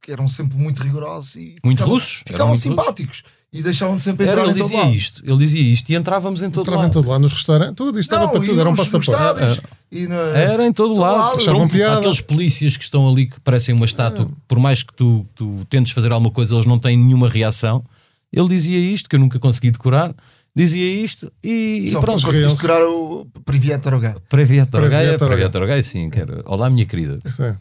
que 0.00 0.10
eram 0.10 0.26
sempre 0.28 0.56
muito 0.56 0.82
rigorosos 0.82 1.34
e 1.36 1.56
Muito 1.62 1.78
ficavam, 1.78 1.94
russos, 1.94 2.22
ficavam 2.26 2.48
muito 2.48 2.62
simpáticos 2.62 3.22
e 3.52 3.62
deixavam 3.62 3.96
de 3.96 4.02
sempre 4.02 4.24
entrar 4.26 4.40
Era, 4.40 4.50
ele 4.50 4.52
em 4.52 4.54
todo 4.58 4.64
dizia 4.68 4.78
lado. 4.84 4.94
isto, 4.94 5.22
ele 5.26 5.36
dizia 5.36 5.60
isto 5.60 5.90
e 5.90 5.94
entrávamos 5.94 6.40
em 6.42 6.50
todo 6.50 6.62
Entrava 6.62 6.80
em 6.80 6.84
lado. 6.84 6.92
todo 6.94 7.08
lado, 7.10 7.20
nos 7.20 7.32
restaurantes, 7.34 7.74
tudo 7.76 8.00
isto 8.00 8.10
estava 8.14 8.32
para 8.32 8.42
e 8.42 8.46
tudo, 8.48 8.60
era 8.60 8.70
um 8.70 8.74
passaporte. 8.74 9.62
e 9.90 10.06
na- 10.06 10.16
Era 10.16 10.66
em 10.66 10.72
todo 10.72 10.94
Todo 10.94 11.00
lado. 11.02 11.44
lado. 11.46 11.68
Piada. 11.68 11.98
Aqueles 11.98 12.20
polícias 12.22 12.76
que 12.78 12.84
estão 12.84 13.06
ali 13.08 13.26
que 13.26 13.38
parecem 13.40 13.74
uma 13.74 13.84
estátua, 13.84 14.26
por 14.48 14.58
mais 14.58 14.82
que 14.82 14.94
tu, 14.94 15.26
tu 15.34 15.66
tentes 15.68 15.92
fazer 15.92 16.10
alguma 16.12 16.30
coisa, 16.30 16.54
eles 16.54 16.64
não 16.66 16.78
têm 16.78 16.96
nenhuma 16.96 17.28
reação. 17.28 17.84
Ele 18.32 18.48
dizia 18.48 18.78
isto, 18.78 19.08
que 19.10 19.16
eu 19.16 19.20
nunca 19.20 19.38
consegui 19.38 19.70
decorar. 19.70 20.14
Dizia 20.56 20.86
isto 21.04 21.30
e, 21.44 21.82
e 21.84 21.90
Só 21.92 22.00
pronto. 22.00 22.22
conseguiste 22.22 22.54
decorar 22.56 22.82
o 22.86 23.26
Previato 23.44 23.90
Gaia, 23.90 24.88
Gaia. 24.88 25.18
Previato 25.18 25.60
Gaia, 25.60 25.82
sim. 25.82 26.08
Que 26.08 26.20
era, 26.20 26.42
Olá, 26.46 26.70
minha 26.70 26.86
querida. 26.86 27.18
Sim. 27.26 27.54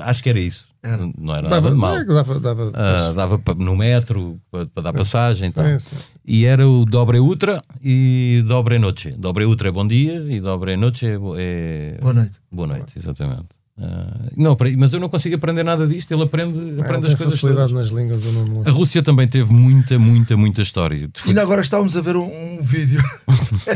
Acho 0.00 0.22
que 0.22 0.28
era 0.30 0.38
isso. 0.40 0.69
Era. 0.82 1.10
Não 1.18 1.34
era 1.36 1.48
dava, 1.48 1.70
nada 1.70 1.74
de 1.74 1.80
mal. 1.80 1.96
é, 1.98 2.04
dava, 2.04 2.40
dava, 2.40 2.72
Ah, 2.74 3.12
dava 3.14 3.38
pa- 3.38 3.54
no 3.54 3.76
metro 3.76 4.40
para, 4.50 4.64
para 4.66 4.82
dar 4.84 4.92
passagem 4.94 5.50
e 5.50 5.52
tal. 5.52 5.64
sim, 5.64 5.78
sim. 5.78 5.96
E 6.26 6.46
era 6.46 6.66
o 6.66 6.84
Dobre 6.86 7.18
Ultra 7.20 7.62
e 7.82 8.42
Dobre 8.46 8.78
Noche. 8.78 9.10
Dobre 9.12 9.44
Ultra 9.44 9.68
é 9.68 9.72
bom 9.72 9.86
dia 9.86 10.24
e 10.28 10.40
Dobre 10.40 10.76
Noche 10.78 11.06
é, 11.06 11.18
é 11.38 11.98
Boa 12.00 12.14
noite. 12.14 12.32
boa 12.50 12.66
noite, 12.68 12.98
exatamente. 12.98 13.44
Ah, 13.82 14.28
não, 14.36 14.56
mas 14.78 14.92
eu 14.92 15.00
não 15.00 15.08
consigo 15.08 15.36
aprender 15.36 15.62
nada 15.62 15.86
disto. 15.86 16.12
Ele 16.12 16.22
aprende, 16.22 16.80
aprende 16.80 17.06
as 17.08 17.14
coisas 17.14 17.40
todas. 17.40 17.70
nas 17.72 17.88
línguas. 17.88 18.24
Eu 18.24 18.32
não, 18.32 18.62
A 18.66 18.70
Rússia 18.70 19.02
também 19.02 19.26
teve 19.28 19.52
muita, 19.52 19.98
muita, 19.98 20.36
muita 20.36 20.62
história. 20.62 20.96
E 21.26 21.28
ainda 21.28 21.42
agora 21.42 21.60
estávamos 21.62 21.94
a 21.96 22.00
ver 22.00 22.16
um, 22.16 22.24
um 22.58 22.62
vídeo. 22.62 23.02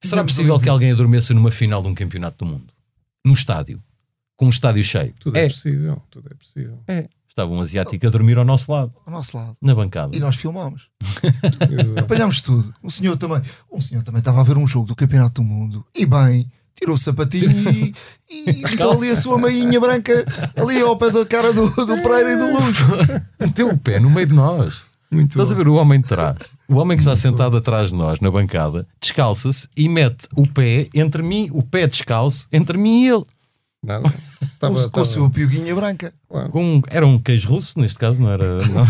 Será 0.00 0.22
possível 0.24 0.58
que 0.60 0.68
alguém 0.68 0.92
adormeça 0.92 1.34
numa 1.34 1.50
final 1.50 1.82
de 1.82 1.88
um 1.88 1.94
campeonato 1.94 2.44
do 2.44 2.50
mundo? 2.50 2.66
No 3.24 3.34
estádio? 3.34 3.80
Com 4.38 4.46
um 4.46 4.50
estádio 4.50 4.84
cheio? 4.84 5.12
Tudo 5.18 5.36
é, 5.36 5.46
é, 5.46 5.48
possível. 5.48 6.00
Tudo 6.08 6.30
é 6.30 6.34
possível. 6.34 6.78
estava 7.28 7.50
um 7.50 7.60
asiático 7.60 8.06
a 8.06 8.08
dormir 8.08 8.38
ao 8.38 8.44
nosso 8.44 8.70
lado, 8.70 8.92
ao 9.04 9.12
nosso 9.12 9.36
lado. 9.36 9.56
na 9.60 9.74
bancada. 9.74 10.16
E 10.16 10.20
nós 10.20 10.36
filmámos. 10.36 10.88
Apanhámos 11.98 12.40
tudo. 12.40 12.72
O 12.80 12.88
senhor 12.88 13.16
também. 13.16 13.42
O 13.68 13.82
senhor 13.82 14.04
também 14.04 14.20
estava 14.20 14.40
a 14.40 14.44
ver 14.44 14.56
um 14.56 14.66
jogo 14.66 14.86
do 14.86 14.94
Campeonato 14.94 15.42
do 15.42 15.44
Mundo. 15.44 15.84
E 15.92 16.06
bem, 16.06 16.48
tirou 16.78 16.94
o 16.94 16.98
sapatinho 16.98 17.50
e, 17.50 17.92
e 18.30 18.62
meteu 18.62 18.92
ali 18.92 19.10
a 19.10 19.16
sua 19.16 19.36
meinha 19.38 19.80
branca 19.80 20.24
ali 20.56 20.80
ao 20.80 20.96
pé 20.96 21.10
da 21.10 21.26
cara 21.26 21.52
do, 21.52 21.68
do 21.68 22.00
Pereira 22.00 22.32
e 22.34 22.36
do 22.36 22.60
Luz. 22.60 22.78
Meteu 23.40 23.68
o 23.70 23.76
pé 23.76 23.98
no 23.98 24.08
meio 24.08 24.28
de 24.28 24.34
nós. 24.34 24.82
Muito 25.12 25.30
Estás 25.30 25.50
a 25.50 25.54
bom. 25.54 25.58
ver 25.58 25.68
o 25.68 25.74
homem 25.74 26.00
de 26.00 26.06
trás? 26.06 26.36
O 26.68 26.76
homem 26.76 26.96
que 26.96 27.02
está 27.02 27.16
sentado 27.16 27.56
atrás 27.56 27.88
de 27.90 27.96
nós 27.96 28.20
na 28.20 28.30
bancada 28.30 28.86
descalça-se 29.00 29.66
e 29.76 29.88
mete 29.88 30.28
o 30.36 30.46
pé 30.46 30.88
entre 30.94 31.24
mim, 31.24 31.48
o 31.52 31.60
pé 31.60 31.88
descalço, 31.88 32.46
entre 32.52 32.78
mim 32.78 33.02
e 33.02 33.08
ele. 33.08 33.24
Nada. 33.84 34.10
Com, 34.10 34.46
Tava, 34.58 34.90
com 34.90 35.00
a 35.00 35.04
sua 35.04 35.30
piuguinha 35.30 35.72
branca. 35.74 36.12
claro. 36.28 36.50
Com, 36.50 36.82
era 36.90 37.06
um 37.06 37.16
queijo 37.18 37.48
russo, 37.48 37.78
neste 37.78 37.96
caso, 37.96 38.20
não 38.20 38.28
era, 38.30 38.58
não, 38.66 38.86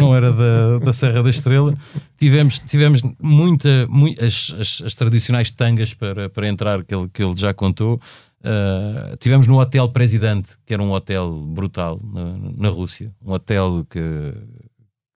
não 0.00 0.14
era 0.14 0.32
da, 0.32 0.78
da 0.78 0.92
Serra 0.92 1.22
da 1.22 1.28
Estrela. 1.28 1.76
Tivemos, 2.16 2.58
tivemos 2.58 3.02
muita, 3.22 3.86
mui- 3.88 4.16
as, 4.18 4.54
as, 4.58 4.82
as 4.86 4.94
tradicionais 4.94 5.50
tangas 5.50 5.92
para, 5.92 6.30
para 6.30 6.48
entrar, 6.48 6.82
que 6.82 6.94
ele, 6.94 7.08
que 7.12 7.22
ele 7.22 7.36
já 7.36 7.52
contou. 7.52 8.00
Uh, 8.40 9.16
tivemos 9.18 9.46
no 9.46 9.60
Hotel 9.60 9.86
Presidente, 9.90 10.56
que 10.64 10.72
era 10.72 10.82
um 10.82 10.90
hotel 10.92 11.30
brutal 11.30 12.00
na, 12.02 12.34
na 12.56 12.68
Rússia, 12.70 13.12
um 13.24 13.32
hotel 13.32 13.86
que, 13.88 14.00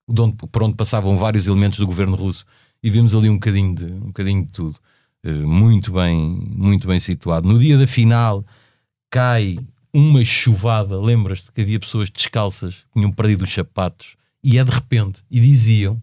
de 0.09 0.21
onde, 0.21 0.37
por 0.37 0.63
onde 0.63 0.77
passavam 0.77 1.17
vários 1.17 1.47
elementos 1.47 1.79
do 1.79 1.87
governo 1.87 2.17
russo, 2.17 2.45
e 2.83 2.91
vimos 2.91 3.15
ali 3.15 3.31
um 3.31 3.35
bocadinho 3.35 3.75
de, 3.75 3.85
um 3.87 4.07
bocadinho 4.09 4.43
de 4.43 4.51
tudo. 4.51 4.77
Uh, 5.25 5.49
muito 5.49 5.91
bem, 5.91 6.19
muito 6.55 6.87
bem 6.87 7.01
situado. 7.01 7.49
No 7.49 7.59
dia 7.59 7.79
da 7.79 7.87
final 7.87 8.45
cai 9.17 9.57
uma 9.95 10.23
chuvada, 10.23 11.01
lembras-te 11.01 11.51
que 11.51 11.63
havia 11.63 11.81
pessoas 11.81 12.11
descalças 12.11 12.85
que 12.93 13.01
tinham 13.01 13.11
perdido 13.11 13.45
os 13.45 13.51
sapatos 13.51 14.09
e 14.45 14.59
é 14.59 14.65
de 14.65 14.71
repente, 14.71 15.23
e 15.31 15.41
diziam 15.41 16.03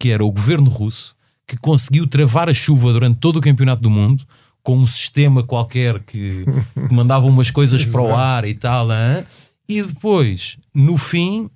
que 0.00 0.10
era 0.10 0.24
o 0.24 0.32
governo 0.32 0.68
russo 0.68 1.14
que 1.46 1.56
conseguiu 1.56 2.08
travar 2.08 2.48
a 2.48 2.54
chuva 2.54 2.92
durante 2.92 3.20
todo 3.20 3.36
o 3.36 3.40
campeonato 3.40 3.80
do 3.80 3.88
mundo 3.88 4.24
com 4.64 4.76
um 4.76 4.84
sistema 4.84 5.44
qualquer 5.44 6.00
que, 6.00 6.44
que 6.88 6.90
mandava 6.92 7.24
umas 7.24 7.52
coisas 7.52 7.84
para 7.84 8.02
o 8.02 8.16
ar 8.16 8.44
e 8.44 8.54
tal, 8.54 8.90
hã? 8.90 9.24
e 9.68 9.80
depois, 9.84 10.56
no 10.74 10.98
fim, 10.98 11.48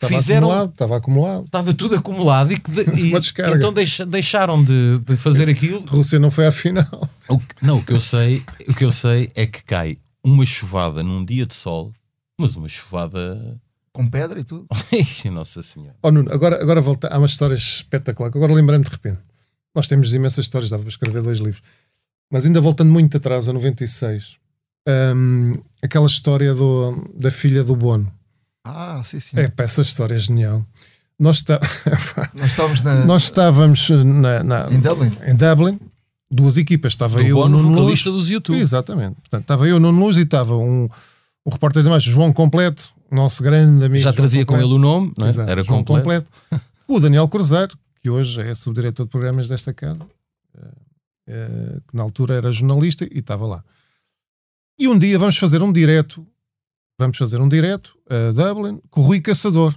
Estava 0.00 0.14
fizeram 0.20 0.46
acumulado. 0.48 0.70
Estava 0.70 0.96
acumulado. 0.96 1.44
estava 1.46 1.74
tudo 1.74 1.94
acumulado 1.96 2.52
e, 2.52 2.58
que 2.60 2.70
de- 2.70 2.82
e- 3.00 3.10
Uma 3.12 3.56
então 3.56 3.72
deixa- 3.72 4.06
deixaram 4.06 4.62
de, 4.62 4.98
de 4.98 5.16
fazer 5.16 5.48
aquilo 5.48 5.84
A 5.86 5.90
Rússia 5.90 6.20
não 6.20 6.30
foi 6.30 6.46
à 6.46 6.52
final. 6.52 7.08
o 7.28 7.38
que- 7.38 7.46
não, 7.60 7.78
o 7.78 7.84
que 7.84 7.92
eu 7.92 8.00
sei, 8.00 8.42
o 8.68 8.74
que 8.74 8.84
eu 8.84 8.92
sei 8.92 9.30
é 9.34 9.44
que 9.46 9.62
cai 9.64 9.98
uma 10.22 10.46
chuvada 10.46 11.02
num 11.02 11.24
dia 11.24 11.44
de 11.46 11.54
sol, 11.54 11.92
mas 12.38 12.54
uma 12.54 12.68
chuvada. 12.68 13.60
Com 13.92 14.06
pedra 14.08 14.38
e 14.38 14.44
tudo. 14.44 14.66
Nossa 15.32 15.60
Senhora. 15.62 15.96
Oh, 16.02 16.12
Nuno, 16.12 16.32
agora, 16.32 16.62
agora 16.62 16.80
volta. 16.80 17.08
Há 17.08 17.18
umas 17.18 17.32
histórias 17.32 17.58
espetaculares. 17.60 18.36
Agora 18.36 18.52
lembrei-me 18.54 18.84
de 18.84 18.90
repente. 18.90 19.18
Nós 19.74 19.88
temos 19.88 20.14
imensas 20.14 20.44
histórias, 20.44 20.70
dava 20.70 20.82
para 20.84 20.90
escrever 20.90 21.22
dois 21.22 21.38
livros. 21.40 21.62
Mas 22.30 22.46
ainda 22.46 22.60
voltando 22.60 22.92
muito 22.92 23.16
atrás, 23.16 23.48
a 23.48 23.52
96, 23.52 24.36
hum, 25.16 25.54
aquela 25.82 26.06
história 26.06 26.54
do, 26.54 27.10
da 27.18 27.30
filha 27.30 27.64
do 27.64 27.74
Bono. 27.74 28.12
Ah, 28.68 29.02
sim, 29.04 29.20
sim. 29.20 29.36
É, 29.38 29.50
essa 29.58 29.82
história 29.82 30.14
é 30.14 30.18
genial. 30.18 30.64
Nós, 31.18 31.44
Nós 32.34 32.50
estávamos 32.50 32.80
na, 32.82 33.04
nós 33.04 33.22
estávamos 33.24 33.90
na, 33.90 34.42
na- 34.44 34.68
em 34.70 34.78
Dublin. 34.80 35.12
em 35.26 35.34
Dublin, 35.34 35.80
duas 36.30 36.56
equipas. 36.56 36.92
Estava 36.92 37.18
O 37.18 37.20
eu, 37.22 37.36
Bono, 37.36 37.58
o 37.58 37.62
Nuno 37.62 37.68
Luz, 37.70 37.80
vocalista 37.82 38.10
dos 38.12 38.30
YouTube. 38.30 38.58
Exatamente. 38.58 39.16
Portanto, 39.22 39.42
estava 39.42 39.66
eu 39.68 39.80
no 39.80 39.90
Luz 39.90 40.16
e 40.16 40.22
estava 40.22 40.56
um, 40.56 40.88
um 41.44 41.50
repórter 41.50 41.82
de 41.82 41.88
mais, 41.88 42.04
João 42.04 42.32
Completo, 42.32 42.88
nosso 43.10 43.42
grande 43.42 43.84
amigo. 43.84 43.96
Já 44.02 44.10
João 44.10 44.14
trazia 44.14 44.44
com 44.46 44.54
Completo. 44.54 44.68
ele 44.68 44.74
o 44.76 44.78
nome, 44.78 45.12
não 45.18 45.26
é? 45.26 45.28
Exato, 45.30 45.50
era 45.50 45.62
João 45.64 45.82
completo. 45.82 46.30
O 46.86 47.00
Daniel 47.00 47.26
Cruzeiro, 47.28 47.76
que 48.00 48.08
hoje 48.08 48.40
é 48.40 48.54
subdiretor 48.54 49.04
de 49.06 49.10
programas 49.10 49.48
desta 49.48 49.74
casa, 49.74 49.98
eh, 50.56 50.68
eh, 51.28 51.78
que 51.88 51.96
na 51.96 52.02
altura 52.04 52.34
era 52.36 52.52
jornalista 52.52 53.04
e 53.10 53.18
estava 53.18 53.44
lá. 53.46 53.64
E 54.78 54.86
um 54.86 54.96
dia 54.96 55.18
vamos 55.18 55.36
fazer 55.36 55.60
um 55.62 55.72
direto, 55.72 56.24
vamos 56.98 57.16
fazer 57.16 57.40
um 57.40 57.48
direto 57.48 57.96
a 58.08 58.32
Dublin 58.32 58.80
com 58.90 59.00
o 59.00 59.04
Rui 59.04 59.20
Caçador. 59.20 59.74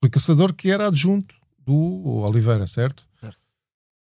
Rui 0.00 0.10
Caçador 0.10 0.52
que 0.52 0.70
era 0.70 0.88
adjunto 0.88 1.34
do 1.58 2.22
Oliveira, 2.24 2.66
certo? 2.66 3.04
Certo. 3.20 3.38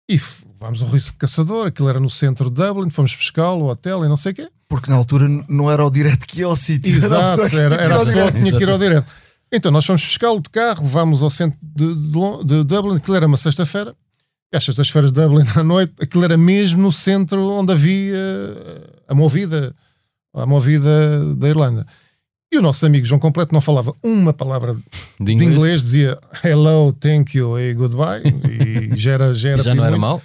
E 0.10 0.20
vamos 0.60 0.82
ao 0.82 0.90
Rui 0.90 1.00
Caçador, 1.18 1.68
aquilo 1.68 1.90
era 1.90 2.00
no 2.00 2.10
centro 2.10 2.50
de 2.50 2.62
Dublin, 2.62 2.90
fomos 2.90 3.16
pescá-lo, 3.16 3.64
ao 3.64 3.70
hotel 3.70 4.04
e 4.04 4.10
não 4.10 4.18
sei 4.18 4.34
o 4.34 4.36
quê. 4.36 4.50
Porque 4.68 4.90
na 4.90 4.98
altura 4.98 5.28
não 5.48 5.72
era 5.72 5.84
o 5.86 5.90
direto 5.90 6.28
que 6.28 6.40
ia 6.40 6.46
ao 6.46 6.56
sítio. 6.56 6.96
Exato, 6.96 7.42
era, 7.56 7.76
era 7.76 7.96
a 7.96 8.06
pessoa 8.06 8.32
que 8.32 8.40
tinha 8.40 8.56
que 8.56 8.64
ir 8.64 8.70
ao 8.70 8.78
direto. 8.78 9.10
Então 9.52 9.72
nós 9.72 9.86
fomos 9.86 10.04
buscá-lo 10.04 10.42
de 10.42 10.50
carro, 10.50 10.86
vamos 10.86 11.22
ao 11.22 11.30
centro 11.30 11.58
de, 11.62 11.96
de, 11.96 12.46
de 12.46 12.64
Dublin, 12.64 12.98
aquilo 12.98 13.16
era 13.16 13.26
uma 13.26 13.38
sexta-feira, 13.38 13.96
e 14.54 14.58
às 14.58 14.64
sextas-feiras 14.64 15.12
de 15.12 15.20
Dublin 15.20 15.44
à 15.56 15.64
noite, 15.64 15.94
aquilo 16.00 16.24
era 16.24 16.38
mesmo 16.38 16.82
no 16.84 16.92
centro 16.92 17.50
onde 17.50 17.72
havia 17.74 18.18
a 19.08 19.16
movida, 19.16 19.76
a 20.34 20.46
movida 20.46 21.36
da 21.36 21.50
Irlanda. 21.50 21.86
E 22.52 22.58
o 22.58 22.62
nosso 22.62 22.86
amigo 22.86 23.06
João 23.06 23.20
Completo 23.20 23.54
não 23.54 23.62
falava 23.62 23.94
uma 24.02 24.34
palavra 24.34 24.74
De 24.74 24.82
de 25.26 25.32
inglês. 25.34 25.52
inglês, 25.52 25.84
dizia 25.84 26.20
hello, 26.44 26.92
thank 26.94 27.38
you 27.38 27.60
e 27.60 27.74
goodbye, 27.74 28.24
e 28.94 28.98
já 28.98 29.12
era, 29.12 29.34
já 29.34 29.50
E 29.50 29.52
era 29.54 29.64
já 29.64 29.76
não 29.76 29.86
era 29.86 29.98
mal. 29.98 30.22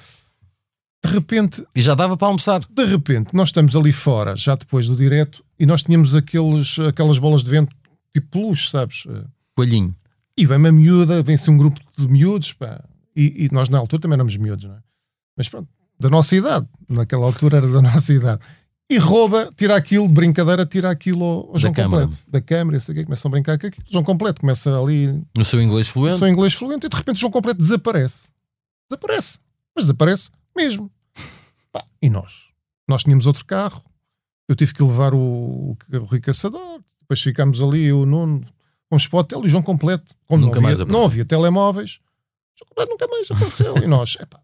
De 1.05 1.11
repente, 1.13 1.63
E 1.75 1.83
já 1.83 1.95
dava 1.95 2.17
para 2.17 2.29
almoçar. 2.29 2.65
de 2.71 2.85
repente, 2.87 3.35
nós 3.35 3.49
estamos 3.49 3.77
ali 3.77 3.93
fora, 3.93 4.35
já 4.37 4.55
depois 4.55 4.87
do 4.87 4.97
direto, 4.97 5.45
e 5.61 5.67
nós 5.67 5.83
tínhamos 5.83 6.15
aqueles, 6.15 6.79
aquelas 6.79 7.19
bolas 7.19 7.45
de 7.45 7.51
vento 7.51 7.75
tipo 8.15 8.29
peluche, 8.31 8.71
sabes? 8.71 9.05
Coelhinho. 9.55 9.95
E 10.37 10.47
vem 10.47 10.57
uma 10.57 10.73
miúda, 10.73 11.23
vem-se 11.23 11.51
um 11.51 11.59
grupo 11.59 11.79
de 11.99 12.09
miúdos, 12.09 12.55
pá. 12.55 12.83
E, 13.15 13.45
e 13.45 13.49
nós 13.53 13.69
na 13.69 13.79
altura 13.79 14.01
também 14.01 14.15
éramos 14.17 14.37
miúdos, 14.39 14.65
não 14.65 14.75
é? 14.75 14.79
Mas 15.37 15.49
pronto, 15.49 15.69
da 16.01 16.09
nossa 16.09 16.35
idade, 16.35 16.67
naquela 16.89 17.27
altura 17.27 17.59
era 17.59 17.69
da 17.69 17.83
nossa 17.83 18.13
idade. 18.15 18.41
E 18.90 18.99
rouba, 18.99 19.51
tira 19.57 19.75
aquilo, 19.75 20.07
de 20.07 20.12
brincadeira, 20.12 20.66
tira 20.66 20.90
aquilo 20.90 21.25
ao, 21.25 21.47
ao 21.47 21.53
Da 21.55 21.59
João 21.59 21.73
câmara. 21.73 22.03
Completo. 22.07 22.31
Da 22.31 22.40
câmara, 22.40 22.77
isso 22.77 22.90
aqui, 22.92 23.05
começam 23.05 23.29
a 23.29 23.33
brincar 23.33 23.59
com 23.59 23.66
aquilo. 23.66 23.87
João 23.88 24.05
Completo 24.05 24.40
começa 24.42 24.79
ali, 24.79 25.23
No 25.35 25.44
seu 25.44 25.61
inglês 25.62 25.88
fluente. 25.88 26.18
só 26.18 26.29
inglês 26.29 26.53
fluente, 26.53 26.87
e 26.87 26.88
de 26.90 26.97
repente 26.97 27.16
o 27.16 27.20
João 27.20 27.33
Completo 27.33 27.59
desaparece. 27.59 28.29
Desaparece. 28.90 29.38
Mas 29.75 29.85
desaparece 29.87 30.31
mesmo. 30.55 30.90
Pá, 31.73 31.83
e 32.03 32.11
nós? 32.11 32.49
Nós 32.87 33.03
tínhamos 33.05 33.27
outro 33.27 33.44
carro, 33.47 33.83
eu 34.47 34.55
tive 34.55 34.75
que 34.75 34.83
levar 34.83 35.14
o, 35.14 35.77
o 35.90 35.99
Rui 36.05 36.20
Caçador, 36.20 36.81
depois 37.01 37.20
ficámos 37.23 37.62
ali, 37.62 37.85
eu, 37.85 38.01
o 38.01 38.07
Nuno, 38.07 38.44
fomos 38.90 39.09
para 39.09 39.16
o 39.16 39.20
hotel 39.20 39.42
e 39.42 39.47
o 39.47 39.49
João 39.49 39.62
Completo. 39.62 40.14
Como 40.27 40.42
Nunca 40.42 40.57
não, 40.57 40.62
mais 40.62 40.75
havia, 40.79 40.85
apareceu. 40.85 41.01
não 41.01 41.07
havia 41.07 41.25
telemóveis, 41.25 41.92
o 42.55 42.59
João 42.59 42.68
Completo 42.68 42.90
nunca 42.92 43.09
mais 43.09 43.31
apareceu. 43.31 43.79
e 43.83 43.87
nós, 43.87 44.16
epá, 44.20 44.38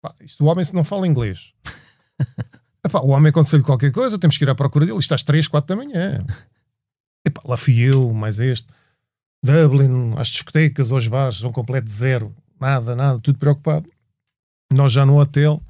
pá, 0.00 0.14
isto 0.20 0.44
o 0.44 0.46
homem 0.46 0.64
se 0.64 0.72
não 0.74 0.84
fala 0.84 1.06
inglês. 1.08 1.52
Epá, 2.84 3.00
o 3.00 3.08
homem 3.08 3.30
aconteceu-lhe 3.30 3.64
qualquer 3.64 3.90
coisa, 3.90 4.18
temos 4.18 4.36
que 4.36 4.44
ir 4.44 4.50
à 4.50 4.54
procura 4.54 4.84
dele, 4.84 4.98
isto 4.98 5.14
às 5.14 5.22
3, 5.22 5.48
4 5.48 5.74
da 5.74 5.82
manhã. 5.82 6.24
Epá, 7.26 7.40
lá 7.44 7.56
fui 7.56 7.80
eu, 7.80 8.12
mais 8.12 8.38
este. 8.38 8.68
Dublin, 9.42 10.14
às 10.16 10.28
discotecas, 10.28 10.92
aos 10.92 11.08
bares, 11.08 11.36
João 11.36 11.52
Completo 11.52 11.90
zero. 11.90 12.34
Nada, 12.60 12.94
nada, 12.94 13.20
tudo 13.20 13.38
preocupado. 13.38 13.88
Nós 14.72 14.92
já 14.92 15.04
no 15.04 15.18
hotel, 15.18 15.62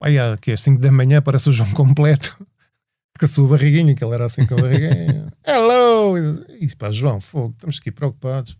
aí 0.00 0.18
há, 0.18 0.36
que 0.36 0.52
é 0.52 0.56
5 0.56 0.80
da 0.80 0.90
manhã, 0.90 1.20
parece 1.22 1.48
o 1.48 1.52
João 1.52 1.70
Completo. 1.72 2.36
Com 3.18 3.24
a 3.24 3.28
sua 3.28 3.48
barriguinha, 3.48 3.96
que 3.96 4.04
ele 4.04 4.14
era 4.14 4.26
assim 4.26 4.46
com 4.46 4.54
a 4.54 4.62
barriguinha. 4.62 5.26
Hello! 5.44 6.16
E 6.16 6.60
diz, 6.60 6.74
pá, 6.76 6.88
João, 6.92 7.20
fogo, 7.20 7.52
estamos 7.56 7.78
aqui 7.78 7.90
preocupados. 7.90 8.56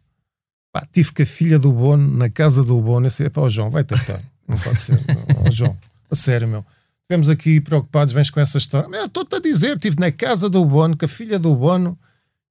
Pá, 0.73 0.85
tive 0.91 1.13
com 1.13 1.23
a 1.23 1.27
filha 1.27 1.61
do 1.61 1.73
Bono, 1.73 2.17
na 2.17 2.29
casa 2.29 2.65
do 2.65 2.81
Bono, 2.81 3.07
eu 3.07 3.09
disse, 3.09 3.31
pá, 3.31 3.43
ó 3.43 3.49
João, 3.49 3.71
vai 3.71 3.85
tentar. 3.85 4.21
Não 4.49 4.59
pode 4.59 4.81
ser, 4.81 4.99
não. 5.45 5.53
João, 5.53 5.79
a 6.11 6.17
sério, 6.17 6.49
meu. 6.49 6.67
Estivemos 7.09 7.31
aqui 7.31 7.59
preocupados, 7.59 8.13
vens 8.13 8.31
com 8.31 8.39
essa 8.39 8.59
história. 8.59 8.87
Meu, 8.87 9.07
estou-te 9.07 9.35
a 9.35 9.41
dizer, 9.41 9.77
estive 9.77 9.97
na 9.99 10.13
casa 10.13 10.47
do 10.47 10.63
Bono, 10.63 10.95
com 10.95 11.07
a 11.07 11.09
filha 11.09 11.39
do 11.39 11.57
Bono, 11.57 11.99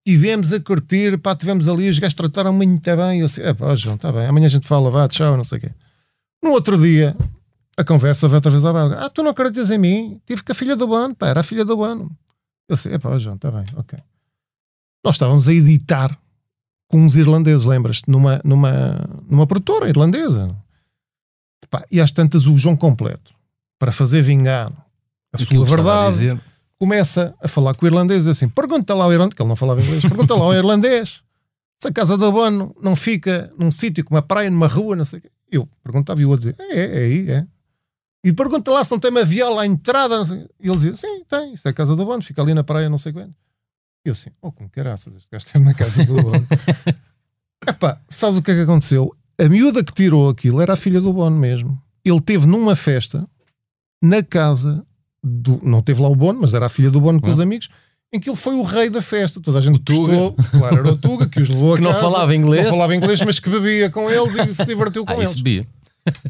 e 0.04 0.18
viemos 0.18 0.52
a 0.52 0.60
curtir, 0.60 1.16
pá, 1.20 1.34
estivemos 1.34 1.68
ali, 1.68 1.88
os 1.88 2.00
gajos 2.00 2.16
trataram 2.16 2.52
muito 2.52 2.82
bem. 2.84 3.20
Eu 3.20 3.28
disse, 3.28 3.40
é 3.44 3.54
pá, 3.54 3.76
João, 3.76 3.98
está 3.98 4.12
bem, 4.12 4.26
amanhã 4.26 4.48
a 4.48 4.50
gente 4.50 4.68
fala, 4.68 4.90
vá, 4.90 5.08
tchau, 5.08 5.38
não 5.38 5.44
sei 5.44 5.60
o 5.60 5.62
quê. 5.62 5.70
No 6.44 6.50
outro 6.54 6.76
dia, 6.76 7.16
a 7.78 7.84
conversa 7.84 8.28
vai 8.28 8.38
outra 8.38 8.50
vez 8.50 8.66
à 8.66 8.74
barra. 8.74 9.06
Ah, 9.06 9.10
tu 9.12 9.22
não 9.22 9.30
acreditas 9.30 9.70
em 9.70 9.78
mim? 9.78 10.20
Tive 10.26 10.42
com 10.42 10.52
a 10.52 10.56
filha 10.56 10.76
do 10.76 10.88
Bono, 10.88 11.14
pá, 11.14 11.28
era 11.28 11.42
a 11.42 11.44
filha 11.44 11.64
do 11.64 11.78
Bono. 11.78 12.10
Eu 12.68 12.76
disse, 12.76 12.92
é 12.92 12.98
pá, 12.98 13.16
João, 13.20 13.36
está 13.36 13.52
bem, 13.52 13.64
ok. 13.76 14.00
nós 15.06 15.14
estávamos 15.14 15.48
a 15.48 15.54
editar 15.54 16.18
com 16.88 16.98
uns 16.98 17.16
irlandeses, 17.16 17.66
lembras-te? 17.66 18.10
Numa, 18.10 18.42
numa, 18.44 18.72
numa 19.30 19.46
produtora 19.46 19.88
irlandesa. 19.88 20.50
Epá, 21.64 21.86
e 21.92 22.02
às 22.02 22.12
tantas, 22.12 22.48
o 22.48 22.58
João 22.58 22.76
Completo, 22.76 23.37
para 23.80 23.92
fazer 23.92 24.22
vingar 24.22 24.68
a 25.34 25.38
Aquilo 25.42 25.66
sua 25.68 25.76
a 25.76 25.78
verdade, 25.78 26.18
dizer. 26.18 26.40
começa 26.80 27.36
a 27.42 27.48
falar 27.48 27.74
com 27.74 27.86
o 27.86 27.88
irlandês 27.88 28.28
assim: 28.28 28.50
pergunta 28.50 28.94
lá 28.94 29.06
ao 29.06 29.14
irlandês, 29.14 29.36
que 29.36 29.42
ele 29.42 29.50
não 29.50 29.56
falava 29.56 29.82
inglês, 29.82 30.02
pergunta 30.02 30.36
lá 30.36 30.46
ao 30.46 30.54
irlandês 30.54 31.22
se 31.80 31.88
a 31.88 31.92
casa 31.92 32.18
do 32.18 32.26
abono 32.26 32.76
não 32.82 32.96
fica 32.96 33.54
num 33.58 33.72
sítio 33.72 34.04
como 34.04 34.16
uma 34.18 34.22
praia, 34.22 34.50
numa 34.50 34.68
rua, 34.68 34.96
não 34.96 35.06
sei 35.06 35.20
o 35.20 35.22
quê. 35.22 35.32
Eu 35.52 35.70
perguntava 35.84 36.20
e 36.20 36.26
o 36.26 36.30
outro 36.30 36.50
dizia: 36.50 36.66
é, 36.72 36.80
é, 36.80 36.86
é 36.86 37.06
aí, 37.06 37.30
é. 37.32 37.48
E 38.24 38.34
pergunta 38.34 38.72
lá 38.72 38.84
se 38.84 38.92
não 38.92 39.00
tem 39.00 39.12
uma 39.12 39.24
viola 39.24 39.62
à 39.62 39.68
entrada, 39.68 40.18
não 40.18 40.26
sei. 40.26 40.38
o 40.38 40.42
quê. 40.42 40.50
E 40.60 40.68
ele 40.68 40.76
dizia: 40.76 40.96
sim, 40.96 41.24
tem, 41.30 41.54
isso 41.54 41.68
é 41.68 41.72
a 41.72 41.74
casa 41.74 41.96
do 41.96 42.02
abono, 42.02 42.24
fica 42.24 42.42
ali 42.42 42.54
na 42.54 42.64
praia, 42.64 42.90
não 42.90 42.98
sei 42.98 43.14
quando. 43.14 43.34
E 44.06 44.10
eu 44.10 44.14
assim: 44.14 44.32
oh, 44.42 44.52
como 44.52 44.70
caraças, 44.70 45.16
este 45.16 45.30
gajo 45.32 45.46
esteve 45.46 45.64
na 45.64 45.74
casa 45.74 46.04
do 46.04 46.20
abono. 46.20 46.48
Epá, 47.68 48.00
sabes 48.08 48.38
o 48.38 48.42
que 48.42 48.52
é 48.52 48.56
que 48.56 48.62
aconteceu? 48.62 49.12
A 49.40 49.48
miúda 49.48 49.84
que 49.84 49.94
tirou 49.94 50.30
aquilo 50.30 50.62
era 50.62 50.74
a 50.74 50.78
filha 50.78 51.00
do 51.00 51.14
Bono 51.14 51.38
mesmo. 51.38 51.80
Ele 52.04 52.22
teve 52.22 52.48
numa 52.48 52.76
festa 52.76 53.28
na 54.08 54.24
casa 54.24 54.86
do. 55.24 55.60
Não 55.64 55.82
teve 55.82 56.02
lá 56.02 56.08
o 56.10 56.16
Bono, 56.16 56.40
mas 56.42 56.54
era 56.54 56.66
a 56.66 56.70
filha 56.70 56.90
do 56.92 57.02
Bono 57.02 57.20
com 57.22 57.30
os 57.30 57.40
amigos, 57.40 57.70
em 58.14 58.20
que 58.20 58.30
ele 58.30 58.38
foi 58.38 58.56
o 58.56 58.64
rei 58.64 58.90
da 58.90 59.02
festa. 59.02 59.40
Toda 59.42 59.60
a 59.60 59.62
gente 59.62 59.80
gostou. 59.80 60.34
Claro, 60.52 60.78
era 60.78 60.92
o 60.92 60.98
Tuga 60.98 61.28
que 61.28 61.42
os 61.42 61.50
levou 61.50 61.74
a 61.74 61.78
Que 61.78 61.84
não 61.84 61.92
casa, 61.92 62.04
falava 62.04 62.36
inglês. 62.36 62.64
Não 62.66 62.72
falava 62.72 62.96
inglês, 62.96 63.22
mas 63.22 63.40
que 63.40 63.50
bebia 63.50 63.90
com 63.90 64.10
eles 64.10 64.36
e 64.36 64.54
se 64.54 64.66
divertiu 64.66 65.06
com 65.06 65.12
Ah, 65.14 65.18
eles. 65.18 65.32
isso 65.34 65.44
bia. 65.44 65.66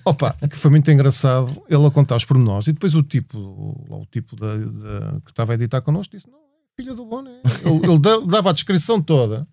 Opa, 0.03 0.35
que 0.49 0.55
foi 0.55 0.71
muito 0.71 0.89
engraçado 0.89 1.51
ele 1.69 1.85
a 1.85 1.91
contar 1.91 2.15
os 2.15 2.25
pormenores. 2.25 2.65
E 2.67 2.73
depois 2.73 2.95
o 2.95 3.03
tipo, 3.03 3.37
o 3.37 4.05
tipo 4.11 4.35
da, 4.35 4.55
da- 4.57 5.21
que 5.23 5.29
estava 5.29 5.51
a 5.51 5.55
editar 5.55 5.81
connosco 5.81 6.15
disse: 6.15 6.27
Não, 6.27 6.37
é 6.39 6.81
filha 6.81 6.95
do 6.95 7.05
Bono. 7.05 7.29
é." 7.29 7.41
Ele, 7.69 7.85
ele 7.91 7.99
da- 7.99 8.19
dava 8.27 8.49
a 8.49 8.53
descrição 8.53 8.99
toda. 8.99 9.47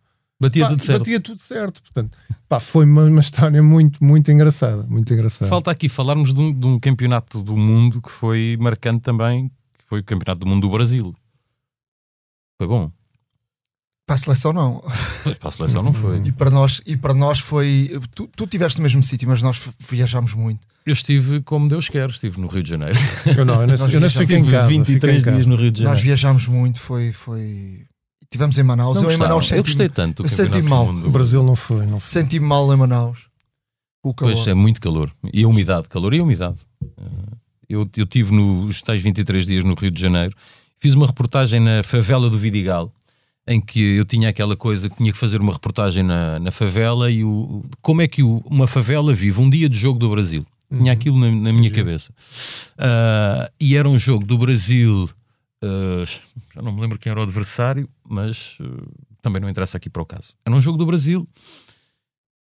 Batia 0.45 0.65
Pá, 0.65 0.71
tudo 0.71 0.83
certo. 0.85 0.99
Batia 0.99 1.21
tudo 1.21 1.41
certo. 1.41 1.83
Portanto, 1.83 2.19
pá, 2.49 2.61
foi 2.61 2.85
uma, 2.85 3.05
uma 3.05 3.21
história 3.21 3.63
muito, 3.63 4.03
muito 4.05 4.31
engraçada. 4.31 4.85
Muito 4.89 5.13
engraçada. 5.13 5.49
Falta 5.49 5.71
aqui 5.71 5.89
falarmos 5.89 6.35
de 6.35 6.41
um, 6.41 6.53
de 6.53 6.67
um 6.67 6.79
campeonato 6.79 7.43
do 7.43 7.57
mundo 7.57 8.03
que 8.03 8.11
foi 8.11 8.57
marcante 8.61 9.01
também, 9.01 9.49
que 9.79 9.85
foi 9.87 10.01
o 10.01 10.05
campeonato 10.05 10.41
do 10.45 10.47
mundo 10.47 10.63
do 10.67 10.71
Brasil. 10.71 11.15
Foi 12.59 12.69
bom. 12.69 12.91
Para 14.07 14.17
a 14.17 14.19
seleção, 14.19 14.53
não. 14.53 14.85
Pois 15.23 15.39
para 15.39 15.49
a 15.49 15.53
seleção 15.53 15.83
não 15.83 15.95
foi. 15.95 16.21
E 16.23 16.31
para 16.31 16.51
nós, 16.51 16.83
e 16.85 16.95
para 16.95 17.15
nós 17.15 17.39
foi. 17.39 17.91
Tu, 18.15 18.29
tu 18.37 18.45
estiveste 18.45 18.79
no 18.79 18.83
mesmo 18.83 19.03
sítio, 19.03 19.27
mas 19.27 19.41
nós 19.41 19.59
viajámos 19.79 20.35
muito. 20.35 20.61
Eu 20.85 20.93
estive 20.93 21.41
como 21.41 21.67
Deus 21.67 21.89
quer, 21.89 22.11
estive 22.11 22.39
no 22.39 22.47
Rio 22.47 22.63
de 22.63 22.69
Janeiro. 22.69 22.99
Eu 23.35 23.47
não, 23.47 23.63
eu 23.63 23.67
não, 23.67 23.89
eu 23.89 24.01
não 24.01 24.11
fiquei 24.11 24.37
em 24.37 24.41
Estive 24.41 24.51
casa. 24.53 24.69
23 24.69 25.01
fiquei 25.01 25.11
em 25.11 25.23
casa. 25.23 25.37
dias 25.37 25.47
no 25.47 25.57
Rio 25.57 25.71
de 25.71 25.83
Nós 25.83 25.93
Janeiro. 25.93 26.07
viajámos 26.07 26.47
muito, 26.47 26.79
foi. 26.79 27.13
foi... 27.13 27.87
Estivemos 28.35 28.59
em 28.59 28.63
Manaus. 28.65 28.97
Não 29.01 29.05
eu 29.05 29.11
em? 29.15 29.17
Manaus 29.17 29.45
eu 29.45 29.49
senti-me 29.49 29.63
gostei 29.63 29.89
tanto 29.89 30.23
eu 30.25 30.29
senti 30.29 30.61
mal. 30.63 30.89
O 30.89 31.11
Brasil 31.11 31.43
não 31.43 31.55
foi, 31.55 31.87
não 31.87 32.01
foi. 32.01 32.23
senti 32.23 32.41
mal 32.41 32.73
em 32.73 32.77
Manaus. 32.77 33.27
O 34.03 34.13
calor. 34.13 34.35
Pois 34.35 34.47
é, 34.47 34.55
muito 34.55 34.81
calor. 34.81 35.11
E 35.33 35.45
a 35.45 35.49
umidade, 35.49 35.89
calor 35.89 36.13
e 36.15 36.19
a 36.19 36.23
umidade. 36.23 36.59
Eh, 36.83 37.37
Eu, 37.69 37.89
eu 37.97 38.05
tive 38.07 38.33
nos 38.35 38.83
tais 38.83 39.01
23 39.03 39.47
dias 39.47 39.65
no 39.65 39.75
Rio 39.75 39.91
de 39.91 40.01
Janeiro, 40.01 40.35
fiz 40.79 40.93
uma 40.95 41.07
reportagem 41.07 41.61
na 41.61 41.83
favela 41.83 42.29
do 42.29 42.37
Vidigal, 42.37 42.93
em 43.49 43.59
que 43.61 43.81
eu 43.97 44.05
tinha 44.05 44.29
aquela 44.29 44.55
coisa 44.57 44.91
que 44.91 44.97
tinha 44.97 45.11
que 45.13 45.19
fazer 45.19 45.41
uma 45.41 45.53
reportagem 45.53 46.03
na, 46.03 46.39
na 46.39 46.51
favela 46.51 47.11
e 47.11 47.25
o, 47.25 47.65
como 47.81 48.03
é 48.03 48.07
que 48.09 48.23
o- 48.23 48.43
uma 48.51 48.67
favela 48.67 49.15
vive 49.15 49.41
um 49.41 49.49
dia 49.49 49.69
de 49.69 49.79
jogo 49.79 49.99
do 49.99 50.11
Brasil. 50.11 50.45
Tinha 50.77 50.93
aquilo 50.93 51.19
na, 51.19 51.31
na 51.31 51.53
minha 51.53 51.71
cabeça. 51.71 52.13
Ah, 52.77 53.51
e 53.61 53.77
era 53.77 53.89
um 53.89 53.99
jogo 53.99 54.27
do 54.27 54.37
Brasil, 54.37 55.09
ah, 55.65 56.05
já 56.55 56.63
não 56.63 56.73
me 56.73 56.81
lembro 56.81 56.99
quem 56.99 57.11
era 57.11 57.21
o 57.21 57.23
adversário, 57.23 57.89
mas 58.09 58.59
ah, 58.61 58.65
também 59.23 59.41
não 59.41 59.49
interessa 59.49 59.77
aqui 59.77 59.89
para 59.89 60.03
o 60.03 60.07
caso. 60.07 60.35
Era 60.45 60.55
um 60.55 60.63
jogo 60.63 60.79
do 60.79 60.87
Brasil 60.87 61.29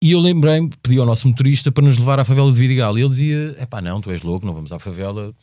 e 0.01 0.13
eu 0.13 0.19
lembrei-me, 0.19 0.69
pedi 0.81 0.97
ao 0.97 1.05
nosso 1.05 1.27
motorista 1.27 1.71
para 1.71 1.83
nos 1.83 1.97
levar 1.97 2.19
à 2.19 2.25
favela 2.25 2.51
de 2.51 2.57
Vidigal. 2.57 2.97
E 2.97 3.01
ele 3.01 3.09
dizia: 3.09 3.55
é 3.57 3.65
pá, 3.65 3.81
não, 3.81 3.99
tu 3.99 4.09
és 4.11 4.21
louco, 4.21 4.45
não 4.45 4.53
vamos 4.53 4.71
à 4.71 4.79
favela. 4.79 5.33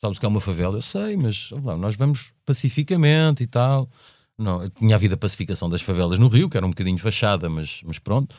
Sabes 0.00 0.18
que 0.18 0.24
é 0.24 0.28
uma 0.28 0.40
favela? 0.40 0.76
Eu 0.76 0.82
sei, 0.82 1.16
mas 1.16 1.50
lá, 1.64 1.76
nós 1.76 1.96
vamos 1.96 2.32
pacificamente 2.44 3.42
e 3.42 3.46
tal. 3.46 3.90
Não, 4.38 4.68
tinha 4.70 4.94
havido 4.94 5.14
a 5.14 5.16
pacificação 5.16 5.68
das 5.68 5.82
favelas 5.82 6.18
no 6.18 6.28
Rio, 6.28 6.48
que 6.48 6.56
era 6.56 6.66
um 6.66 6.70
bocadinho 6.70 6.98
fachada, 6.98 7.48
mas, 7.48 7.80
mas 7.84 7.98
pronto. 7.98 8.36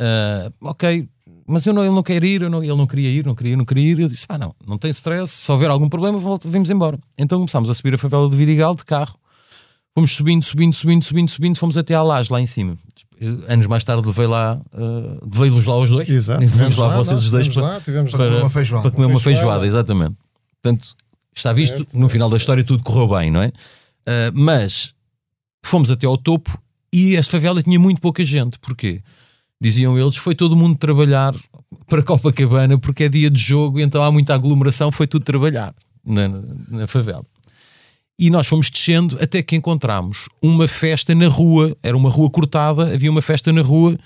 Ah, 0.00 0.50
ok, 0.62 1.08
mas 1.46 1.66
eu 1.66 1.72
não, 1.74 1.82
ele 1.84 1.94
não 1.94 2.02
quer 2.02 2.22
ir, 2.24 2.48
não- 2.48 2.62
ele 2.62 2.76
não 2.76 2.86
queria 2.86 3.10
ir, 3.10 3.26
não 3.26 3.34
queria, 3.34 3.56
não 3.56 3.64
queria 3.64 3.90
ir. 3.92 4.00
Eu 4.00 4.08
disse: 4.08 4.26
pá, 4.26 4.36
não, 4.38 4.54
não 4.66 4.78
tem 4.78 4.90
stress, 4.90 5.32
se 5.32 5.50
houver 5.52 5.70
algum 5.70 5.88
problema, 5.88 6.18
volta, 6.18 6.48
vamos 6.48 6.70
embora. 6.70 6.98
Então 7.18 7.38
começámos 7.38 7.68
a 7.70 7.74
subir 7.74 7.94
a 7.94 7.98
favela 7.98 8.28
de 8.28 8.36
Vidigal 8.36 8.74
de 8.74 8.84
carro. 8.84 9.16
Fomos 9.96 10.12
subindo, 10.12 10.42
subindo, 10.44 10.72
subindo, 10.74 11.02
subindo, 11.04 11.30
subindo, 11.30 11.56
fomos 11.56 11.78
até 11.78 11.94
à 11.94 12.02
laje 12.02 12.32
lá 12.32 12.40
em 12.40 12.46
cima. 12.46 12.76
Eh, 13.20 13.52
Anos 13.52 13.68
mais 13.68 13.84
tarde 13.84 14.04
levei 14.04 14.26
lá, 14.26 14.60
uh, 14.72 15.24
levei-los 15.24 15.64
lá 15.66 15.76
os 15.78 15.88
dois. 15.90 16.08
Exato. 16.08 16.40
Tivemos 16.44 16.76
lá, 16.76 16.88
lá, 16.88 16.96
vocês 16.96 17.24
os 17.24 17.30
dois 17.30 17.48
para, 17.48 17.62
lá, 17.62 17.80
tivemos 17.80 18.10
para 18.10 18.38
uma 18.38 18.50
feijoada. 18.50 18.82
para 18.82 18.90
comer 18.90 19.06
uma 19.06 19.20
feijoada. 19.20 19.64
exatamente. 19.64 20.16
Portanto, 20.60 20.96
está 21.32 21.52
visto, 21.52 21.76
Certo, 21.76 21.92
no 21.94 22.00
certo, 22.00 22.10
final 22.10 22.28
da 22.28 22.32
certo. 22.32 22.40
história 22.40 22.64
tudo 22.64 22.82
correu 22.82 23.06
bem, 23.16 23.30
não 23.30 23.40
é? 23.42 23.48
Uh, 23.48 24.32
mas 24.34 24.92
fomos 25.64 25.90
até 25.92 26.06
ao 26.08 26.18
topo 26.18 26.58
e 26.92 27.14
essa 27.14 27.30
favela 27.30 27.62
tinha 27.62 27.78
muito 27.78 28.00
pouca 28.00 28.24
gente. 28.24 28.58
Porquê? 28.58 29.00
Diziam 29.64 29.98
eles, 29.98 30.18
foi 30.18 30.34
todo 30.34 30.54
mundo 30.54 30.76
trabalhar 30.76 31.34
para 31.86 32.02
Copacabana 32.04 32.78
porque 32.78 33.04
é 33.04 33.08
dia 33.08 33.30
de 33.30 33.40
jogo 33.40 33.80
e 33.80 33.82
então 33.82 34.04
há 34.04 34.12
muita 34.12 34.34
aglomeração, 34.34 34.92
foi 34.92 35.06
tudo 35.06 35.24
trabalhar 35.24 35.74
na, 36.04 36.28
na 36.68 36.86
favela. 36.86 37.24
E 38.18 38.28
nós 38.28 38.46
fomos 38.46 38.68
descendo 38.68 39.16
até 39.22 39.42
que 39.42 39.56
encontramos 39.56 40.28
uma 40.42 40.68
festa 40.68 41.14
na 41.14 41.28
rua. 41.28 41.74
Era 41.82 41.96
uma 41.96 42.10
rua 42.10 42.28
cortada, 42.28 42.92
havia 42.92 43.10
uma 43.10 43.22
festa 43.22 43.50
na 43.54 43.62
rua. 43.62 43.98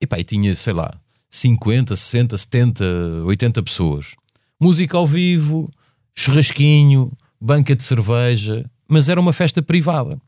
E 0.00 0.06
pá, 0.06 0.18
e 0.18 0.24
tinha, 0.24 0.52
sei 0.56 0.72
lá, 0.72 0.92
50, 1.30 1.94
60, 1.94 2.36
70, 2.36 2.84
80 3.24 3.62
pessoas. 3.62 4.16
Música 4.60 4.98
ao 4.98 5.06
vivo, 5.06 5.70
churrasquinho, 6.12 7.12
banca 7.40 7.76
de 7.76 7.84
cerveja. 7.84 8.68
Mas 8.88 9.08
era 9.08 9.20
uma 9.20 9.32
festa 9.32 9.62
privada. 9.62 10.20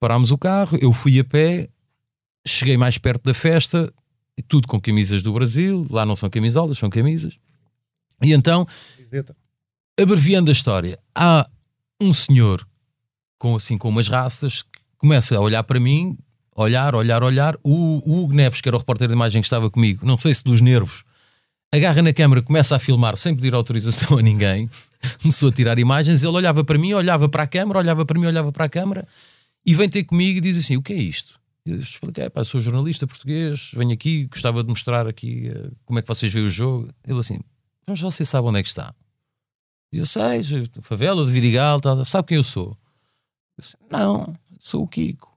Parámos 0.00 0.32
o 0.32 0.36
carro, 0.36 0.76
eu 0.82 0.92
fui 0.92 1.20
a 1.20 1.24
pé, 1.24 1.68
cheguei 2.46 2.76
mais 2.76 2.98
perto 2.98 3.24
da 3.24 3.34
festa, 3.34 3.92
tudo 4.48 4.68
com 4.68 4.80
camisas 4.80 5.22
do 5.22 5.32
Brasil. 5.32 5.86
Lá 5.90 6.04
não 6.04 6.16
são 6.16 6.28
camisolas, 6.28 6.78
são 6.78 6.90
camisas. 6.90 7.38
E 8.22 8.32
então 8.32 8.66
abreviando 10.00 10.50
a 10.50 10.52
história, 10.52 10.98
há 11.14 11.48
um 12.00 12.12
senhor 12.12 12.66
com 13.38 13.56
assim 13.56 13.78
com 13.78 13.88
umas 13.88 14.08
raças 14.08 14.62
que 14.62 14.80
começa 14.98 15.36
a 15.36 15.40
olhar 15.40 15.62
para 15.62 15.78
mim, 15.78 16.16
olhar, 16.54 16.94
olhar, 16.94 17.22
olhar. 17.22 17.56
O, 17.62 18.02
o 18.04 18.22
Hugo 18.22 18.34
Neves, 18.34 18.60
que 18.60 18.68
era 18.68 18.76
o 18.76 18.80
repórter 18.80 19.08
de 19.08 19.14
imagem 19.14 19.40
que 19.40 19.46
estava 19.46 19.70
comigo, 19.70 20.04
não 20.04 20.16
sei 20.16 20.34
se 20.34 20.42
dos 20.42 20.60
nervos, 20.60 21.04
agarra 21.72 22.02
na 22.02 22.12
câmera, 22.12 22.42
começa 22.42 22.76
a 22.76 22.78
filmar 22.78 23.16
sem 23.16 23.34
pedir 23.34 23.54
autorização 23.54 24.18
a 24.18 24.22
ninguém, 24.22 24.68
começou 25.22 25.48
a 25.48 25.52
tirar 25.52 25.78
imagens. 25.78 26.22
Ele 26.22 26.32
olhava 26.32 26.64
para 26.64 26.78
mim, 26.78 26.92
olhava 26.92 27.28
para 27.28 27.42
a 27.44 27.46
câmara, 27.46 27.78
olhava 27.78 28.04
para 28.04 28.18
mim, 28.18 28.26
olhava 28.26 28.52
para 28.52 28.64
a 28.64 28.68
câmara 28.68 29.06
e 29.64 29.74
vem 29.74 29.88
ter 29.88 30.04
comigo 30.04 30.38
e 30.38 30.40
diz 30.40 30.56
assim: 30.56 30.76
O 30.76 30.82
que 30.82 30.92
é 30.92 30.96
isto? 30.96 31.38
Eu 31.66 31.78
expliquei, 31.78 32.28
pá, 32.28 32.44
sou 32.44 32.60
jornalista 32.60 33.06
português, 33.06 33.70
venho 33.74 33.92
aqui, 33.92 34.26
gostava 34.26 34.62
de 34.62 34.68
mostrar 34.68 35.06
aqui 35.06 35.48
eh, 35.48 35.70
como 35.86 35.98
é 35.98 36.02
que 36.02 36.08
vocês 36.08 36.30
veem 36.30 36.44
o 36.44 36.48
jogo. 36.48 36.90
Ele 37.06 37.18
assim, 37.18 37.40
mas 37.86 38.00
você 38.00 38.22
sabe 38.24 38.46
onde 38.46 38.60
é 38.60 38.62
que 38.62 38.68
está? 38.68 38.94
E 39.90 39.98
eu 39.98 40.04
sei, 40.04 40.42
favela 40.82 41.24
de 41.24 41.32
Vidigal, 41.32 41.80
sabe 42.04 42.28
quem 42.28 42.36
eu 42.36 42.44
sou? 42.44 42.76
Eu 43.56 43.62
disse, 43.62 43.76
não, 43.90 44.34
sou 44.58 44.82
o 44.82 44.88
Kiko. 44.88 45.34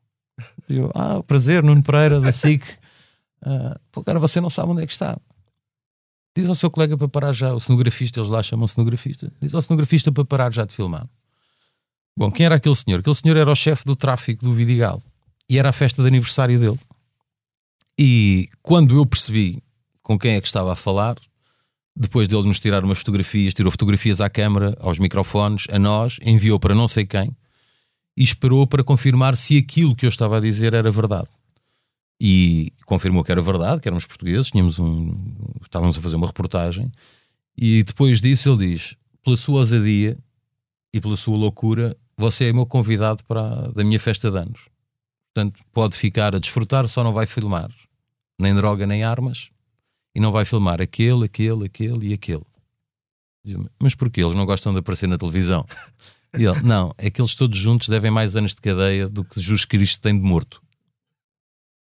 E 0.68 0.76
eu, 0.76 0.92
ah, 0.94 1.24
prazer, 1.24 1.63
Nuno 1.63 1.82
Pereira 1.84 2.20
da 2.20 2.32
SIC. 2.32 2.63
Ah, 3.40 3.80
pô, 3.92 4.04
cara, 4.04 4.18
você 4.18 4.42
não 4.42 4.50
sabe 4.50 4.72
onde 4.72 4.82
é 4.82 4.88
que 4.88 4.92
está. 4.92 5.16
Diz 6.36 6.50
ao 6.50 6.56
seu 6.56 6.72
colega 6.72 6.98
para 6.98 7.08
parar 7.08 7.32
já, 7.32 7.54
o 7.54 7.60
cenografista, 7.60 8.20
eles 8.20 8.32
lá 8.32 8.42
chamam 8.42 8.68
cenografista, 8.68 9.32
diz 9.40 9.54
ao 9.54 9.62
cenografista 9.62 10.12
para 10.12 10.26
parar 10.26 10.52
já 10.52 10.66
de 10.66 10.74
filmar. 10.74 11.08
Bom, 12.18 12.32
quem 12.32 12.48
era 12.48 12.56
aquele 12.56 12.76
senhor? 12.76 13.00
Aquele 13.00 13.16
senhor 13.16 13.38
era 13.38 13.50
o 13.50 13.56
chefe 13.56 13.86
do 13.86 13.96
tráfico 13.96 14.44
do 14.44 14.56
Vidigal 14.56 15.04
e 15.50 15.58
era 15.58 15.70
a 15.70 15.74
festa 15.74 16.02
de 16.02 16.08
aniversário 16.08 16.60
dele. 16.60 16.80
E 18.00 18.50
quando 18.62 18.95
eu 18.95 19.06
percebi 19.06 19.62
com 20.04 20.18
quem 20.18 20.36
é 20.36 20.41
que 20.41 20.48
estava 20.48 20.72
a 20.74 20.76
falar, 20.76 21.18
depois 21.95 22.28
dele 22.28 22.48
nos 22.48 22.60
tirar 22.60 22.84
umas 22.84 23.00
fotografias, 23.00 23.54
tirou 23.54 23.72
fotografias 23.72 24.22
à 24.22 24.30
câmara, 24.30 24.78
aos 24.80 25.00
microfones, 25.00 25.66
a 25.72 25.80
nós, 25.80 26.18
enviou 26.22 26.60
para 26.60 26.76
não 26.76 26.88
sei 26.88 27.06
quem 27.06 27.36
e 28.16 28.24
esperou 28.24 28.66
para 28.68 28.84
confirmar 28.84 29.36
se 29.36 29.58
aquilo 29.58 29.95
que 29.95 30.06
eu 30.06 30.10
estava 30.10 30.38
a 30.38 30.39
dizer 30.39 30.74
era 30.74 30.89
verdade. 30.91 31.28
E 32.20 32.72
confirmou 32.86 33.24
que 33.24 33.32
era 33.32 33.41
verdade, 33.41 33.80
que 33.82 33.88
éramos 33.88 34.06
portugueses, 34.06 34.50
tínhamos 34.50 34.80
um, 34.80 35.16
estávamos 35.62 35.98
a 35.98 36.02
fazer 36.02 36.16
uma 36.16 36.26
reportagem. 36.26 36.91
E 37.56 37.84
depois 37.84 38.20
disso 38.20 38.50
ele 38.50 38.70
diz: 38.74 38.95
pela 39.24 39.38
sua 39.38 39.60
ousadia 39.60 40.18
e 40.93 41.00
pela 41.00 41.16
sua 41.16 41.38
loucura, 41.38 41.95
você 42.18 42.45
é 42.45 42.54
meu 42.54 42.66
convidado 42.66 43.24
para 43.26 43.41
a- 43.41 43.68
da 43.68 43.84
minha 43.84 44.00
festa 44.00 44.32
de 44.32 44.38
anos. 44.38 44.62
Portanto, 45.38 45.60
pode 45.72 45.96
ficar 45.96 46.36
a 46.36 46.40
desfrutar, 46.40 46.88
só 46.88 47.04
não 47.04 47.14
vai 47.14 47.28
filmar 47.28 47.70
nem 48.40 48.56
droga 48.56 48.88
nem 48.88 49.04
armas 49.04 49.52
e 50.16 50.20
não 50.20 50.32
vai 50.32 50.46
filmar 50.46 50.82
aquele, 50.82 51.26
aquele, 51.26 51.66
aquele 51.66 52.08
e 52.08 52.14
aquele. 52.14 52.44
Mas 53.80 53.94
porquê? 53.94 54.24
Eles 54.24 54.34
não 54.34 54.48
gostam 54.48 54.74
de 54.74 54.80
aparecer 54.80 55.08
na 55.08 55.16
televisão. 55.16 55.64
E 56.36 56.44
ele, 56.44 56.60
não, 56.64 56.92
é 56.98 57.12
que 57.12 57.22
eles 57.22 57.36
todos 57.36 57.58
juntos 57.58 57.88
devem 57.88 58.10
mais 58.10 58.36
anos 58.36 58.56
de 58.56 58.62
cadeia 58.62 59.08
do 59.08 59.24
que 59.24 59.40
Jesus 59.40 59.64
Cristo 59.64 60.02
tem 60.02 60.20
de 60.20 60.24
morto. 60.24 60.60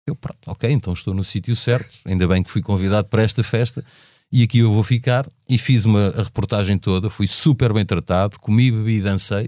Eu, 0.06 0.16
pronto, 0.16 0.39
ok, 0.48 0.70
então 0.70 0.91
estou 0.91 1.14
no 1.14 1.24
sítio 1.24 1.56
certo, 1.56 2.00
ainda 2.06 2.28
bem 2.28 2.43
que 2.43 2.52
fui 2.52 2.62
convidado 2.62 3.08
para 3.08 3.24
esta 3.24 3.43
festa 3.43 3.84
e 4.30 4.43
aqui 4.43 4.60
eu 4.60 4.74
vou 4.74 4.84
ficar. 4.84 5.26
E 5.48 5.58
fiz 5.58 5.86
uma 5.86 6.10
a 6.10 6.24
reportagem 6.24 6.78
toda, 6.78 7.10
fui 7.10 7.28
super 7.28 7.72
bem 7.72 7.86
tratado, 7.86 8.38
comi, 8.39 8.72
bebi 8.72 8.98
e 8.98 9.02
dancei 9.02 9.45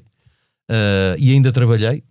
uh, 0.69 1.15
e 1.17 1.33
ainda 1.33 1.51
trabalhei. 1.51 2.01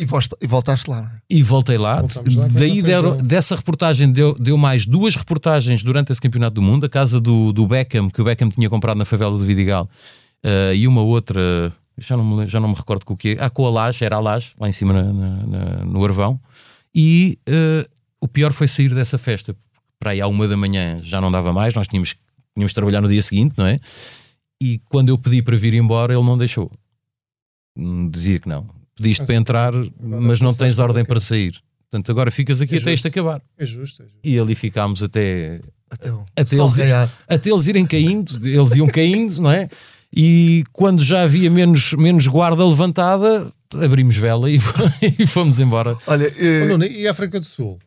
E, 0.00 0.44
e 0.44 0.46
voltaste 0.46 0.88
lá. 0.90 1.02
não 1.02 1.08
é? 1.08 1.20
E 1.28 1.42
voltei 1.42 1.76
lá. 1.78 1.96
Lá, 2.00 2.48
Daí 2.48 2.80
deram- 2.82 3.16
dessa 3.18 3.54
reportagem 3.54 4.10
deu, 4.10 4.34
deu 4.38 4.56
mais 4.56 4.86
duas 4.86 5.14
reportagens 5.14 5.82
durante 5.82 6.10
esse 6.12 6.20
campeonato 6.20 6.54
do 6.54 6.62
mundo. 6.62 6.86
A 6.86 6.88
casa 6.88 7.20
do, 7.20 7.52
do 7.52 7.66
Beckham, 7.66 8.08
que 8.10 8.20
o 8.20 8.24
Beckham 8.24 8.48
tinha 8.48 8.68
comprado 8.70 8.96
na 8.96 9.04
favela 9.04 9.36
do 9.36 9.44
Vidigal, 9.44 9.88
eh, 10.42 10.74
e 10.76 10.88
uma 10.88 11.02
outra, 11.02 11.72
já 11.98 12.16
não, 12.16 12.24
me, 12.24 12.46
já 12.46 12.58
não 12.58 12.68
me 12.68 12.74
recordo 12.74 13.04
com 13.04 13.12
o 13.14 13.16
que 13.16 13.36
Ah, 13.38 13.50
com 13.50 13.66
a 13.66 13.70
Laje, 13.70 14.04
era 14.04 14.16
a 14.16 14.20
Laje, 14.20 14.52
lá 14.58 14.68
em 14.68 14.72
cima 14.72 14.92
na- 14.94 15.12
na- 15.12 15.46
na- 15.46 15.84
no 15.84 16.04
Arvão. 16.04 16.40
E 16.94 17.38
eh, 17.46 17.86
o 18.22 18.26
pior 18.26 18.52
foi 18.52 18.66
sair 18.68 18.94
dessa 18.94 19.18
festa. 19.18 19.54
Para 19.98 20.12
aí 20.12 20.20
à 20.22 20.26
uma 20.26 20.48
da 20.48 20.56
manhã 20.56 20.98
já 21.02 21.20
não 21.20 21.30
dava 21.30 21.52
mais, 21.52 21.74
nós 21.74 21.86
tínhamos, 21.86 22.14
tínhamos 22.54 22.70
de 22.70 22.74
trabalhar 22.74 23.02
no 23.02 23.08
dia 23.08 23.22
seguinte, 23.22 23.54
não 23.58 23.66
é? 23.66 23.78
E 24.62 24.78
quando 24.88 25.10
eu 25.10 25.18
pedi 25.18 25.42
para 25.42 25.56
vir 25.58 25.74
embora, 25.74 26.14
ele 26.14 26.22
não 26.24 26.38
deixou. 26.38 26.70
Hum, 27.76 28.08
Dizia 28.10 28.38
que 28.38 28.48
não. 28.48 28.66
Pediste 29.00 29.22
Mas- 29.22 29.26
para 29.26 29.34
entrar, 29.36 29.72
mas 29.98 30.40
não 30.40 30.52
tens 30.52 30.78
ordem 30.78 31.04
para 31.04 31.18
sair. 31.20 31.54
Portanto, 31.90 32.10
agora 32.12 32.30
ficas 32.30 32.60
aqui 32.60 32.76
É 32.76 32.78
até 32.78 32.92
isto 32.92 33.08
acabar. 33.08 33.40
É 33.58 33.64
justo, 33.64 34.02
é 34.02 34.04
justo. 34.04 34.18
E 34.22 34.38
ali 34.38 34.54
ficámos 34.54 35.02
até, 35.02 35.60
Até, 35.90 36.08
eles- 36.54 36.78
até 37.26 37.50
eles 37.50 37.66
irem 37.66 37.86
caindo, 37.86 38.46
eles 38.46 38.76
iam 38.76 38.86
caindo, 38.86 39.40
não 39.40 39.50
é? 39.50 39.68
E 40.14 40.64
quando 40.72 41.02
já 41.02 41.22
havia 41.22 41.50
menos, 41.50 41.92
menos 41.94 42.26
guarda 42.26 42.64
levantada, 42.66 43.50
abrimos 43.82 44.16
vela 44.16 44.50
e, 44.50 44.58
e 45.18 45.26
fomos 45.26 45.58
embora. 45.58 45.96
Olha, 46.06 46.26
eh, 46.36 46.64
Oh, 46.64 46.68
Nuno, 46.68 46.84
e 46.84 47.06
a 47.08 47.10
África 47.12 47.40
do 47.40 47.46
Sul? 47.46 47.78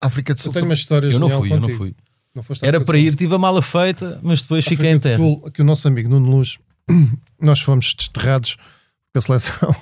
África 0.00 0.34
do 0.34 0.38
Eu 0.38 0.42
Sul. 0.42 0.52
tenho 0.52 0.64
umas 0.66 0.78
histórias 0.80 1.12
Eu 1.12 1.20
não 1.20 1.30
fui, 1.30 1.48
eu 1.52 1.54
não 1.56 1.60
contigo. 1.62 1.78
fui. 1.78 1.94
Não 2.34 2.42
Era 2.62 2.78
África 2.78 2.84
para 2.84 2.98
ir, 2.98 3.14
tive 3.14 3.34
a 3.34 3.38
mala 3.38 3.62
feita, 3.62 4.20
mas 4.22 4.42
depois 4.42 4.64
fiquei 4.64 4.90
em 4.90 4.94
África 4.96 4.98
do 4.98 5.02
terra. 5.02 5.18
Sul, 5.18 5.50
que 5.52 5.62
o 5.62 5.64
nosso 5.64 5.88
amigo 5.88 6.08
Nuno 6.10 6.30
Luz, 6.36 6.58
nós 7.40 7.60
fomos 7.60 7.94
desterrados 7.94 8.56
porque 8.56 9.18
a 9.18 9.20
seleção, 9.22 9.74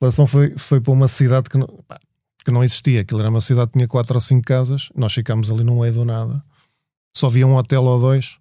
seleção 0.00 0.26
foi, 0.26 0.56
foi 0.56 0.80
para 0.80 0.92
uma 0.92 1.08
cidade 1.08 1.48
que 1.48 1.58
não, 1.58 1.66
pá, 1.86 2.00
que 2.44 2.50
não 2.50 2.64
existia. 2.64 3.00
Aquilo 3.00 3.20
era 3.20 3.28
uma 3.28 3.40
cidade 3.40 3.70
que 3.70 3.78
tinha 3.78 3.88
quatro 3.88 4.14
ou 4.14 4.20
cinco 4.20 4.42
casas. 4.46 4.88
Nós 4.94 5.12
ficámos 5.12 5.50
ali 5.50 5.64
no 5.64 5.80
meio 5.80 5.92
do 5.92 6.04
nada. 6.04 6.42
Só 7.16 7.26
havia 7.26 7.46
um 7.46 7.56
hotel 7.56 7.84
ou 7.84 8.00
dois. 8.00 8.38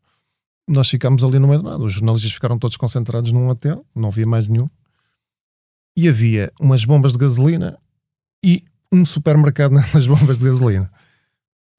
Nós 0.67 0.89
ficámos 0.89 1.23
ali 1.23 1.39
no 1.39 1.47
meio 1.47 1.61
do 1.61 1.69
nada. 1.69 1.83
Os 1.83 1.93
jornalistas 1.93 2.31
ficaram 2.31 2.57
todos 2.57 2.77
concentrados 2.77 3.31
num 3.31 3.49
hotel, 3.49 3.85
não 3.95 4.09
havia 4.09 4.25
mais 4.25 4.47
nenhum. 4.47 4.69
E 5.95 6.07
havia 6.07 6.51
umas 6.59 6.85
bombas 6.85 7.13
de 7.13 7.17
gasolina 7.17 7.77
e 8.43 8.63
um 8.91 9.03
supermercado 9.03 9.71
nas 9.93 10.05
bombas 10.05 10.37
de 10.37 10.45
gasolina. 10.45 10.91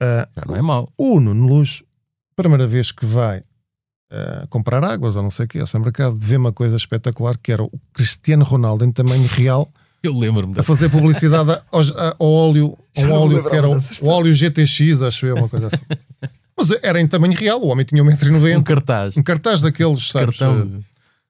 Já 0.01 0.45
não 0.47 0.57
é 0.57 0.63
mau. 0.63 0.93
o 0.97 1.21
Nuno 1.21 1.47
Luz, 1.47 1.83
primeira 2.37 2.67
vez 2.67 2.93
que 2.93 3.05
vai 3.05 3.43
eh, 4.11 4.47
comprar 4.49 4.83
águas 4.85 5.17
ou 5.17 5.23
não 5.23 5.31
sei 5.31 5.45
o 5.47 5.49
que, 5.49 5.59
ao 5.59 5.67
supermercado, 5.67 6.17
vê 6.17 6.37
uma 6.37 6.53
coisa 6.53 6.77
espetacular 6.77 7.37
que 7.39 7.53
era 7.53 7.63
o 7.63 7.71
Cristiano 7.93 8.45
Ronaldo 8.45 8.85
em 8.85 8.91
tamanho 8.93 9.27
real 9.35 9.71
Eu 10.03 10.17
lembro-me 10.17 10.59
a 10.59 10.63
fazer 10.63 10.89
publicidade 10.89 11.51
a- 11.51 11.63
aos- 11.71 11.91
a- 11.93 12.17
ao 12.19 12.27
óleo, 12.31 12.79
ao 12.97 13.11
óleo 13.23 13.43
que 13.51 13.57
era 13.57 13.69
o, 13.69 13.79
óleo 14.09 14.33
GTX, 14.35 15.03
acho 15.03 15.27
eu, 15.27 15.37
uma 15.37 15.49
coisa 15.49 15.67
assim. 15.69 15.85
Mas 16.57 16.71
era 16.83 17.01
em 17.01 17.07
tamanho 17.07 17.35
real, 17.35 17.61
o 17.63 17.69
homem 17.69 17.85
tinha 17.85 18.03
Um 18.03 18.07
1,90m. 18.07 18.63
cartaz. 18.65 19.17
Um 19.17 19.23
cartaz 19.23 19.61
daqueles, 19.61 20.09
sabes? 20.09 20.37
eh, 20.37 20.39
Cartão. 20.39 20.83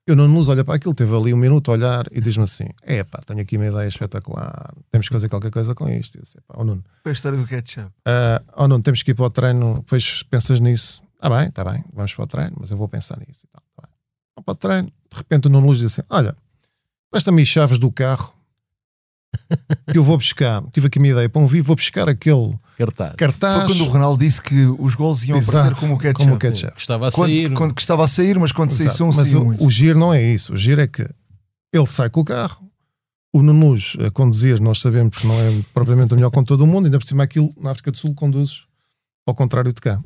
Eu 0.06 0.16
não 0.16 0.26
Luz 0.26 0.48
olha 0.48 0.64
para 0.64 0.74
aquilo, 0.74 0.94
teve 0.94 1.14
ali 1.14 1.34
um 1.34 1.36
minuto 1.36 1.70
a 1.70 1.74
olhar 1.74 2.06
e 2.10 2.18
diz-me 2.18 2.44
assim: 2.44 2.64
É 2.82 3.04
pá, 3.04 3.20
tenho 3.26 3.40
aqui 3.42 3.58
uma 3.58 3.66
ideia 3.66 3.86
espetacular, 3.86 4.72
temos 4.90 5.06
que 5.06 5.12
fazer 5.12 5.28
qualquer 5.28 5.50
coisa 5.50 5.74
com 5.74 5.86
isto. 5.86 6.16
Eu 6.16 6.22
disse, 6.22 6.38
"Epá, 6.38 6.54
ó 6.56 6.64
Nuno, 6.64 6.82
Foi 7.02 7.12
a 7.12 7.14
história 7.14 7.36
do 7.36 7.46
ketchup. 7.46 7.90
ah, 8.06 8.40
oh 8.56 8.66
não, 8.66 8.80
temos 8.80 9.02
que 9.02 9.10
ir 9.10 9.14
para 9.14 9.26
o 9.26 9.30
treino, 9.30 9.74
depois 9.74 10.22
pensas 10.22 10.60
nisso. 10.60 11.02
Ah 11.20 11.28
bem, 11.30 11.48
está 11.48 11.64
bem, 11.64 11.84
vamos 11.92 12.14
para 12.14 12.24
o 12.24 12.26
treino, 12.26 12.56
mas 12.60 12.70
eu 12.70 12.76
vou 12.76 12.88
pensar 12.88 13.18
nisso 13.26 13.40
e 13.44 13.48
tal. 13.48 13.62
Tá 13.76 13.82
bem. 13.86 13.92
Vamos 14.36 14.44
para 14.44 14.52
o 14.52 14.54
treino, 14.54 14.88
de 15.10 15.16
repente 15.16 15.46
o 15.46 15.50
Nuno 15.50 15.66
Luz 15.66 15.78
diz 15.78 15.92
assim: 15.92 16.02
Olha, 16.08 16.36
presta-me 17.10 17.42
as 17.42 17.48
chaves 17.48 17.78
do 17.78 17.90
carro 17.90 18.34
que 19.90 19.98
eu 19.98 20.04
vou 20.04 20.16
buscar. 20.16 20.62
Tive 20.72 20.86
aqui 20.86 20.98
uma 20.98 21.08
ideia 21.08 21.28
para 21.28 21.40
um 21.42 21.46
vivo, 21.46 21.66
vou 21.66 21.76
buscar 21.76 22.08
aquele 22.08 22.56
Cartaz. 22.76 23.14
cartaz. 23.16 23.56
Foi 23.58 23.66
quando 23.74 23.80
o 23.84 23.88
Ronaldo 23.90 24.24
disse 24.24 24.40
que 24.40 24.64
os 24.78 24.94
gols 24.94 25.22
iam 25.24 25.36
Exato, 25.38 25.58
aparecer 25.58 25.80
como 25.80 25.94
o 25.94 25.98
ketchup. 25.98 26.18
como 26.24 26.34
o 26.34 26.38
ketchup. 26.38 26.72
Que 26.74 26.80
estava 26.80 27.08
a 27.08 27.12
Quando, 27.12 27.30
sair. 27.34 27.52
quando 27.54 27.74
que 27.74 27.80
estava 27.80 28.04
a 28.04 28.08
sair, 28.08 28.38
mas 28.38 28.52
quando 28.52 28.70
Exato. 28.70 28.84
saísse 28.84 29.02
um, 29.02 29.06
Mas 29.08 29.28
saiu 29.28 29.42
o, 29.42 29.44
muito. 29.46 29.64
o 29.64 29.70
giro 29.70 29.98
não 29.98 30.14
é 30.14 30.22
isso. 30.22 30.52
O 30.52 30.56
giro 30.56 30.80
é 30.80 30.86
que 30.86 31.02
ele 31.72 31.86
sai 31.86 32.08
com 32.08 32.20
o 32.20 32.24
carro, 32.24 32.64
o 33.32 33.42
Nuno 33.42 33.70
Luz 33.70 33.96
a 34.06 34.10
conduzir, 34.10 34.60
nós 34.60 34.78
sabemos 34.80 35.16
que 35.16 35.26
não 35.26 35.34
é 35.34 35.62
propriamente 35.74 36.12
o 36.12 36.16
melhor 36.16 36.30
com 36.30 36.42
todo 36.42 36.62
o 36.62 36.66
mundo, 36.66 36.86
ainda 36.86 36.98
por 36.98 37.06
cima 37.06 37.22
aquilo 37.24 37.52
na 37.60 37.70
África 37.72 37.90
do 37.90 37.98
Sul 37.98 38.14
conduz 38.14 38.64
ao 39.26 39.34
contrário 39.34 39.72
de 39.72 39.80
cá. 39.80 40.00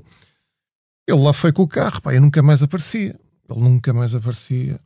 Ele 1.06 1.20
lá 1.20 1.32
foi 1.32 1.52
com 1.52 1.62
o 1.62 1.68
carro, 1.68 2.00
pá, 2.00 2.14
e 2.14 2.20
nunca 2.20 2.42
mais 2.42 2.62
aparecia. 2.62 3.18
Ele 3.48 3.60
nunca 3.60 3.92
mais 3.92 4.14
aparecia. 4.14 4.80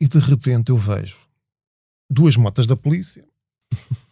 E 0.00 0.08
de 0.08 0.18
repente 0.18 0.70
eu 0.70 0.76
vejo 0.76 1.16
duas 2.10 2.36
motas 2.36 2.66
da 2.66 2.76
polícia. 2.76 3.24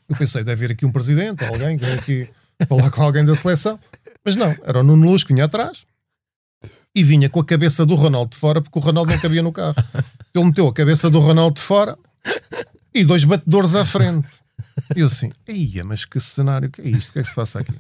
Eu 0.09 0.17
pensei, 0.17 0.43
deve 0.43 0.65
haver 0.65 0.73
aqui 0.73 0.87
um 0.87 0.93
presidente, 0.93 1.45
alguém 1.45 1.79
que 1.79 1.85
vem 1.85 1.95
aqui 1.95 2.29
falar 2.67 2.91
com 2.91 3.03
alguém 3.03 3.25
da 3.25 3.35
seleção. 3.35 3.79
Mas 4.25 4.37
não, 4.37 4.55
era 4.65 4.81
o 4.81 4.83
Nuno 4.83 5.09
Luz 5.09 5.23
que 5.23 5.33
vinha 5.33 5.45
atrás 5.45 5.85
e 6.95 7.05
vinha 7.05 7.29
com 7.29 7.41
a 7.41 7.45
cabeça 7.45 7.87
do 7.87 7.95
Ronaldo 7.95 8.33
de 8.33 8.37
fora, 8.37 8.61
porque 8.61 8.79
o 8.79 8.83
Ronaldo 8.83 9.13
não 9.13 9.19
cabia 9.19 9.43
no 9.43 9.53
carro. 9.53 9.77
Ele 10.35 10.45
meteu 10.45 10.67
a 10.67 10.73
cabeça 10.73 11.09
do 11.09 11.21
Ronaldo 11.21 11.55
de 11.55 11.63
fora 11.63 11.99
e 12.95 13.05
dois 13.05 13.25
batedores 13.25 13.75
à 13.75 13.85
frente. 13.85 14.29
E 14.97 15.01
eu 15.01 15.07
assim, 15.07 15.31
ia, 15.49 15.85
mas 15.85 16.05
que 16.05 16.19
cenário, 16.19 16.71
que 16.71 16.81
é 16.81 16.89
isto? 16.89 17.11
O 17.11 17.13
que 17.13 17.19
é 17.21 17.23
que 17.23 17.29
se 17.29 17.35
passa 17.35 17.61
aqui? 17.61 17.75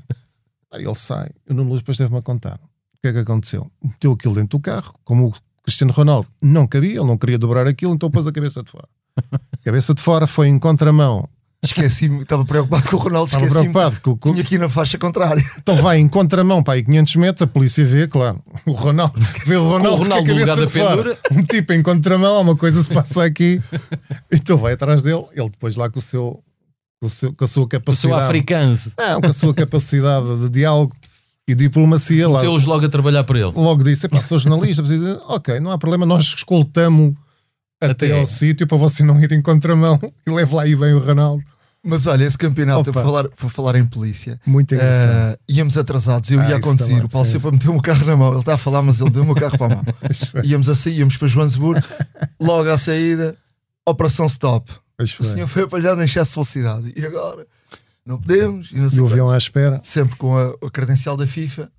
Aí 0.73 0.85
ele 0.85 0.95
sai, 0.95 1.31
o 1.49 1.55
Nuno 1.55 1.71
Luz 1.71 1.81
depois 1.81 1.99
teve-me 1.99 2.23
contar. 2.23 2.61
O 3.01 3.03
que 3.03 3.09
é 3.09 3.13
que 3.13 3.19
aconteceu? 3.21 3.71
Meteu 3.83 4.13
aquilo 4.13 4.35
dentro 4.35 4.59
do 4.59 4.61
carro, 4.61 4.93
como 5.05 5.29
o 5.29 5.35
Cristiano 5.65 5.91
Ronaldo 5.91 6.29
não 6.43 6.67
cabia, 6.67 6.99
ele 6.99 7.07
não 7.07 7.17
queria 7.17 7.39
dobrar 7.39 7.67
aquilo, 7.67 7.95
então 7.95 8.11
pôs 8.11 8.27
a 8.27 8.33
cabeça 8.33 8.63
de 8.63 8.71
fora. 8.71 8.87
A 9.17 9.57
cabeça 9.65 9.95
de 9.95 10.03
fora 10.03 10.27
foi 10.27 10.49
em 10.49 10.59
contramão. 10.59 11.27
Esqueci-me, 11.63 12.23
estava 12.23 12.45
preocupado 12.45 12.89
com 12.89 12.97
o 12.97 12.99
Ronaldo, 12.99 13.27
Estava 13.27 13.47
preocupado 13.47 14.01
com, 14.03 14.17
com, 14.17 14.33
Tinha 14.33 14.43
aqui 14.43 14.59
na 14.59 14.69
faixa 14.69 14.99
contrária. 14.99 15.45
Então 15.59 15.77
vai 15.77 15.99
em 15.99 16.09
contramão 16.09 16.63
para 16.63 16.75
aí 16.75 16.83
500 16.83 17.17
metros, 17.17 17.43
a 17.43 17.47
polícia 17.47 17.85
vê, 17.85 18.07
claro. 18.07 18.39
O 18.67 18.73
Ronaldo 18.73 19.19
vê 19.47 19.57
o 19.57 19.65
Ronaldo, 19.65 19.89
Com 19.89 19.95
o 19.95 20.03
Ronaldo 20.05 20.27
com 20.27 20.33
a 20.33 20.47
cabeça 20.47 20.67
de 20.67 20.73
fora. 20.73 21.19
Um 21.33 21.43
tipo 21.43 21.73
em 21.73 21.83
contramão, 21.83 22.37
há 22.37 22.41
uma 22.41 22.57
coisa 22.57 22.83
se 22.83 22.89
passa 22.89 23.25
aqui. 23.25 23.63
Então 24.31 24.57
vai 24.59 24.75
atrás 24.75 25.03
dele, 25.03 25.25
ele 25.33 25.49
depois 25.51 25.77
lá 25.77 25.89
com 25.89 25.99
o 25.99 26.03
seu 26.03 26.43
com, 27.01 27.07
o 27.07 27.11
seu, 27.11 27.33
com 27.35 27.45
a 27.45 27.49
sua 27.49 27.65
O 27.65 27.69
capacidade. 27.69 28.23
africano. 28.23 28.77
Não, 28.99 29.21
com 29.23 29.27
a 29.27 29.33
sua 29.33 29.55
capacidade 29.55 30.39
de 30.41 30.49
diálogo 30.51 30.95
e 31.51 31.55
diplomacia 31.55 32.29
lá. 32.29 32.39
Meteu-os 32.39 32.65
logo 32.65 32.85
a 32.87 32.89
trabalhar 32.89 33.25
para 33.25 33.39
ele. 33.39 33.53
Logo 33.55 33.83
disse: 33.85 34.07
"Epá, 34.07 34.21
sou 34.23 34.39
jornalista, 34.39 34.83
preciso... 34.83 35.21
ok, 35.29 35.61
não 35.61 35.71
há 35.71 35.79
problema, 35.79 36.05
nós 36.07 36.23
escoltamos 36.25 37.15
até, 37.81 38.07
Até. 38.07 38.19
ao 38.21 38.27
sítio 38.27 38.67
para 38.67 38.77
você 38.77 39.03
não 39.03 39.19
ir 39.23 39.33
em 39.33 39.41
contramão 39.41 39.99
e 40.27 40.31
leve 40.31 40.55
lá 40.55 40.63
aí 40.65 40.77
bem 40.77 40.93
o 40.95 40.99
Ronaldo. 40.99 41.43
Mas 41.83 42.07
olha, 42.07 42.25
esse 42.25 42.37
campeonato, 42.37 42.91
Opa. 42.91 42.93
vou 42.93 43.03
falar, 43.03 43.29
vou 43.39 43.51
falar 43.51 43.77
em 43.77 43.87
polícia. 43.87 44.39
Muito 44.45 44.75
engraçado. 44.75 45.11
Eh, 45.33 45.39
íamos 45.49 45.79
atrasados, 45.79 46.31
eu 46.31 46.39
Ah, 46.39 46.49
ia 46.51 46.57
a 46.57 46.59
isso 46.59 46.69
conduzir. 46.69 46.91
também, 46.93 47.07
o 47.07 47.09
Paulo 47.09 47.27
sim, 47.27 47.33
sempre 47.33 47.49
sim. 47.49 47.53
meteu 47.57 47.75
o 47.75 47.81
carro 47.81 48.05
na 48.05 48.17
mão. 48.19 48.31
Ele 48.33 48.41
está 48.41 48.53
a 48.55 48.59
falar, 48.59 48.83
mas 48.83 49.01
ele 49.01 49.09
deu 49.09 49.23
o 49.23 49.25
meu 49.25 49.35
carro 49.35 49.57
para 49.57 49.73
a 49.73 49.77
mão. 49.77 49.85
Íamos 50.45 50.69
a 50.69 50.75
sair, 50.77 50.99
íamos 50.99 51.17
para 51.17 51.27
Joanesburgo, 51.29 51.81
logo 52.39 52.69
à 52.69 52.77
saída, 52.77 53.35
operação 53.89 54.27
stop. 54.27 54.71
O 55.19 55.25
senhor 55.25 55.49
foi 55.49 55.63
apanhado 55.63 56.03
em 56.03 56.05
excesso 56.05 56.33
de 56.33 56.35
velocidade. 56.35 56.93
E 56.95 57.07
agora? 57.07 57.47
Não 58.11 58.21
podemos. 58.21 58.73
E, 58.73 58.75
não 58.75 58.91
sei 58.91 58.99
E 58.99 59.03
o 59.03 59.07
avião 59.07 59.31
à 59.31 59.39
espera. 59.39 59.81
Sempre 59.85 60.17
com 60.17 60.37
a, 60.37 60.49
a 60.67 60.71
credencial 60.73 61.17
da 61.17 61.29
FIFA. 61.29 61.71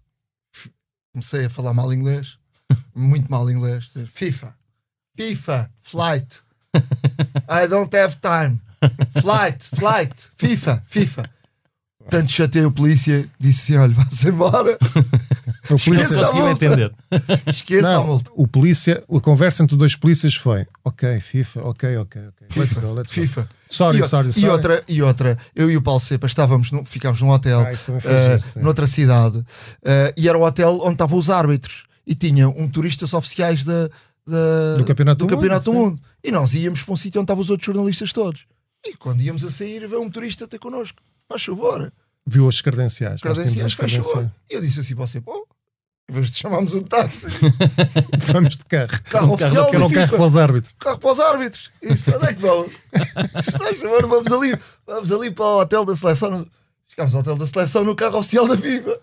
Comecei 1.14 1.44
a 1.44 1.50
falar 1.50 1.74
mal 1.74 1.94
inglês. 1.94 2.38
Muito 2.96 3.30
mal 3.30 3.52
inglês. 3.52 3.92
FIFA. 4.08 4.56
FIFA. 5.18 5.70
Flight. 5.82 6.40
I 7.50 7.68
don't 7.68 7.94
have 7.94 8.16
time. 8.22 8.62
Flight. 9.20 9.62
Flight. 9.76 10.32
FIFA. 10.38 10.82
FIFA. 10.88 11.30
Tanto 12.10 12.32
chatei 12.32 12.64
o 12.64 12.72
polícia 12.72 13.30
disse 13.38 13.74
assim: 13.74 13.84
olha, 13.84 13.94
vá-se 13.94 14.30
embora. 14.30 14.78
O 15.70 15.78
polícia, 15.78 16.05
a 16.18 16.20
conseguiu 16.22 16.45
multa. 16.45 16.51
entender. 16.66 16.91
Esqueça 17.47 17.88
a 17.88 17.91
Não, 17.93 18.07
multa. 18.07 18.32
o 18.36 18.47
polícia, 18.47 19.03
a 19.16 19.20
conversa 19.20 19.64
entre 19.64 19.76
dois 19.78 19.95
polícias 19.95 20.36
foi: 20.36 20.66
Ok, 20.84 21.20
FIFA, 21.20 21.62
ok, 21.64 21.97
ok, 21.97 22.22
ok. 22.30 22.47
Let's 22.57 22.74
go, 22.74 22.93
let's 22.93 23.14
go. 23.16 23.22
FIFA. 23.22 23.49
Sorry, 23.70 23.97
e, 23.99 24.01
o- 24.01 24.07
sorry, 24.07 24.30
e 24.30 24.34
sorry. 24.34 24.49
outra, 24.49 24.84
e 24.88 25.01
outra, 25.01 25.38
eu 25.55 25.70
e 25.72 25.78
o 25.78 25.82
Paulo 25.82 25.99
Cepa 26.01 26.28
estávamos, 26.28 26.72
num- 26.72 26.84
ficámos 26.86 27.22
num 27.22 27.30
hotel 27.30 27.59
Ah, 27.62 27.72
eh, 27.72 28.39
giro, 28.41 28.64
noutra 28.66 28.86
cidade 28.88 29.45
eh, 29.84 30.14
e 30.18 30.28
era 30.28 30.38
o 30.38 30.43
hotel 30.43 30.80
onde 30.84 30.93
estavam 30.93 31.18
os 31.18 31.30
árbitros 31.30 31.84
e 32.05 32.14
tinha 32.16 32.49
um 32.49 32.68
turistas 32.68 33.14
oficiais 33.14 33.64
da, 33.64 33.88
da- 34.28 34.76
Do 34.78 34.86
Campeonato 34.86 35.26
do 35.26 35.28
Campeonato 35.34 35.72
Mundo, 35.72 35.84
do 35.84 35.89
Mundo. 35.91 36.01
E 36.24 36.32
nós 36.32 36.53
íamos 36.53 36.84
para 36.84 36.93
um 36.93 36.97
sítio 36.97 37.20
onde 37.22 37.26
estavam 37.26 37.41
os 37.43 37.49
outros 37.49 37.66
jornalistas 37.66 38.12
todos. 38.12 38.45
E 38.86 38.95
quando 38.97 39.22
íamos 39.22 39.43
a 39.45 39.51
sair, 39.51 39.88
veio 39.88 40.01
um 40.01 40.09
turista 40.09 40.47
ter 40.47 40.59
connosco. 40.59 40.97
Faz 41.30 41.43
favor. 41.45 41.93
Viu 42.28 42.48
as 42.48 42.62
credenciais. 42.62 43.22
Credenciais. 43.22 43.76
E 44.50 44.54
eu 44.54 44.62
disse 44.62 44.80
assim 44.80 44.96
para 44.96 45.08
você: 45.08 45.20
pô, 45.22 45.48
chamarmos 46.34 46.74
um 46.74 46.84
táxi, 46.84 47.28
Vamos 48.28 48.58
de 48.58 48.66
carro. 48.66 49.02
Carro 49.06 49.28
Um 49.28 49.34
oficial 49.34 49.70
que 49.70 49.76
era 49.76 49.80
da 49.80 49.86
um 49.86 49.92
carro 49.92 50.08
FIFA. 50.08 50.18
para 50.18 50.26
os 50.26 50.38
árbitros. 50.38 50.76
carro 50.80 50.98
para 51.00 51.12
os 51.12 51.20
árbitros. 51.20 51.72
Isso, 51.82 52.16
onde 52.16 52.26
é 52.26 52.34
que 52.34 52.42
vão? 52.42 52.66
Isso 53.40 54.08
vamos 54.08 54.32
ali, 54.32 54.60
vamos 54.86 55.12
ali 55.12 55.32
para 55.32 55.46
o 55.46 55.60
hotel 55.62 55.86
da 55.86 55.96
seleção. 55.96 56.46
Chegámos 56.88 57.16
ao 57.16 57.22
hotel 57.22 57.38
da 57.38 57.48
seleção 57.48 57.84
no 57.86 57.96
carro 57.96 58.18
oficial 58.18 58.48
da 58.48 58.58
FIFA. 58.58 59.00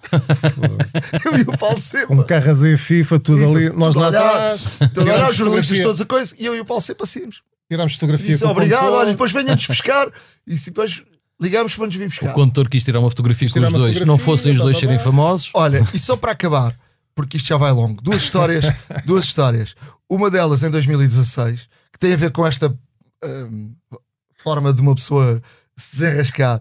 Eu 1.24 1.38
e 1.38 1.42
o 1.42 1.58
Paulo 1.58 1.80
Sepa. 1.80 2.12
Um 2.12 2.22
carro 2.22 2.50
a 2.50 2.52
dizer 2.52 2.76
FIFA, 2.76 3.18
tudo 3.18 3.50
ali. 3.50 3.70
Nós 3.70 3.94
Tudo 3.94 4.00
lá 4.00 4.08
atrás. 4.08 4.62
Tudo 4.92 5.10
a 5.10 5.14
olhar, 5.14 5.30
os 5.30 5.36
jornalistas 5.36 5.80
todos 5.80 6.00
a 6.00 6.04
coisa, 6.04 6.34
e 6.38 6.44
eu 6.44 6.54
e 6.54 6.60
o 6.60 6.66
Paulo 6.66 6.82
Sepa 6.82 7.06
saímos. 7.06 7.42
Tirámos 7.70 7.94
fotografia 7.94 8.28
Disse 8.28 8.44
obrigado, 8.44 8.92
olha, 8.92 9.10
depois 9.10 9.32
venha-nos 9.32 9.66
buscar. 9.66 10.06
E 10.46 10.54
depois 10.54 11.02
ligámos 11.40 11.74
para 11.74 11.86
nos 11.86 11.96
vir 11.96 12.08
buscar. 12.08 12.30
O 12.30 12.34
condutor 12.34 12.68
quis 12.68 12.84
tirar 12.84 13.00
uma 13.00 13.10
fotografia 13.10 13.48
Quis 13.48 13.54
com 13.54 13.66
os 13.66 13.72
dois, 13.72 13.98
que 13.98 14.04
não 14.04 14.18
fossem 14.18 14.52
os 14.52 14.58
dois 14.58 14.72
blá, 14.72 14.80
serem 14.80 14.98
famosos. 14.98 15.50
Olha, 15.54 15.84
e 15.94 15.98
só 15.98 16.16
para 16.16 16.32
acabar, 16.32 16.74
porque 17.14 17.36
isto 17.36 17.46
já 17.46 17.56
vai 17.56 17.72
longo, 17.72 18.02
duas 18.02 18.22
histórias, 18.22 18.64
duas 19.04 19.24
histórias. 19.24 19.74
Uma 20.08 20.30
delas 20.30 20.62
em 20.62 20.70
2016, 20.70 21.68
que 21.92 21.98
tem 21.98 22.12
a 22.12 22.16
ver 22.16 22.30
com 22.30 22.46
esta 22.46 22.74
hum, 23.24 23.72
forma 24.36 24.72
de 24.72 24.80
uma 24.80 24.94
pessoa 24.94 25.42
se 25.78 25.96
desenrascar. 25.98 26.60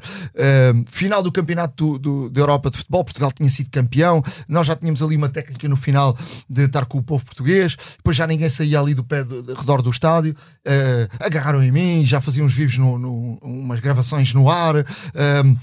Hum, 0.73 0.85
final 0.87 1.21
do 1.23 1.31
campeonato 1.31 1.97
do, 1.97 1.99
do- 1.99 2.29
da 2.29 2.39
Europa 2.41 2.69
de 2.69 2.77
futebol, 2.77 3.03
Portugal 3.03 3.31
tinha 3.31 3.49
sido 3.49 3.69
campeão, 3.69 4.23
nós 4.47 4.67
já 4.67 4.75
tínhamos 4.75 5.01
ali 5.01 5.15
uma 5.15 5.29
técnica 5.29 5.67
no 5.67 5.75
final 5.75 6.17
de 6.49 6.63
estar 6.65 6.85
com 6.85 6.97
o 6.99 7.03
povo 7.03 7.25
português, 7.25 7.75
depois 7.97 8.15
já 8.15 8.25
ninguém 8.27 8.49
saía 8.49 8.79
ali 8.79 8.93
do 8.93 9.03
pé 9.03 9.23
do, 9.23 9.41
do 9.43 9.53
redor 9.53 9.81
do 9.81 9.89
estádio, 9.89 10.35
eh, 10.65 11.07
agarraram 11.19 11.63
em 11.63 11.71
mim, 11.71 12.05
já 12.05 12.21
faziam 12.21 12.45
uns 12.45 12.53
vivos, 12.53 12.77
no, 12.77 12.97
no- 12.99 13.37
umas 13.41 13.79
gravações 13.79 14.33
no 14.33 14.49
ar, 14.49 14.75
hum, 14.77 15.57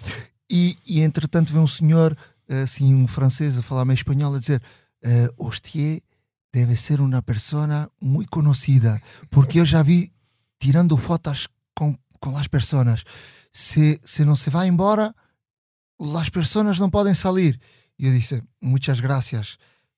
e, 0.50 0.76
e 0.86 1.00
entretanto 1.00 1.52
vem 1.52 1.62
um 1.62 1.66
senhor, 1.66 2.16
assim, 2.62 2.94
um 2.94 3.06
francês 3.06 3.56
a 3.56 3.62
falar 3.62 3.84
meio 3.84 3.94
espanhol, 3.96 4.34
a 4.34 4.38
dizer: 4.38 4.60
Hostie 5.38 6.02
deve 6.52 6.76
ser 6.76 7.00
uma 7.00 7.22
persona 7.22 7.88
muito 8.00 8.30
conhecida, 8.30 9.00
porque 9.30 9.58
eu 9.60 9.66
já 9.66 9.82
vi 9.82 10.12
tirando 10.60 10.96
fotos 10.96 11.48
com, 11.74 11.96
com 12.20 12.36
as 12.36 12.46
pessoas. 12.46 13.02
Se, 13.56 14.00
se 14.04 14.24
não 14.24 14.34
se 14.34 14.50
vai 14.50 14.66
embora, 14.66 15.14
as 16.20 16.28
pessoas 16.28 16.78
não 16.78 16.90
podem 16.90 17.14
sair. 17.14 17.58
E 17.98 18.06
eu 18.06 18.12
disse: 18.12 18.42
Muitas 18.60 18.98
gracias. 18.98 19.56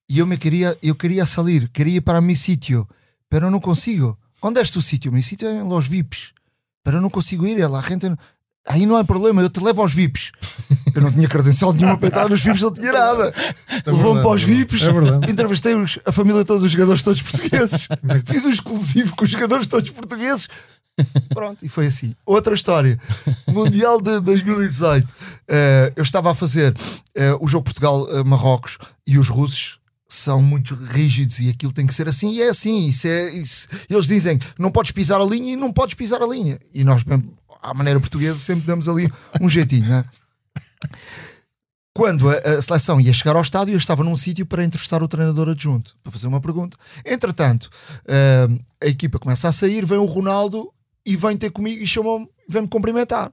E 0.09 0.19
eu 0.19 0.27
me 0.27 0.37
queria, 0.37 0.77
eu 0.83 0.95
queria 0.95 1.25
sair, 1.27 1.69
queria 1.71 1.97
ir 1.97 2.01
para 2.03 2.21
meu 2.21 2.37
sítio, 2.37 2.87
pero 3.31 3.51
não 3.51 3.59
consigo. 3.59 4.17
Onde 4.43 4.61
é 4.61 4.65
tu 4.65 4.83
sítio? 4.83 5.11
Meu 5.11 5.23
sítio 5.23 5.49
é 5.49 5.55
em 5.55 5.63
Los 5.63 5.89
Vips, 5.89 6.33
pero 6.85 7.01
não 7.01 7.09
consigo 7.11 7.47
ir. 7.47 7.61
A 7.65 7.81
gente 7.81 8.09
não- 8.11 8.19
Aí 8.69 8.85
não 8.85 8.97
há 8.97 9.05
problema, 9.05 9.41
eu 9.43 9.49
te 9.49 9.61
levo 9.61 9.81
aos 9.81 9.95
VIPs. 9.95 10.33
Eu 10.93 11.03
não 11.03 11.13
tinha 11.13 11.29
credencial 11.29 11.73
nenhuma 11.75 11.97
para 11.99 12.09
entrar 12.09 12.29
nos 12.29 12.43
VIPs, 12.43 12.63
não 12.63 12.73
tinha 12.73 12.91
nada. 12.91 13.33
Levou-me 13.87 14.23
para 14.23 14.31
os 14.31 14.43
é. 14.43 14.47
VIPs, 14.47 14.83
É 14.83 14.93
verdade. 14.93 15.31
entrevistei 15.31 15.75
os- 15.75 15.99
a 16.07 16.11
família 16.11 16.43
toda 16.45 16.61
dos 16.61 16.73
jogadores 16.73 17.03
todos 17.03 17.21
portugueses, 17.23 17.87
fiz 18.27 18.45
um 18.47 18.51
exclusivo 18.51 19.15
com 19.15 19.25
os 19.25 19.31
jogadores 19.31 19.67
todos 19.69 19.91
portugueses. 19.91 20.49
Pronto, 21.29 21.65
e 21.65 21.69
foi 21.69 21.87
assim. 21.87 22.15
Outra 22.25 22.55
história: 22.55 22.99
Mundial 23.49 24.01
de 24.01 24.21
2018. 24.21 25.07
Eh, 25.49 25.93
eu 25.97 26.03
estava 26.03 26.31
a 26.33 26.35
fazer 26.35 26.75
eh, 27.15 27.35
o 27.41 27.47
jogo 27.49 27.65
Portugal-Marrocos 27.65 28.79
e 29.07 29.19
os 29.19 29.29
russos 29.29 29.79
são 30.09 30.41
muito 30.41 30.75
rígidos 30.75 31.39
e 31.41 31.51
aquilo 31.51 31.73
tem 31.73 31.87
que 31.87 31.93
ser 31.95 32.09
assim 32.09 32.31
e 32.33 32.43
é 32.43 32.49
assim. 32.49 32.89
Isso 32.89 33.07
é, 33.07 33.31
isso- 33.35 33.69
Eles 33.91 34.07
dizem 34.07 34.39
não 34.59 34.71
podes 34.71 34.93
pisar 34.93 35.21
a 35.21 35.25
linha 35.25 35.53
e 35.53 35.57
não 35.57 35.73
podes 35.73 35.95
pisar 35.95 36.23
a 36.23 36.27
linha. 36.27 36.59
E 36.73 36.83
nós, 36.85 37.03
à 37.63 37.75
maneira 37.75 38.01
portuguesa, 38.01 38.39
sempre 38.39 38.67
damos 38.67 38.89
ali 38.89 39.11
um 39.41 39.49
jeitinho, 39.51 39.89
né? 39.89 40.05
Quando 41.95 42.29
a, 42.29 42.35
a 42.35 42.61
seleção 42.63 43.01
ia 43.01 43.13
chegar 43.13 43.37
ao 43.37 43.43
estádio, 43.43 43.73
eu 43.73 43.79
estava 43.79 44.05
num 44.05 44.17
sítio 44.17 44.45
para 44.45 44.63
entrevistar 44.63 45.03
o 45.03 45.09
treinador 45.09 45.49
adjunto, 45.49 45.97
para 46.03 46.13
fazer 46.13 46.27
uma 46.27 46.41
pergunta. 46.43 46.77
Entretanto, 47.05 47.71
eh, 48.07 48.47
a 48.83 48.87
equipa 48.87 49.19
começa 49.19 49.49
a 49.49 49.53
sair, 49.53 49.85
vem 49.87 49.97
o 49.97 50.05
Ronaldo 50.05 50.71
e 51.07 51.17
vem 51.17 51.37
ter 51.37 51.51
comigo 51.51 51.83
e 51.83 51.87
chamou-me, 51.87 52.29
vem-me 52.49 52.69
cumprimentar. 52.69 53.33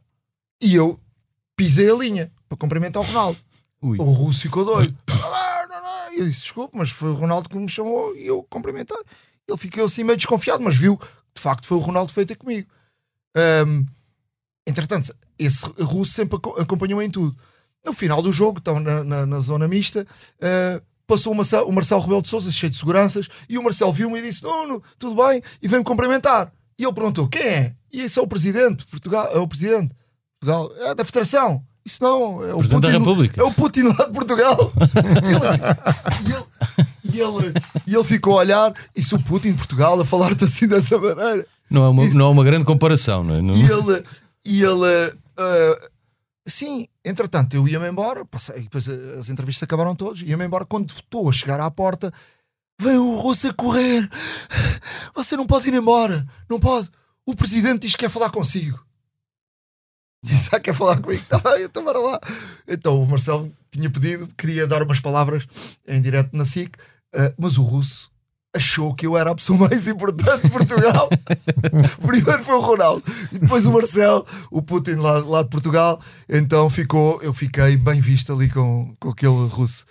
E 0.62 0.76
eu 0.76 1.00
pisei 1.58 1.90
a 1.92 1.96
linha 1.96 2.32
para 2.48 2.58
cumprimentar 2.58 3.02
o 3.02 3.06
Ronaldo. 3.06 3.38
Ui. 3.82 3.98
O 4.00 4.04
russo 4.04 4.42
ficou 4.42 4.64
doido. 4.64 4.96
Eu 6.16 6.28
disse, 6.28 6.42
desculpe, 6.44 6.78
mas 6.78 6.90
foi 6.92 7.10
o 7.10 7.14
Ronaldo 7.16 7.50
que 7.50 7.56
me 7.58 7.68
chamou 7.68 8.16
e 8.16 8.28
eu 8.28 8.44
cumprimentei. 8.50 8.98
Ele 9.48 9.58
ficou 9.58 9.84
assim 9.86 10.04
meio 10.04 10.16
desconfiado, 10.18 10.64
mas 10.64 10.76
viu 10.78 10.96
que 10.98 11.06
de 11.36 11.42
facto 11.42 11.66
foi 11.68 11.78
o 11.78 11.82
Ronaldo 11.82 12.10
que 12.10 12.16
veio 12.16 12.28
ter 12.28 12.36
comigo. 12.36 12.70
Ahm, 13.36 13.86
entretanto, 14.68 15.14
esse 15.38 15.66
russo 15.82 16.14
sempre 16.14 16.38
aco- 16.38 16.60
acompanhou 16.62 17.02
em 17.02 17.10
tudo. 17.10 17.36
No 17.86 17.92
final 17.94 18.22
do 18.22 18.32
jogo, 18.32 18.60
estão 18.60 18.80
na, 18.80 19.04
na- 19.04 19.26
na 19.26 19.40
zona 19.40 19.68
mista, 19.68 20.06
ah, 20.42 20.82
passou 21.06 21.34
o 21.34 21.36
Marcelo, 21.36 21.68
o 21.68 21.74
Marcelo 21.74 22.02
Rebelo 22.02 22.22
de 22.22 22.30
Souza, 22.30 22.52
cheio 22.52 22.70
de 22.70 22.78
seguranças, 22.78 23.28
e 23.50 23.58
o 23.58 23.64
Marcelo 23.64 23.92
viu-me 23.92 24.20
e 24.20 24.22
disse: 24.22 24.44
Nuno, 24.44 24.82
tudo 24.98 25.22
bem? 25.26 25.42
E 25.62 25.68
veio-me 25.68 25.84
cumprimentar. 25.86 26.54
E 26.78 26.84
ele 26.84 26.94
perguntou: 26.94 27.28
quem 27.28 27.42
é? 27.42 27.76
E 27.92 28.02
esse 28.02 28.18
é 28.18 28.22
o 28.22 28.28
presidente 28.28 28.78
de 28.80 28.88
Portugal, 28.88 29.30
é 29.34 29.38
o 29.40 29.48
presidente 29.48 29.90
de 29.90 29.96
Portugal, 30.40 30.72
é 30.90 30.96
da 30.96 31.06
Federação. 31.06 31.64
Isso 31.86 32.02
não, 32.02 32.42
é 32.44 32.54
o 32.54 32.60
Presidente 32.60 32.82
da 32.82 32.88
Putin, 32.92 33.00
República. 33.00 33.42
é 33.42 33.44
o 33.44 33.52
Putin 33.54 33.82
lá 33.84 34.06
de 34.06 34.12
Portugal. 34.14 34.72
E 36.24 36.40
ele, 36.40 37.14
e 37.16 37.20
ele- 37.20 37.54
e 37.88 37.96
ele- 37.96 38.04
ficou 38.04 38.34
a 38.34 38.38
olhar, 38.38 38.74
e 38.96 39.04
se 39.04 39.14
o 39.14 39.20
Putin 39.22 39.52
de 39.52 39.58
Portugal 39.58 40.00
a 40.00 40.06
falar-te 40.06 40.44
assim 40.46 40.68
dessa 40.68 40.98
maneira. 40.98 41.46
Não 41.70 41.84
é 41.84 41.90
uma, 41.90 42.06
Isso. 42.06 42.18
não 42.18 42.26
é 42.28 42.30
uma 42.30 42.44
grande 42.44 42.66
comparação, 42.66 43.24
não 43.24 43.36
é? 43.36 43.42
Não- 43.42 43.54
E 43.56 43.64
ele, 43.64 44.04
e 44.46 44.64
ele 44.64 45.14
ah, 45.38 45.90
sim, 46.48 46.88
entretanto, 47.04 47.56
eu 47.56 47.68
ia-me 47.68 47.88
embora, 47.90 48.24
passei, 48.26 48.62
depois 48.62 48.88
as 48.88 49.30
entrevistas 49.30 49.64
acabaram 49.64 49.96
todos, 49.96 50.22
ia-me 50.22 50.46
embora. 50.46 50.66
Quando 50.66 50.90
estou 50.92 51.30
a 51.30 51.34
chegar 51.34 51.60
à 51.60 51.70
porta, 51.70 52.14
vem 52.84 52.98
o 52.98 53.16
russo 53.16 53.48
a 53.48 53.54
correr. 53.54 54.08
Você 55.16 55.36
não 55.36 55.48
pode 55.48 55.68
ir 55.70 55.74
embora, 55.74 56.26
não 56.50 56.60
pode. 56.60 56.90
O 57.26 57.36
presidente 57.36 57.84
diz 57.84 57.96
que 57.96 58.00
quer 58.00 58.10
falar 58.10 58.30
consigo. 58.30 58.84
E 60.24 60.36
já 60.36 60.60
quer 60.60 60.74
falar 60.74 61.02
comigo. 61.02 61.24
Tá 61.28 61.38
bem, 61.40 61.64
então 61.64 61.84
bora 61.84 62.00
lá. 62.00 62.20
Então 62.68 63.02
o 63.02 63.06
Marcelo 63.06 63.52
tinha 63.72 63.90
pedido, 63.90 64.28
queria 64.38 64.68
dar 64.68 64.84
umas 64.84 65.00
palavras 65.00 65.46
em 65.88 66.02
direto 66.02 66.36
na 66.36 66.46
SIC, 66.46 66.78
ah, 67.16 67.34
mas 67.38 67.58
o 67.58 67.64
russo 67.64 68.12
achou 68.56 68.94
que 68.94 69.08
eu 69.08 69.18
era 69.18 69.32
a 69.32 69.36
pessoa 69.36 69.58
mais 69.68 69.88
importante 69.88 70.44
de 70.44 70.52
Portugal. 70.52 71.10
Primeiro 72.06 72.44
foi 72.44 72.56
o 72.56 72.62
Ronaldo 72.62 73.04
e 73.32 73.40
depois 73.40 73.66
o 73.66 73.72
Marcelo, 73.72 74.26
o 74.52 74.62
Putin 74.62 74.96
lá, 74.96 75.20
lá 75.20 75.44
de 75.44 75.50
Portugal. 75.50 76.00
Então 76.30 76.70
ficou, 76.70 77.20
eu 77.22 77.34
fiquei 77.34 77.76
bem 77.78 78.00
visto 78.00 78.32
ali 78.32 78.50
com, 78.50 78.96
com 79.00 79.10
aquele 79.10 79.48
russo. 79.48 79.86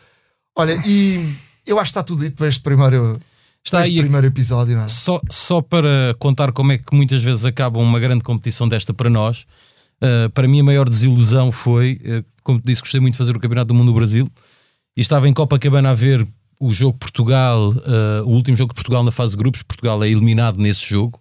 Olha, 0.56 0.80
e 0.86 1.34
eu 1.66 1.78
acho 1.78 1.92
que 1.92 1.98
está 1.98 2.02
tudo 2.02 2.24
dito 2.24 2.36
para 2.36 2.48
este 2.48 2.60
primeiro, 2.60 3.14
Está 3.64 3.82
este 3.82 3.92
aí 3.92 4.02
primeiro 4.02 4.26
episódio, 4.26 4.76
não 4.76 4.84
é? 4.84 4.88
Só, 4.88 5.20
só 5.30 5.62
para 5.62 6.14
contar 6.18 6.52
como 6.52 6.72
é 6.72 6.78
que 6.78 6.94
muitas 6.94 7.22
vezes 7.22 7.44
acaba 7.44 7.78
uma 7.78 8.00
grande 8.00 8.24
competição 8.24 8.68
desta 8.68 8.92
para 8.92 9.08
nós, 9.08 9.46
uh, 10.02 10.28
para 10.30 10.48
mim 10.48 10.60
a 10.60 10.64
maior 10.64 10.88
desilusão 10.88 11.52
foi, 11.52 12.00
uh, 12.04 12.24
como 12.42 12.60
te 12.60 12.66
disse, 12.66 12.82
gostei 12.82 13.00
muito 13.00 13.14
de 13.14 13.18
fazer 13.18 13.36
o 13.36 13.40
Campeonato 13.40 13.68
do 13.68 13.74
Mundo 13.74 13.86
no 13.86 13.94
Brasil 13.94 14.28
e 14.96 15.00
estava 15.00 15.28
em 15.28 15.32
Copacabana 15.32 15.90
a 15.90 15.94
ver 15.94 16.26
o 16.58 16.72
jogo 16.72 16.98
Portugal, 16.98 17.70
uh, 17.70 18.24
o 18.24 18.30
último 18.30 18.56
jogo 18.56 18.72
de 18.72 18.76
Portugal 18.76 19.02
na 19.04 19.10
fase 19.10 19.32
de 19.32 19.36
grupos. 19.36 19.62
Portugal 19.62 20.02
é 20.02 20.08
eliminado 20.08 20.58
nesse 20.58 20.84
jogo 20.84 21.20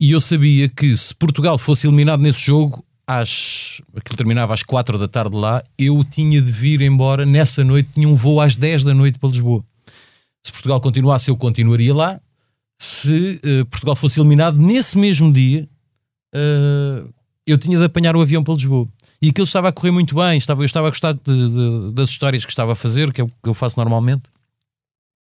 e 0.00 0.12
eu 0.12 0.20
sabia 0.20 0.68
que 0.68 0.96
se 0.96 1.14
Portugal 1.14 1.58
fosse 1.58 1.86
eliminado 1.86 2.20
nesse 2.20 2.40
jogo, 2.40 2.84
às, 3.06 3.80
aquilo 3.96 4.16
terminava 4.16 4.54
às 4.54 4.62
4 4.62 4.98
da 4.98 5.06
tarde 5.08 5.36
lá, 5.36 5.62
eu 5.78 6.02
tinha 6.04 6.40
de 6.40 6.50
vir 6.50 6.80
embora 6.80 7.26
nessa 7.26 7.62
noite, 7.64 7.90
tinha 7.94 8.08
um 8.08 8.14
voo 8.14 8.40
às 8.40 8.56
10 8.56 8.82
da 8.84 8.94
noite 8.94 9.18
para 9.18 9.28
Lisboa. 9.28 9.64
Se 10.42 10.52
Portugal 10.52 10.80
continuasse, 10.80 11.30
eu 11.30 11.36
continuaria 11.36 11.94
lá 11.94 12.20
se 12.78 13.40
eh, 13.42 13.64
Portugal 13.64 13.94
fosse 13.96 14.18
eliminado 14.20 14.56
nesse 14.58 14.98
mesmo 14.98 15.32
dia, 15.32 15.68
eh, 16.34 17.04
eu 17.46 17.56
tinha 17.58 17.78
de 17.78 17.84
apanhar 17.84 18.16
o 18.16 18.20
avião 18.20 18.42
para 18.42 18.54
Lisboa. 18.54 18.86
E 19.22 19.28
aquilo 19.30 19.44
estava 19.44 19.68
a 19.68 19.72
correr 19.72 19.90
muito 19.90 20.14
bem, 20.14 20.36
estava, 20.36 20.62
eu 20.62 20.66
estava 20.66 20.88
a 20.88 20.90
gostar 20.90 21.12
de- 21.12 21.20
de- 21.24 21.92
das 21.94 22.10
histórias 22.10 22.44
que 22.44 22.50
estava 22.50 22.72
a 22.72 22.76
fazer, 22.76 23.12
que 23.12 23.20
é 23.20 23.24
o 23.24 23.28
que 23.28 23.48
eu 23.48 23.54
faço 23.54 23.78
normalmente. 23.78 24.24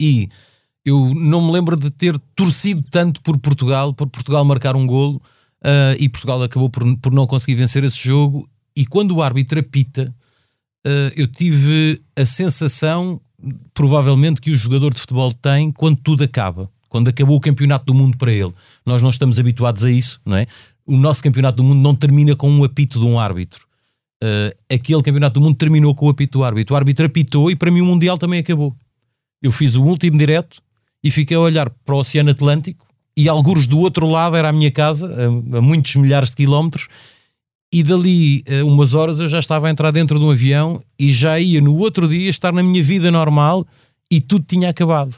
E 0.00 0.28
eu 0.84 1.12
não 1.14 1.44
me 1.46 1.52
lembro 1.52 1.76
de 1.76 1.90
ter 1.90 2.18
torcido 2.34 2.82
tanto 2.90 3.20
por 3.22 3.38
Portugal, 3.38 3.92
por 3.94 4.08
Portugal 4.08 4.44
marcar 4.44 4.74
um 4.76 4.86
golo, 4.86 5.20
eh, 5.66 5.96
e 5.98 6.08
Portugal 6.08 6.40
acabou 6.44 6.70
por, 6.70 6.96
por 6.98 7.12
não 7.12 7.26
conseguir 7.26 7.56
vencer 7.56 7.82
esse 7.82 7.98
jogo. 7.98 8.48
E 8.76 8.86
quando 8.86 9.16
o 9.16 9.22
árbitro 9.22 9.58
apita, 9.58 10.14
eh, 10.86 11.12
eu 11.16 11.26
tive 11.26 12.00
a 12.14 12.24
sensação, 12.24 13.20
provavelmente, 13.74 14.40
que 14.40 14.52
o 14.52 14.56
jogador 14.56 14.94
de 14.94 15.00
futebol 15.00 15.32
tem 15.34 15.72
quando 15.72 15.96
tudo 15.96 16.22
acaba. 16.22 16.70
Quando 16.88 17.08
acabou 17.08 17.36
o 17.36 17.40
campeonato 17.40 17.86
do 17.86 17.94
mundo 17.94 18.16
para 18.16 18.32
ele. 18.32 18.54
Nós 18.86 19.02
não 19.02 19.10
estamos 19.10 19.40
habituados 19.40 19.84
a 19.84 19.90
isso, 19.90 20.20
não 20.24 20.36
é? 20.36 20.46
O 20.86 20.96
nosso 20.96 21.20
campeonato 21.20 21.56
do 21.56 21.64
mundo 21.64 21.80
não 21.80 21.96
termina 21.96 22.36
com 22.36 22.48
um 22.48 22.62
apito 22.62 23.00
de 23.00 23.04
um 23.04 23.18
árbitro. 23.18 23.66
Eh, 24.22 24.56
aquele 24.70 25.02
campeonato 25.02 25.40
do 25.40 25.44
mundo 25.44 25.56
terminou 25.56 25.96
com 25.96 26.06
o 26.06 26.10
apito 26.10 26.38
do 26.38 26.44
árbitro. 26.44 26.74
O 26.74 26.76
árbitro 26.76 27.06
apitou 27.06 27.50
e 27.50 27.56
para 27.56 27.72
mim 27.72 27.80
o 27.80 27.86
Mundial 27.86 28.16
também 28.16 28.38
acabou. 28.38 28.74
Eu 29.42 29.50
fiz 29.50 29.74
o 29.74 29.82
último 29.82 30.16
direto 30.16 30.62
e 31.02 31.10
fiquei 31.10 31.36
a 31.36 31.40
olhar 31.40 31.68
para 31.70 31.94
o 31.96 31.98
Oceano 31.98 32.30
Atlântico 32.30 32.86
e 33.16 33.28
alguns 33.28 33.66
do 33.66 33.78
outro 33.78 34.06
lado 34.06 34.36
era 34.36 34.48
a 34.48 34.52
minha 34.52 34.70
casa, 34.70 35.06
a, 35.06 35.58
a 35.58 35.60
muitos 35.62 35.94
milhares 35.96 36.30
de 36.30 36.36
quilómetros, 36.36 36.88
e 37.72 37.82
dali 37.82 38.44
a 38.48 38.64
umas 38.64 38.94
horas 38.94 39.18
eu 39.20 39.28
já 39.28 39.38
estava 39.38 39.66
a 39.66 39.70
entrar 39.70 39.90
dentro 39.90 40.18
de 40.18 40.24
um 40.24 40.30
avião 40.30 40.80
e 40.98 41.12
já 41.12 41.38
ia 41.40 41.60
no 41.60 41.76
outro 41.76 42.08
dia 42.08 42.28
estar 42.30 42.52
na 42.52 42.62
minha 42.62 42.82
vida 42.82 43.10
normal 43.10 43.66
e 44.10 44.20
tudo 44.20 44.44
tinha 44.46 44.70
acabado. 44.70 45.14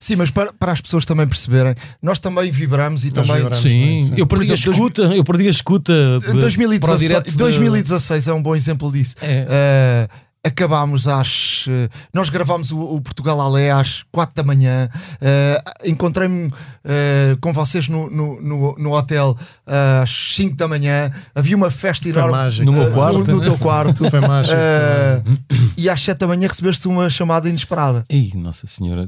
Sim, 0.00 0.16
mas 0.16 0.30
para, 0.32 0.52
para 0.52 0.72
as 0.72 0.80
pessoas 0.80 1.04
também 1.04 1.28
perceberem, 1.28 1.76
nós 2.02 2.18
também 2.18 2.50
vibramos 2.50 3.04
e 3.04 3.12
Nós 3.14 3.24
também. 3.28 3.36
vibramos. 3.42 3.58
Sim, 3.62 3.68
bem, 3.86 4.00
sim. 4.00 4.14
eu 4.16 4.26
perdi 4.26 4.46
Por 4.46 4.50
a 4.50 4.54
exemplo, 4.54 4.72
escuta, 4.72 5.02
eu 5.14 5.22
perdi 5.24 5.46
a 5.46 5.50
escuta 5.50 5.92
de- 6.18 6.24
para 6.26 6.34
o 6.36 6.40
2016, 6.40 7.00
direto 7.00 7.30
de- 7.30 7.36
2016 7.36 8.26
é 8.26 8.32
um 8.34 8.42
bom 8.42 8.56
exemplo 8.56 8.90
disso. 8.90 9.14
É. 9.22 9.46
Eh, 9.48 10.08
acabámos 10.44 11.06
às. 11.06 11.66
eh, 11.68 11.88
nós 12.12 12.28
gravámos 12.28 12.70
o, 12.72 12.78
o 12.80 13.00
Portugal 13.00 13.40
Alé 13.40 13.70
às 13.70 14.02
4 14.10 14.34
da 14.34 14.42
manhã. 14.42 14.88
Eh, 15.20 15.62
Encontrei-me 15.86 16.50
eh, 16.84 17.36
com 17.40 17.52
vocês 17.52 17.88
no, 17.88 18.10
no, 18.10 18.40
no, 18.42 18.74
no 18.76 18.92
hotel 18.92 19.36
eh, 19.66 20.00
às 20.02 20.34
5 20.34 20.56
da 20.56 20.66
manhã. 20.66 21.10
Havia 21.34 21.56
uma 21.56 21.70
festa 21.70 22.08
enorme 22.08 22.32
mágico. 22.32 22.64
No 22.64 22.72
meu 22.72 22.90
quarto, 22.92 23.18
no, 23.18 23.24
no 23.26 23.38
né? 23.38 23.44
teu 23.44 23.56
quarto. 23.58 24.04
Foi 24.10 24.20
mágico. 24.20 24.56
E 25.76 25.88
às 25.88 26.00
7 26.00 26.18
da 26.18 26.26
manhã 26.26 26.48
recebeste 26.48 26.88
uma 26.88 27.08
chamada 27.08 27.48
inesperada. 27.48 28.04
Ei, 28.08 28.32
Nossa 28.34 28.66
Senhora, 28.66 29.06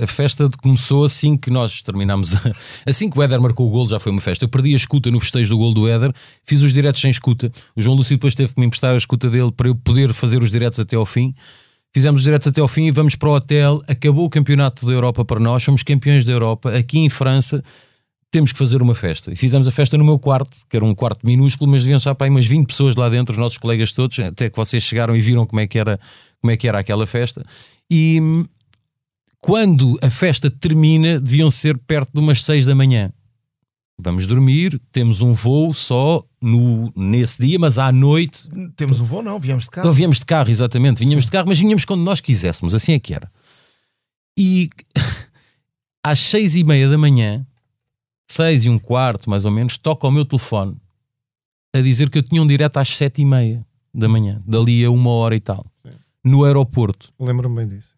a, 0.00 0.04
a 0.04 0.06
festa 0.06 0.48
começou 0.62 1.04
assim 1.04 1.36
que 1.36 1.50
nós 1.50 1.82
terminámos. 1.82 2.34
a- 2.36 2.50
Assim 2.90 3.08
que 3.10 3.18
o 3.18 3.22
Éder 3.22 3.40
marcou 3.40 3.66
o 3.66 3.70
gol, 3.70 3.88
já 3.88 4.00
foi 4.00 4.10
uma 4.12 4.20
festa. 4.20 4.44
Eu 4.44 4.48
perdi 4.48 4.72
a 4.74 4.76
escuta 4.76 5.10
no 5.10 5.20
festejo 5.20 5.50
do 5.50 5.58
gol 5.58 5.72
do 5.72 5.88
Éder, 5.88 6.12
fiz 6.44 6.60
os 6.62 6.72
diretos 6.72 7.00
sem 7.00 7.10
escuta. 7.10 7.50
O 7.76 7.80
João 7.80 7.94
Lúcio 7.96 8.16
depois 8.16 8.34
teve 8.34 8.52
que 8.52 8.60
me 8.60 8.66
emprestar 8.66 8.92
a 8.92 8.96
escuta 8.96 9.28
dele 9.30 9.52
para 9.52 9.68
eu 9.68 9.74
poder 9.74 10.12
fazer 10.12 10.42
os 10.42 10.49
diretos 10.50 10.78
até 10.78 10.96
ao 10.96 11.06
fim. 11.06 11.34
Fizemos 11.92 12.20
os 12.20 12.24
diretos 12.24 12.48
até 12.48 12.60
ao 12.60 12.68
fim 12.68 12.86
e 12.86 12.90
vamos 12.90 13.16
para 13.16 13.28
o 13.28 13.34
hotel. 13.34 13.82
Acabou 13.88 14.24
o 14.24 14.30
campeonato 14.30 14.86
da 14.86 14.92
Europa 14.92 15.24
para 15.24 15.40
nós, 15.40 15.62
somos 15.62 15.82
campeões 15.82 16.24
da 16.24 16.32
Europa. 16.32 16.76
Aqui 16.76 16.98
em 16.98 17.10
França 17.10 17.62
temos 18.30 18.52
que 18.52 18.58
fazer 18.58 18.80
uma 18.80 18.94
festa. 18.94 19.32
E 19.32 19.36
fizemos 19.36 19.66
a 19.66 19.70
festa 19.70 19.98
no 19.98 20.04
meu 20.04 20.18
quarto, 20.18 20.56
que 20.68 20.76
era 20.76 20.84
um 20.84 20.94
quarto 20.94 21.26
minúsculo, 21.26 21.70
mas 21.70 21.82
deviam 21.82 21.98
estar 21.98 22.14
para 22.14 22.26
aí 22.26 22.30
umas 22.30 22.46
20 22.46 22.66
pessoas 22.66 22.94
lá 22.94 23.08
dentro, 23.08 23.32
os 23.32 23.38
nossos 23.38 23.58
colegas 23.58 23.90
todos, 23.90 24.18
até 24.20 24.48
que 24.48 24.56
vocês 24.56 24.82
chegaram 24.82 25.16
e 25.16 25.20
viram 25.20 25.44
como 25.44 25.60
é 25.60 25.66
que 25.66 25.78
era, 25.78 25.98
como 26.40 26.50
é 26.50 26.56
que 26.56 26.68
era 26.68 26.78
aquela 26.78 27.06
festa. 27.06 27.44
E 27.90 28.20
hum, 28.20 28.44
quando 29.40 29.98
a 30.00 30.10
festa 30.10 30.48
termina, 30.48 31.18
deviam 31.18 31.50
ser 31.50 31.76
perto 31.76 32.10
de 32.14 32.20
umas 32.20 32.42
6 32.44 32.66
da 32.66 32.74
manhã. 32.74 33.12
Vamos 34.02 34.26
dormir, 34.26 34.80
temos 34.92 35.20
um 35.20 35.32
voo 35.32 35.72
só 35.74 36.24
no, 36.40 36.92
nesse 36.96 37.42
dia, 37.42 37.58
mas 37.58 37.78
à 37.78 37.92
noite 37.92 38.48
Temos 38.76 39.00
um 39.00 39.04
voo, 39.04 39.22
não, 39.22 39.38
viemos 39.38 39.64
de 39.64 39.70
não 39.70 39.82
casa. 39.82 39.92
viemos 39.92 40.18
de 40.18 40.24
carro, 40.24 40.50
exatamente. 40.50 40.98
Vinhamos 40.98 41.24
de 41.24 41.30
carro, 41.30 41.46
mas 41.48 41.58
vinhamos 41.58 41.84
quando 41.84 42.02
nós 42.02 42.20
quiséssemos, 42.20 42.74
assim 42.74 42.92
é 42.92 42.98
que 42.98 43.14
era. 43.14 43.30
E 44.38 44.70
às 46.02 46.18
seis 46.18 46.54
e 46.54 46.64
meia 46.64 46.88
da 46.88 46.96
manhã, 46.98 47.46
seis 48.28 48.64
e 48.64 48.68
um 48.70 48.78
quarto 48.78 49.28
mais 49.28 49.44
ou 49.44 49.50
menos, 49.50 49.76
toca 49.76 50.06
o 50.06 50.10
meu 50.10 50.24
telefone 50.24 50.76
a 51.74 51.80
dizer 51.80 52.10
que 52.10 52.18
eu 52.18 52.22
tinha 52.22 52.42
um 52.42 52.46
direto 52.46 52.78
às 52.78 52.88
sete 52.88 53.20
e 53.22 53.24
meia 53.24 53.64
da 53.94 54.08
manhã, 54.08 54.40
dali 54.46 54.84
a 54.84 54.90
uma 54.90 55.10
hora 55.10 55.36
e 55.36 55.40
tal, 55.40 55.64
Sim. 55.84 55.92
no 56.24 56.44
aeroporto. 56.44 57.12
Lembro-me 57.18 57.56
bem 57.56 57.68
disso. 57.68 57.94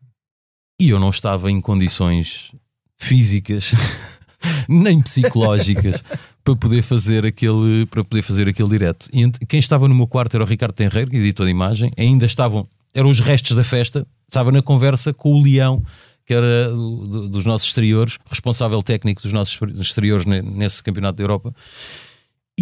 E 0.80 0.88
eu 0.90 0.98
não 0.98 1.10
estava 1.10 1.50
em 1.50 1.60
condições 1.60 2.52
físicas 2.98 3.72
nem 4.68 5.00
psicológicas 5.00 6.02
para 6.44 6.56
poder 6.56 6.82
fazer 6.82 7.24
aquele 7.26 7.86
para 7.86 8.02
poder 8.04 8.22
fazer 8.22 8.48
aquele 8.48 8.68
direto. 8.68 9.08
E 9.12 9.30
quem 9.46 9.60
estava 9.60 9.86
no 9.88 9.94
meu 9.94 10.06
quarto 10.06 10.34
era 10.34 10.44
o 10.44 10.46
Ricardo 10.46 10.72
Tenreiro, 10.72 11.14
editor 11.14 11.46
de 11.46 11.50
imagem. 11.52 11.90
Ainda 11.98 12.26
estavam, 12.26 12.66
eram 12.94 13.08
os 13.10 13.20
restos 13.20 13.54
da 13.56 13.64
festa. 13.64 14.06
Estava 14.28 14.50
na 14.50 14.62
conversa 14.62 15.12
com 15.12 15.32
o 15.34 15.42
Leão, 15.42 15.82
que 16.26 16.32
era 16.32 16.70
do- 16.70 17.06
do- 17.06 17.28
dos 17.28 17.44
nossos 17.44 17.68
exteriores, 17.68 18.18
responsável 18.30 18.80
técnico 18.82 19.20
dos 19.22 19.32
nossos 19.32 19.58
exteriores 19.80 20.24
ne- 20.26 20.40
nesse 20.42 20.82
campeonato 20.82 21.18
da 21.18 21.22
Europa. 21.24 21.54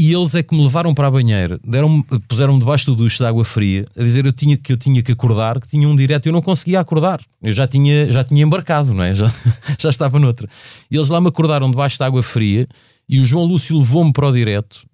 E 0.03 0.15
eles 0.15 0.35
é 0.35 0.43
que 0.43 0.57
me 0.57 0.63
levaram 0.63 0.95
para 0.95 1.09
a 1.09 1.11
banheira, 1.11 1.61
deram 1.63 2.01
puseram-me 2.27 2.59
debaixo 2.59 2.87
do 2.87 2.97
duche 2.97 3.19
de 3.19 3.25
água 3.27 3.45
fria, 3.45 3.85
a 3.95 4.03
dizer 4.03 4.25
eu 4.25 4.33
tinha, 4.33 4.57
que 4.57 4.73
eu 4.73 4.77
tinha 4.79 5.03
que 5.03 5.13
acordar, 5.13 5.61
que 5.61 5.69
tinha 5.69 5.87
um 5.87 5.95
direto, 5.95 6.25
eu 6.25 6.33
não 6.33 6.41
conseguia 6.41 6.81
acordar. 6.81 7.21
Eu 7.43 7.53
já 7.53 7.67
tinha, 7.69 8.11
já 8.11 8.25
tinha 8.25 8.43
embarcado, 8.43 8.95
não 8.95 9.05
é? 9.05 9.13
Já, 9.13 9.31
já 9.79 9.91
estava 9.91 10.19
noutra. 10.19 10.49
E 10.91 10.97
eles 10.97 11.11
lá 11.11 11.21
me 11.21 11.29
acordaram 11.29 11.71
debaixo 11.71 11.99
de 11.99 12.05
água 12.05 12.23
fria 12.23 12.67
e 13.07 13.21
o 13.21 13.27
João 13.27 13.45
Lúcio 13.45 13.77
levou-me 13.77 14.11
para 14.11 14.27
o 14.27 14.33
direto 14.33 14.87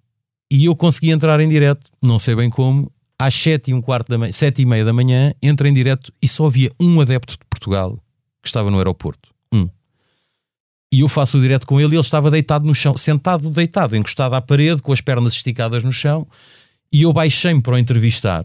e 0.51 0.65
eu 0.65 0.75
consegui 0.75 1.11
entrar 1.11 1.39
em 1.39 1.47
direto, 1.47 1.89
não 2.03 2.19
sei 2.19 2.35
bem 2.35 2.49
como, 2.49 2.91
às 3.17 3.33
sete 3.33 3.71
e 3.71 3.73
um 3.73 3.81
quarto 3.81 4.09
da 4.09 4.17
manhã, 4.17 4.33
e 4.57 4.65
meia 4.65 4.83
da 4.83 4.91
manhã, 4.91 5.33
entrei 5.41 5.71
em 5.71 5.73
direto 5.73 6.11
e 6.21 6.27
só 6.27 6.47
havia 6.47 6.69
um 6.77 6.99
adepto 6.99 7.31
de 7.31 7.45
Portugal 7.49 7.97
que 8.41 8.49
estava 8.49 8.69
no 8.69 8.77
aeroporto. 8.77 9.29
E 10.91 11.01
eu 11.01 11.09
faço 11.09 11.37
o 11.37 11.41
direto 11.41 11.67
com 11.67 11.79
ele 11.79 11.93
e 11.93 11.95
ele 11.95 12.01
estava 12.01 12.31
deitado 12.31 12.65
no 12.65 12.73
chão, 12.73 12.95
sentado, 12.95 13.49
deitado, 13.49 13.95
encostado 13.95 14.33
à 14.35 14.41
parede, 14.41 14.81
com 14.81 14.93
as 14.93 15.01
pernas 15.01 15.33
esticadas 15.33 15.83
no 15.83 15.91
chão, 15.91 16.25
e 16.91 17.01
eu 17.01 17.11
baixei-me 17.11 17.61
para 17.61 17.73
o 17.73 17.77
entrevistar. 17.77 18.43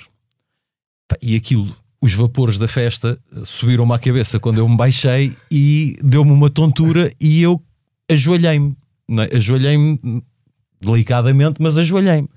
E 1.20 1.36
aquilo, 1.36 1.74
os 2.01 2.14
vapores 2.14 2.59
da 2.59 2.66
festa 2.66 3.18
eh, 3.32 3.43
subiram-me 3.45 3.93
à 3.93 3.99
cabeça 3.99 4.40
quando 4.40 4.59
eu 4.59 4.68
me 4.68 4.76
baixei 4.76 5.32
e 5.51 5.97
deu-me 6.03 6.32
uma 6.32 6.51
tontura 6.51 7.12
e 7.20 7.40
eu 7.43 7.62
ajoelhei-me. 8.11 8.76
é? 9.11 9.36
Ajoelhei-me 9.36 10.22
delicadamente, 10.80 11.61
mas 11.61 11.78
ajoelhei-me. 11.78 12.28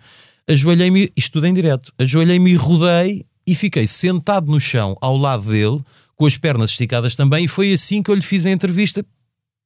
Ajoelhei-me, 0.48 1.12
isto 1.16 1.34
tudo 1.34 1.48
em 1.48 1.54
direto, 1.54 1.92
ajoelhei-me 1.98 2.52
e 2.52 2.56
rodei 2.56 3.26
e 3.48 3.56
fiquei 3.56 3.88
sentado 3.88 4.52
no 4.52 4.60
chão 4.60 4.96
ao 5.02 5.18
lado 5.18 5.46
dele, 5.46 5.82
com 6.16 6.26
as 6.28 6.38
pernas 6.38 6.70
esticadas 6.70 7.16
também, 7.16 7.46
e 7.46 7.48
foi 7.48 7.74
assim 7.74 8.04
que 8.04 8.12
eu 8.12 8.16
lhe 8.16 8.22
fiz 8.22 8.46
a 8.46 8.52
entrevista, 8.52 9.04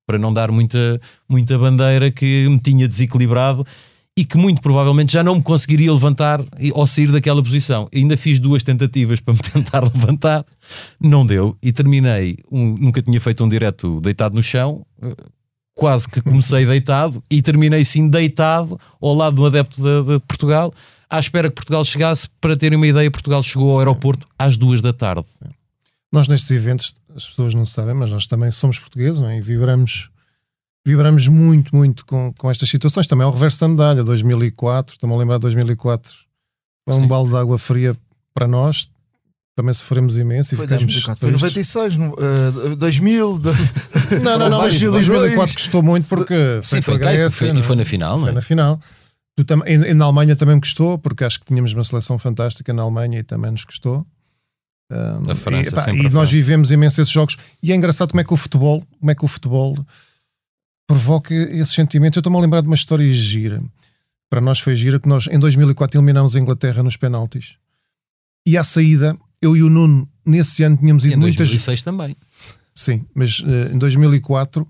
para 0.09 0.17
não 0.17 0.33
dar 0.33 0.49
muita, 0.49 0.99
muita 1.29 1.55
bandeira 1.59 2.09
que 2.09 2.47
me 2.49 2.57
tinha 2.59 2.87
desequilibrado 2.87 3.63
e 4.17 4.25
que 4.25 4.37
muito 4.37 4.59
provavelmente 4.59 5.13
já 5.13 5.23
não 5.23 5.35
me 5.35 5.43
conseguiria 5.43 5.93
levantar 5.93 6.43
ou 6.73 6.87
sair 6.87 7.11
daquela 7.11 7.43
posição. 7.43 7.87
Ainda 7.93 8.17
fiz 8.17 8.39
duas 8.39 8.63
tentativas 8.63 9.19
para 9.19 9.35
me 9.35 9.39
tentar 9.53 9.83
levantar, 9.83 10.43
não 10.99 11.23
deu 11.23 11.55
e 11.61 11.71
terminei. 11.71 12.37
um- 12.51 12.75
nunca 12.75 13.03
tinha 13.03 13.21
feito 13.21 13.43
um 13.43 13.47
direto 13.49 14.01
deitado 14.01 14.33
no 14.33 14.41
chão, 14.41 14.83
eh, 14.99 15.13
quase 15.75 16.09
que 16.09 16.21
comecei 16.23 16.65
deitado 16.65 17.21
e 17.29 17.39
terminei 17.43 17.85
sim 17.85 18.09
deitado 18.09 18.79
ao 18.99 19.13
lado 19.13 19.35
do 19.35 19.45
adepto 19.45 19.79
de, 19.79 20.13
de 20.13 20.19
Portugal, 20.25 20.73
à 21.07 21.19
espera 21.19 21.49
que 21.49 21.55
Portugal 21.55 21.85
chegasse. 21.85 22.27
Para 22.41 22.57
terem 22.57 22.77
uma 22.77 22.87
ideia, 22.87 23.11
Portugal 23.11 23.43
chegou 23.43 23.73
ao 23.73 23.77
aeroporto 23.77 24.25
às 24.39 24.57
duas 24.57 24.81
da 24.81 24.91
tarde. 24.91 25.27
Nós 26.11 26.27
nestes 26.27 26.49
eventos, 26.51 26.95
as 27.15 27.27
pessoas 27.27 27.53
não 27.53 27.65
sabem, 27.65 27.93
mas 27.93 28.09
nós 28.09 28.25
também 28.25 28.49
somos 28.51 28.79
portugueses 28.79 29.19
não 29.19 29.29
é? 29.29 29.37
e 29.37 29.41
vibramos, 29.41 30.09
vibramos 30.85 31.27
muito, 31.27 31.75
muito 31.75 32.05
com, 32.05 32.33
com 32.37 32.49
estas 32.49 32.67
situações. 32.69 33.05
Também 33.05 33.25
é 33.25 33.27
o 33.27 33.31
reverso 33.31 33.59
da 33.59 33.67
medalha, 33.67 34.03
2004, 34.03 34.93
estamos 34.93 35.15
a 35.15 35.19
lembrar 35.19 35.37
de 35.37 35.41
2004, 35.41 36.13
foi 36.87 36.97
um 36.97 37.01
Sim. 37.03 37.07
balde 37.07 37.29
de 37.31 37.37
água 37.37 37.59
fria 37.59 37.95
para 38.33 38.47
nós, 38.47 38.89
também 39.55 39.73
sofremos 39.73 40.17
imenso 40.17 40.55
e 40.55 40.57
Foi, 40.57 40.65
ficamos 40.65 40.85
2004, 40.85 41.19
foi 41.19 41.29
tristes. 41.29 41.75
96, 41.75 41.97
no, 41.97 42.15
eh, 42.71 42.75
2000. 42.77 43.39
de- 43.39 43.49
Não, 44.23 44.39
não, 44.39 44.49
não, 44.49 44.57
mas 44.59 44.71
2002. 44.79 45.05
2004 45.07 45.55
custou 45.55 45.83
muito 45.83 46.07
porque 46.07 46.33
foi, 46.63 46.77
Sim, 46.77 46.81
foi, 46.81 46.95
e 46.95 46.97
Grécia, 46.97 47.29
foi, 47.29 47.47
não 47.49 47.57
e 47.57 47.59
é? 47.59 47.63
foi 47.63 47.75
na 47.75 47.85
final, 47.85 48.13
não 48.15 48.21
Foi 48.23 48.29
é? 48.31 48.33
na 48.33 48.41
final. 48.41 48.79
Tu 49.35 49.43
tam- 49.45 49.61
e, 49.67 49.73
e 49.73 49.93
na 49.93 50.05
Alemanha 50.05 50.35
também 50.35 50.55
me 50.55 50.61
custou, 50.61 50.97
porque 50.97 51.23
acho 51.23 51.39
que 51.39 51.45
tínhamos 51.45 51.73
uma 51.73 51.83
seleção 51.83 52.17
fantástica 52.17 52.73
na 52.73 52.81
Alemanha 52.81 53.19
e 53.19 53.23
também 53.23 53.51
nos 53.51 53.63
custou. 53.65 54.07
Um, 54.91 55.31
A 55.31 55.35
França, 55.35 55.69
e, 55.69 55.73
pá, 55.73 55.93
e 55.93 56.07
a 56.07 56.09
nós 56.09 56.31
vivemos 56.31 56.71
imenso 56.71 56.99
esses 56.99 57.13
jogos 57.13 57.37
e 57.61 57.71
é 57.71 57.75
engraçado 57.75 58.09
como 58.09 58.21
é 58.21 58.23
que 58.23 58.33
o 58.33 58.37
futebol, 58.37 58.83
como 58.99 59.11
é 59.11 59.15
que 59.15 59.23
o 59.23 59.27
futebol 59.27 59.77
provoca 60.87 61.33
esses 61.33 61.73
sentimentos. 61.73 62.17
Eu 62.17 62.21
estou-me 62.21 62.37
a 62.37 62.41
lembrar 62.41 62.61
de 62.61 62.67
uma 62.67 62.75
história 62.75 63.13
gira. 63.13 63.61
Para 64.29 64.41
nós 64.41 64.59
foi 64.59 64.75
gira 64.75 64.99
que 64.99 65.07
nós 65.07 65.27
em 65.27 65.37
2004 65.37 65.97
eliminámos 65.97 66.35
a 66.35 66.39
Inglaterra 66.39 66.81
nos 66.81 66.97
penaltis. 66.97 67.55
E 68.47 68.57
à 68.57 68.63
saída, 68.63 69.15
eu 69.41 69.55
e 69.55 69.61
o 69.61 69.69
Nuno, 69.69 70.09
nesse 70.25 70.63
ano 70.63 70.77
tínhamos 70.77 71.05
E 71.05 71.09
ido 71.09 71.17
em 71.17 71.19
muitas 71.19 71.49
2006 71.49 71.83
também. 71.83 72.15
Sim, 72.73 73.05
mas 73.13 73.43
eh, 73.45 73.73
em 73.73 73.77
2004 73.77 74.67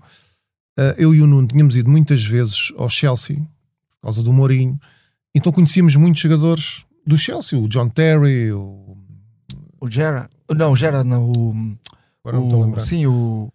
eh, 0.78 0.94
eu 0.98 1.14
e 1.14 1.22
o 1.22 1.26
Nuno 1.26 1.48
tínhamos 1.48 1.76
ido 1.76 1.88
muitas 1.88 2.24
vezes 2.24 2.72
ao 2.76 2.90
Chelsea 2.90 3.36
por 3.36 4.02
causa 4.02 4.22
do 4.22 4.32
Mourinho, 4.32 4.80
então 5.34 5.52
conhecíamos 5.52 5.94
muitos 5.96 6.22
jogadores 6.22 6.84
do 7.06 7.16
Chelsea, 7.18 7.58
o 7.58 7.68
John 7.68 7.88
Terry, 7.88 8.50
o. 8.52 8.79
O 9.80 9.90
Gerard. 9.90 10.28
Não, 10.54 10.72
o 10.72 10.76
Gerard 10.76 11.08
não. 11.08 11.30
O, 11.30 11.76
Agora 12.24 12.36
não 12.36 12.40
me 12.40 12.46
estou 12.48 12.54
a 12.54 12.62
o, 12.62 12.64
lembrar. 12.66 12.82
sim, 12.82 13.06
o. 13.06 13.52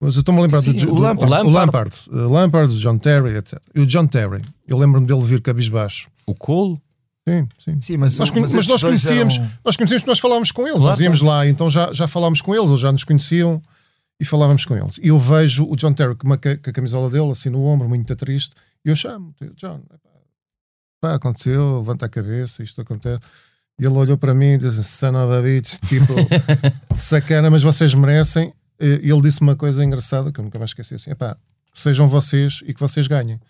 Mas 0.00 0.14
eu 0.14 0.20
estou-me 0.20 0.38
a 0.40 0.42
lembrar 0.44 0.62
Sim, 0.62 0.72
do, 0.74 0.92
o 0.92 0.94
do- 0.94 1.00
Lampard. 1.02 1.32
o 1.46 1.50
Lampard, 1.50 1.96
eh, 2.12 2.14
Lampard, 2.14 2.72
o 2.74 2.78
John 2.78 2.98
Terry, 2.98 3.36
etc. 3.36 3.60
E 3.74 3.80
o 3.80 3.86
John 3.86 4.06
Terry, 4.06 4.42
eu 4.66 4.78
lembro-me 4.78 5.04
dele 5.06 5.20
vir 5.24 5.40
cabisbaixo. 5.42 6.08
O 6.24 6.34
Cole, 6.36 6.80
Sim, 7.28 7.48
sim. 7.58 7.80
Sim, 7.80 7.96
mas, 7.98 8.16
Nós 8.16 8.30
mas 8.30 8.44
estes 8.54 8.68
nós 8.68 8.80
conhecíamos, 8.82 9.34
eram- 9.36 9.50
nós 9.64 9.76
conhecíamos 9.76 10.02
porque 10.02 10.10
nós 10.12 10.18
falávamos 10.20 10.52
com 10.52 10.62
eles. 10.62 10.74
Claro, 10.78 10.90
nós 10.90 11.00
íamos 11.00 11.20
lá, 11.20 11.46
então 11.48 11.68
já, 11.68 11.92
já 11.92 12.06
falávamos 12.06 12.40
com 12.40 12.54
eles, 12.54 12.68
eles 12.70 12.80
já 12.80 12.90
nos 12.92 13.02
conheciam 13.04 13.60
e 14.20 14.24
falávamos 14.24 14.64
com 14.64 14.76
eles. 14.76 14.98
E 14.98 15.08
eu 15.08 15.18
vejo 15.18 15.66
o 15.68 15.74
John 15.76 15.92
Terry 15.92 16.14
com, 16.14 16.26
uma, 16.28 16.38
com 16.38 16.48
a 16.48 16.72
camisola 16.72 17.10
dele 17.10 17.30
assim 17.32 17.50
no 17.50 17.62
ombro, 17.64 17.88
muito 17.88 18.14
triste, 18.16 18.54
e 18.84 18.88
eu 18.88 18.94
chamo, 18.96 19.34
John, 19.56 19.80
pá, 21.02 21.14
aconteceu, 21.14 21.78
levanta 21.80 22.06
a 22.06 22.08
cabeça, 22.08 22.62
isto 22.62 22.80
acontece. 22.80 23.20
E 23.78 23.84
ele 23.84 23.94
olhou 23.94 24.18
para 24.18 24.34
mim 24.34 24.52
e 24.52 24.58
disse: 24.58 24.82
Son 24.82 25.10
of 25.10 25.32
a 25.32 25.40
bitch, 25.40 25.78
tipo, 25.86 26.14
sacana, 26.98 27.48
mas 27.48 27.62
vocês 27.62 27.94
merecem. 27.94 28.52
E 28.80 29.10
ele 29.10 29.20
disse 29.20 29.40
uma 29.40 29.56
coisa 29.56 29.84
engraçada 29.84 30.32
que 30.32 30.40
eu 30.40 30.44
nunca 30.44 30.58
mais 30.58 30.70
esqueci 30.70 30.94
assim: 30.94 31.10
epá, 31.10 31.36
que 31.72 31.80
sejam 31.80 32.08
vocês 32.08 32.62
e 32.66 32.74
que 32.74 32.80
vocês 32.80 33.06
ganhem. 33.06 33.40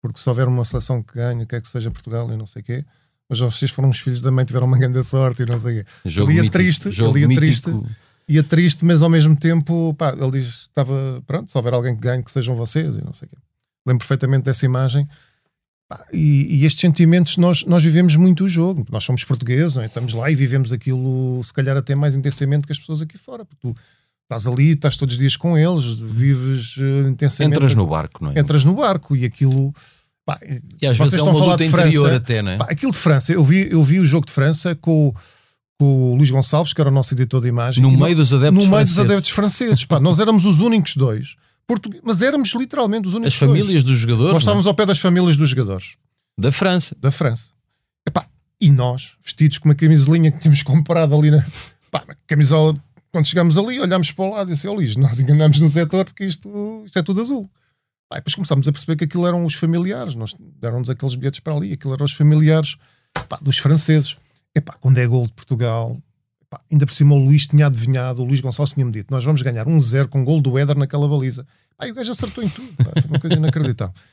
Porque 0.00 0.20
se 0.20 0.28
houver 0.28 0.46
uma 0.48 0.64
seleção 0.64 1.02
que 1.02 1.14
ganha, 1.14 1.46
quer 1.46 1.60
que 1.60 1.68
seja 1.68 1.90
Portugal 1.90 2.30
e 2.32 2.36
não 2.36 2.46
sei 2.46 2.60
o 2.60 2.64
quê, 2.64 2.84
mas 3.28 3.38
vocês 3.38 3.70
foram 3.70 3.88
os 3.88 3.98
filhos 3.98 4.20
da 4.20 4.30
mãe, 4.30 4.44
tiveram 4.44 4.66
uma 4.66 4.78
grande 4.78 5.02
sorte 5.02 5.42
e 5.42 5.46
não 5.46 5.58
sei 5.58 5.80
o 5.80 5.84
quê. 5.84 5.90
jogo 6.04 6.30
Ele 6.30 6.36
ia 6.36 6.42
mítico, 6.42 6.58
triste, 6.58 6.90
jogo 6.90 7.16
ele 7.16 7.20
ia 7.20 7.28
mítico, 7.28 7.46
triste. 7.46 7.96
ia 8.28 8.42
triste, 8.42 8.84
mas 8.84 9.02
ao 9.02 9.08
mesmo 9.08 9.34
tempo, 9.34 9.94
pá, 9.94 10.14
ele 10.18 10.30
diz: 10.32 10.46
estava, 10.62 11.22
pronto, 11.26 11.50
se 11.50 11.56
houver 11.56 11.72
alguém 11.72 11.94
que 11.96 12.02
ganhe, 12.02 12.22
que 12.22 12.30
sejam 12.30 12.54
vocês, 12.54 12.96
e 12.96 13.04
não 13.04 13.12
sei 13.12 13.26
o 13.26 13.30
quê. 13.30 13.36
Lembro 13.86 14.06
perfeitamente 14.06 14.44
dessa 14.44 14.64
imagem. 14.64 15.08
E, 16.12 16.60
e 16.60 16.64
estes 16.64 16.80
sentimentos, 16.80 17.36
nós, 17.36 17.64
nós 17.64 17.82
vivemos 17.84 18.16
muito 18.16 18.44
o 18.44 18.48
jogo. 18.48 18.84
Nós 18.90 19.04
somos 19.04 19.22
portugueses, 19.24 19.76
é? 19.76 19.86
estamos 19.86 20.12
lá 20.14 20.30
e 20.30 20.34
vivemos 20.34 20.72
aquilo, 20.72 21.40
se 21.44 21.52
calhar, 21.52 21.76
até 21.76 21.94
mais 21.94 22.16
intensamente 22.16 22.66
que 22.66 22.72
as 22.72 22.78
pessoas 22.78 23.02
aqui 23.02 23.18
fora, 23.18 23.44
porque 23.44 23.60
tu 23.60 23.74
estás 24.24 24.46
ali, 24.46 24.70
estás 24.70 24.96
todos 24.96 25.14
os 25.14 25.18
dias 25.20 25.36
com 25.36 25.56
eles, 25.56 25.84
vives 26.00 26.76
uh, 26.78 27.08
intensamente. 27.08 27.54
Entras 27.56 27.74
no 27.74 27.86
barco, 27.86 28.24
não 28.24 28.32
é? 28.32 28.38
Entras 28.40 28.64
no 28.64 28.74
barco 28.74 29.14
e 29.14 29.24
aquilo. 29.24 29.72
Pá, 30.26 30.40
E 30.80 30.86
às 30.86 30.96
vocês 30.96 31.10
vezes 31.12 31.18
é 31.18 31.22
uma 31.22 31.34
falar 31.38 31.52
luta 31.52 31.64
de 31.64 31.68
interior 31.68 32.02
França. 32.08 32.16
até, 32.16 32.42
não 32.42 32.50
é? 32.52 32.56
Pá, 32.56 32.66
aquilo 32.70 32.90
de 32.92 32.98
França, 32.98 33.32
eu 33.32 33.44
vi, 33.44 33.68
eu 33.70 33.82
vi 33.84 34.00
o 34.00 34.06
jogo 34.06 34.26
de 34.26 34.32
França 34.32 34.74
com, 34.74 35.08
o- 35.08 35.14
com 35.78 36.12
o 36.12 36.16
Luís 36.16 36.30
Gonçalves, 36.30 36.72
que 36.72 36.80
era 36.80 36.88
o 36.88 36.92
nosso 36.92 37.12
editor 37.14 37.42
de 37.42 37.48
imagem. 37.48 37.82
No 37.82 37.90
meio 37.90 38.16
dos 38.16 38.32
adeptos 38.32 38.54
no 38.54 38.60
meio 38.60 38.70
franceses. 38.70 38.96
dos 38.96 39.04
adeptos 39.04 39.30
franceses. 39.30 39.84
Pá, 39.84 40.00
nós 40.00 40.18
éramos 40.18 40.46
os 40.46 40.60
únicos 40.60 40.96
dois. 40.96 41.36
Mas 42.02 42.20
éramos 42.22 42.52
literalmente 42.54 43.08
os 43.08 43.14
únicos 43.14 43.34
As 43.34 43.38
famílias 43.38 43.82
dos 43.82 43.98
jogadores 43.98 44.32
Nós 44.32 44.32
não 44.32 44.36
é? 44.36 44.38
estávamos 44.38 44.66
ao 44.66 44.74
pé 44.74 44.86
das 44.86 44.98
famílias 44.98 45.36
dos 45.36 45.48
jogadores 45.50 45.96
da 46.38 46.50
França. 46.52 46.96
da 47.00 47.10
França. 47.10 47.52
Epá, 48.06 48.26
e 48.60 48.70
nós, 48.70 49.12
vestidos 49.22 49.58
com 49.58 49.68
uma 49.68 49.74
camisolinha 49.74 50.30
que 50.30 50.38
tínhamos 50.40 50.62
comprado 50.64 51.16
ali 51.16 51.30
na, 51.30 51.42
pá, 51.90 52.04
na 52.06 52.14
camisola, 52.26 52.74
quando 53.12 53.26
chegámos 53.26 53.56
ali, 53.56 53.80
olhámos 53.80 54.10
para 54.10 54.24
o 54.24 54.30
lado 54.30 54.50
e 54.50 54.54
disse: 54.54 54.66
Ó 54.66 54.72
Luís, 54.72 54.96
nós 54.96 55.20
enganamos 55.20 55.58
no 55.60 55.68
setor 55.68 56.04
porque 56.04 56.24
isto, 56.24 56.82
isto 56.84 56.98
é 56.98 57.02
tudo 57.02 57.20
azul. 57.20 57.48
Pá, 58.08 58.16
e 58.16 58.20
depois 58.20 58.34
começámos 58.34 58.66
a 58.68 58.72
perceber 58.72 58.96
que 58.96 59.04
aquilo 59.04 59.26
eram 59.26 59.44
os 59.44 59.54
familiares, 59.54 60.14
nós 60.14 60.34
deram-nos 60.60 60.90
aqueles 60.90 61.14
bilhetes 61.14 61.40
para 61.40 61.54
ali, 61.54 61.72
aquilo 61.72 61.94
eram 61.94 62.04
os 62.04 62.12
familiares 62.12 62.76
pá, 63.28 63.38
dos 63.40 63.58
franceses. 63.58 64.16
Epá, 64.54 64.74
quando 64.80 64.98
é 64.98 65.06
gol 65.06 65.26
de 65.26 65.32
Portugal, 65.32 66.00
epá, 66.54 66.60
ainda 66.70 66.86
por 66.86 66.92
cima 66.92 67.14
o 67.14 67.18
Luís 67.18 67.46
tinha 67.46 67.66
adivinhado, 67.66 68.22
o 68.22 68.24
Luís 68.24 68.40
Gonçalves 68.40 68.74
tinha-me 68.74 68.92
dito: 68.92 69.10
nós 69.10 69.24
vamos 69.24 69.42
ganhar 69.42 69.66
um 69.66 69.78
zero 69.80 70.08
com 70.08 70.24
gol 70.24 70.40
do 70.40 70.58
Éder 70.58 70.76
naquela 70.76 71.08
baliza. 71.08 71.46
Pá, 71.76 71.86
e 71.86 71.90
o 71.90 71.94
gajo 71.94 72.12
acertou 72.12 72.42
em 72.44 72.48
tudo, 72.48 72.72
pá, 72.76 72.92
foi 73.00 73.10
uma 73.10 73.20
coisa 73.20 73.36
inacreditável. 73.36 73.94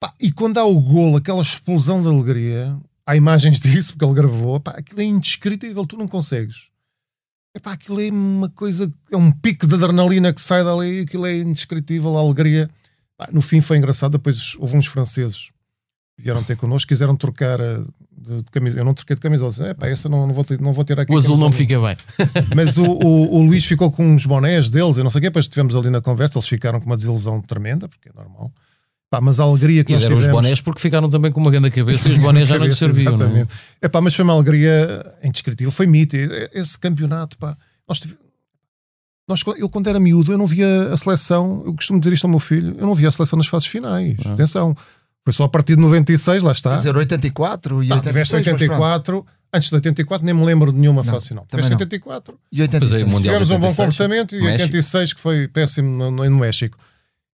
Pá, 0.00 0.12
e 0.18 0.32
quando 0.32 0.58
há 0.58 0.64
o 0.64 0.80
golo, 0.80 1.18
aquela 1.18 1.40
explosão 1.40 2.02
de 2.02 2.08
alegria, 2.08 2.76
há 3.06 3.14
imagens 3.14 3.60
disso, 3.60 3.92
porque 3.92 4.04
ele 4.04 4.14
gravou, 4.14 4.58
pá, 4.58 4.72
aquilo 4.72 5.00
é 5.00 5.04
indescritível, 5.04 5.86
tu 5.86 5.96
não 5.96 6.08
consegues. 6.08 6.70
Epá, 7.54 7.74
aquilo 7.74 8.00
é 8.00 8.10
uma 8.10 8.48
coisa, 8.48 8.92
é 9.12 9.16
um 9.16 9.30
pico 9.30 9.64
de 9.64 9.74
adrenalina 9.76 10.32
que 10.32 10.40
sai 10.40 10.64
dali, 10.64 11.02
aquilo 11.02 11.24
é 11.24 11.36
indescritível, 11.36 12.16
a 12.16 12.20
alegria. 12.20 12.68
Pá, 13.16 13.28
no 13.30 13.40
fim 13.40 13.60
foi 13.60 13.76
engraçado, 13.76 14.12
depois 14.12 14.56
houve 14.58 14.76
uns 14.76 14.86
franceses 14.86 15.50
que 16.16 16.22
vieram 16.24 16.42
ter 16.42 16.56
connosco, 16.56 16.88
quiseram 16.88 17.14
trocar 17.14 17.60
eh, 17.60 17.84
de, 18.22 18.36
de 18.38 18.50
camisa. 18.50 18.78
Eu 18.78 18.84
não 18.84 18.94
troquei 18.94 19.16
de 19.16 19.20
camisola, 19.22 19.50
disse, 19.50 19.62
"Epá, 19.62 19.86
essa 19.88 20.08
não, 20.08 20.26
não, 20.26 20.34
vou 20.34 20.44
ter, 20.44 20.60
não 20.60 20.72
vou 20.72 20.84
ter 20.84 20.98
aqui. 21.00 21.12
O 21.12 21.18
azul 21.18 21.36
não 21.36 21.50
camisola." 21.50 21.96
fica 21.96 22.26
bem. 22.36 22.46
Mas 22.56 22.76
o, 22.76 22.84
o, 22.84 23.36
o 23.38 23.42
Luís 23.42 23.64
ficou 23.64 23.90
com 23.90 24.06
uns 24.06 24.24
bonés 24.26 24.70
deles, 24.70 24.96
eu 24.96 25.04
não 25.04 25.10
sei 25.10 25.18
o 25.18 25.22
quê, 25.22 25.28
depois 25.28 25.44
estivemos 25.46 25.74
ali 25.76 25.90
na 25.90 26.00
conversa, 26.00 26.38
eles 26.38 26.48
ficaram 26.48 26.80
com 26.80 26.86
uma 26.86 26.96
desilusão 26.96 27.40
tremenda, 27.40 27.88
porque 27.88 28.08
é 28.08 28.12
normal. 28.14 28.52
Pá, 29.10 29.20
mas 29.20 29.38
a 29.40 29.44
alegria 29.44 29.84
que 29.84 29.92
E 29.92 29.94
nós 29.94 30.02
deram 30.04 30.16
os 30.16 30.22
tivemos... 30.24 30.40
bonés 30.42 30.60
porque 30.62 30.80
ficaram 30.80 31.10
também 31.10 31.30
com 31.30 31.38
uma 31.38 31.50
grande 31.50 31.70
cabeça 31.70 32.08
e 32.08 32.12
os 32.12 32.18
bonés 32.18 32.48
já 32.48 32.58
não 32.58 32.64
lhes 32.64 32.78
serviam. 32.78 33.12
Não 33.12 33.20
é? 33.20 33.26
Exatamente. 33.26 33.54
Epá, 33.82 34.00
mas 34.00 34.14
foi 34.14 34.24
uma 34.24 34.32
alegria 34.32 35.04
indescritível, 35.22 35.70
foi 35.70 35.86
mito. 35.86 36.16
Esse 36.54 36.78
campeonato, 36.78 37.36
pá, 37.36 37.54
nós 37.86 38.00
tive- 38.00 38.16
nós, 39.28 39.42
eu 39.58 39.68
quando 39.68 39.86
era 39.88 40.00
miúdo, 40.00 40.32
eu 40.32 40.38
não 40.38 40.46
via 40.46 40.92
a 40.92 40.96
seleção, 40.96 41.62
eu 41.66 41.74
costumo 41.74 42.00
dizer 42.00 42.12
isto 42.14 42.24
ao 42.24 42.30
meu 42.30 42.40
filho, 42.40 42.74
eu 42.78 42.86
não 42.86 42.94
via 42.94 43.08
a 43.08 43.12
seleção 43.12 43.36
nas 43.36 43.46
fases 43.46 43.68
finais. 43.68 44.16
Ah. 44.24 44.32
Atenção, 44.32 44.74
foi 45.24 45.32
só 45.32 45.44
a 45.44 45.48
partir 45.48 45.76
de 45.76 45.82
96, 45.82 46.42
lá 46.42 46.52
está. 46.52 46.70
Quer 46.70 46.76
dizer, 46.78 46.96
84 46.96 47.82
e 47.84 47.88
Pá, 47.88 47.94
86. 47.96 48.28
tiveste 48.28 48.34
mas 48.34 48.42
pronto. 48.44 48.62
84, 48.62 49.26
antes 49.54 49.68
de 49.68 49.74
84 49.76 50.26
nem 50.26 50.34
me 50.34 50.44
lembro 50.44 50.72
de 50.72 50.78
nenhuma 50.78 51.02
Não, 51.04 51.12
fase 51.12 51.28
final. 51.28 51.46
Tiveste 51.48 51.70
não. 51.70 51.76
84, 51.78 52.34
E 52.52 52.56
Pois 52.56 52.60
é, 52.60 52.72
86. 52.76 53.02
o 53.02 53.08
Mundial 53.08 53.34
tivemos 53.34 53.50
um 53.50 53.58
bom 53.60 53.66
86, 53.68 53.76
comportamento 53.76 54.34
e 54.36 54.40
México. 54.42 54.62
86 54.64 55.12
que 55.12 55.20
foi 55.20 55.48
péssimo 55.48 55.88
no, 55.90 56.10
no, 56.10 56.28
no 56.30 56.38
México. 56.38 56.76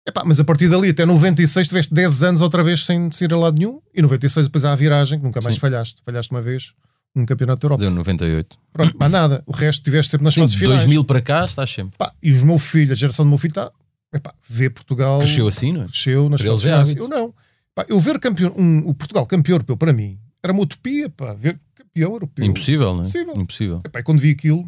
Epá, 0.08 0.24
mas 0.26 0.40
a 0.40 0.44
partir 0.46 0.70
dali 0.70 0.90
até 0.90 1.06
96 1.06 1.68
tiveste 1.68 1.94
10 1.94 2.24
anos 2.24 2.42
outra 2.42 2.64
vez 2.64 2.86
sem 2.86 3.10
ir 3.22 3.34
a 3.34 3.38
lado 3.38 3.58
nenhum 3.58 3.82
e 3.94 4.02
96 4.02 4.48
depois 4.48 4.64
há 4.64 4.72
a 4.72 4.76
viragem, 4.76 5.20
que 5.20 5.26
nunca 5.26 5.42
mais 5.42 5.56
Sim. 5.56 5.62
falhaste. 5.62 6.02
Falhaste 6.06 6.32
uma 6.32 6.42
vez 6.42 6.72
num 7.14 7.26
campeonato 7.26 7.62
da 7.62 7.66
Europa. 7.66 7.82
Deu 7.82 7.92
98. 7.92 8.58
Pronto, 8.72 8.98
mais 8.98 9.12
nada. 9.12 9.44
O 9.46 9.52
resto 9.52 9.84
tiveste 9.84 10.12
sempre 10.12 10.24
nas 10.26 10.34
Sim, 10.34 10.42
fases 10.42 10.56
de 10.56 10.60
finais. 10.62 10.80
2000 10.80 11.04
para 11.04 11.22
cá 11.22 11.46
estás 11.46 11.70
sempre. 11.72 11.98
Pá, 11.98 12.14
e 12.24 12.32
os 12.32 12.42
meus 12.44 12.62
filhos, 12.64 12.94
a 12.94 12.96
geração 12.96 13.26
do 13.26 13.30
meu 13.30 13.38
filho 13.38 13.52
está. 13.52 13.70
Epá, 14.14 14.34
vê 14.48 14.70
Portugal. 14.70 15.20
Cresceu 15.20 15.48
assim, 15.48 15.74
não 15.74 15.84
é? 15.84 15.86
cresceu 15.88 16.30
nas 16.30 16.42
Para 16.42 16.52
fases 16.52 16.66
é 16.66 16.70
finais. 16.70 16.96
Eu 16.96 17.08
não. 17.10 17.34
Pá, 17.78 17.86
eu 17.88 18.00
ver 18.00 18.18
campeão, 18.20 18.56
um- 18.58 18.80
o 18.90 18.94
Portugal 18.96 19.24
campeão 19.28 19.54
europeu 19.54 19.78
para 19.78 19.94
mim 19.94 20.20
era 20.42 20.52
uma 20.52 20.64
utopia. 20.64 21.12
Pá, 21.12 21.34
ver 21.36 21.60
campeão 21.76 22.12
europeu. 22.14 22.44
Impossível, 22.44 22.88
não 22.96 23.04
é? 23.04 23.08
Impossível. 23.08 23.36
Impossível. 23.36 23.82
Epá, 23.86 24.00
e 24.00 24.04
quando 24.04 24.18
vi 24.20 24.32
aquilo, 24.32 24.64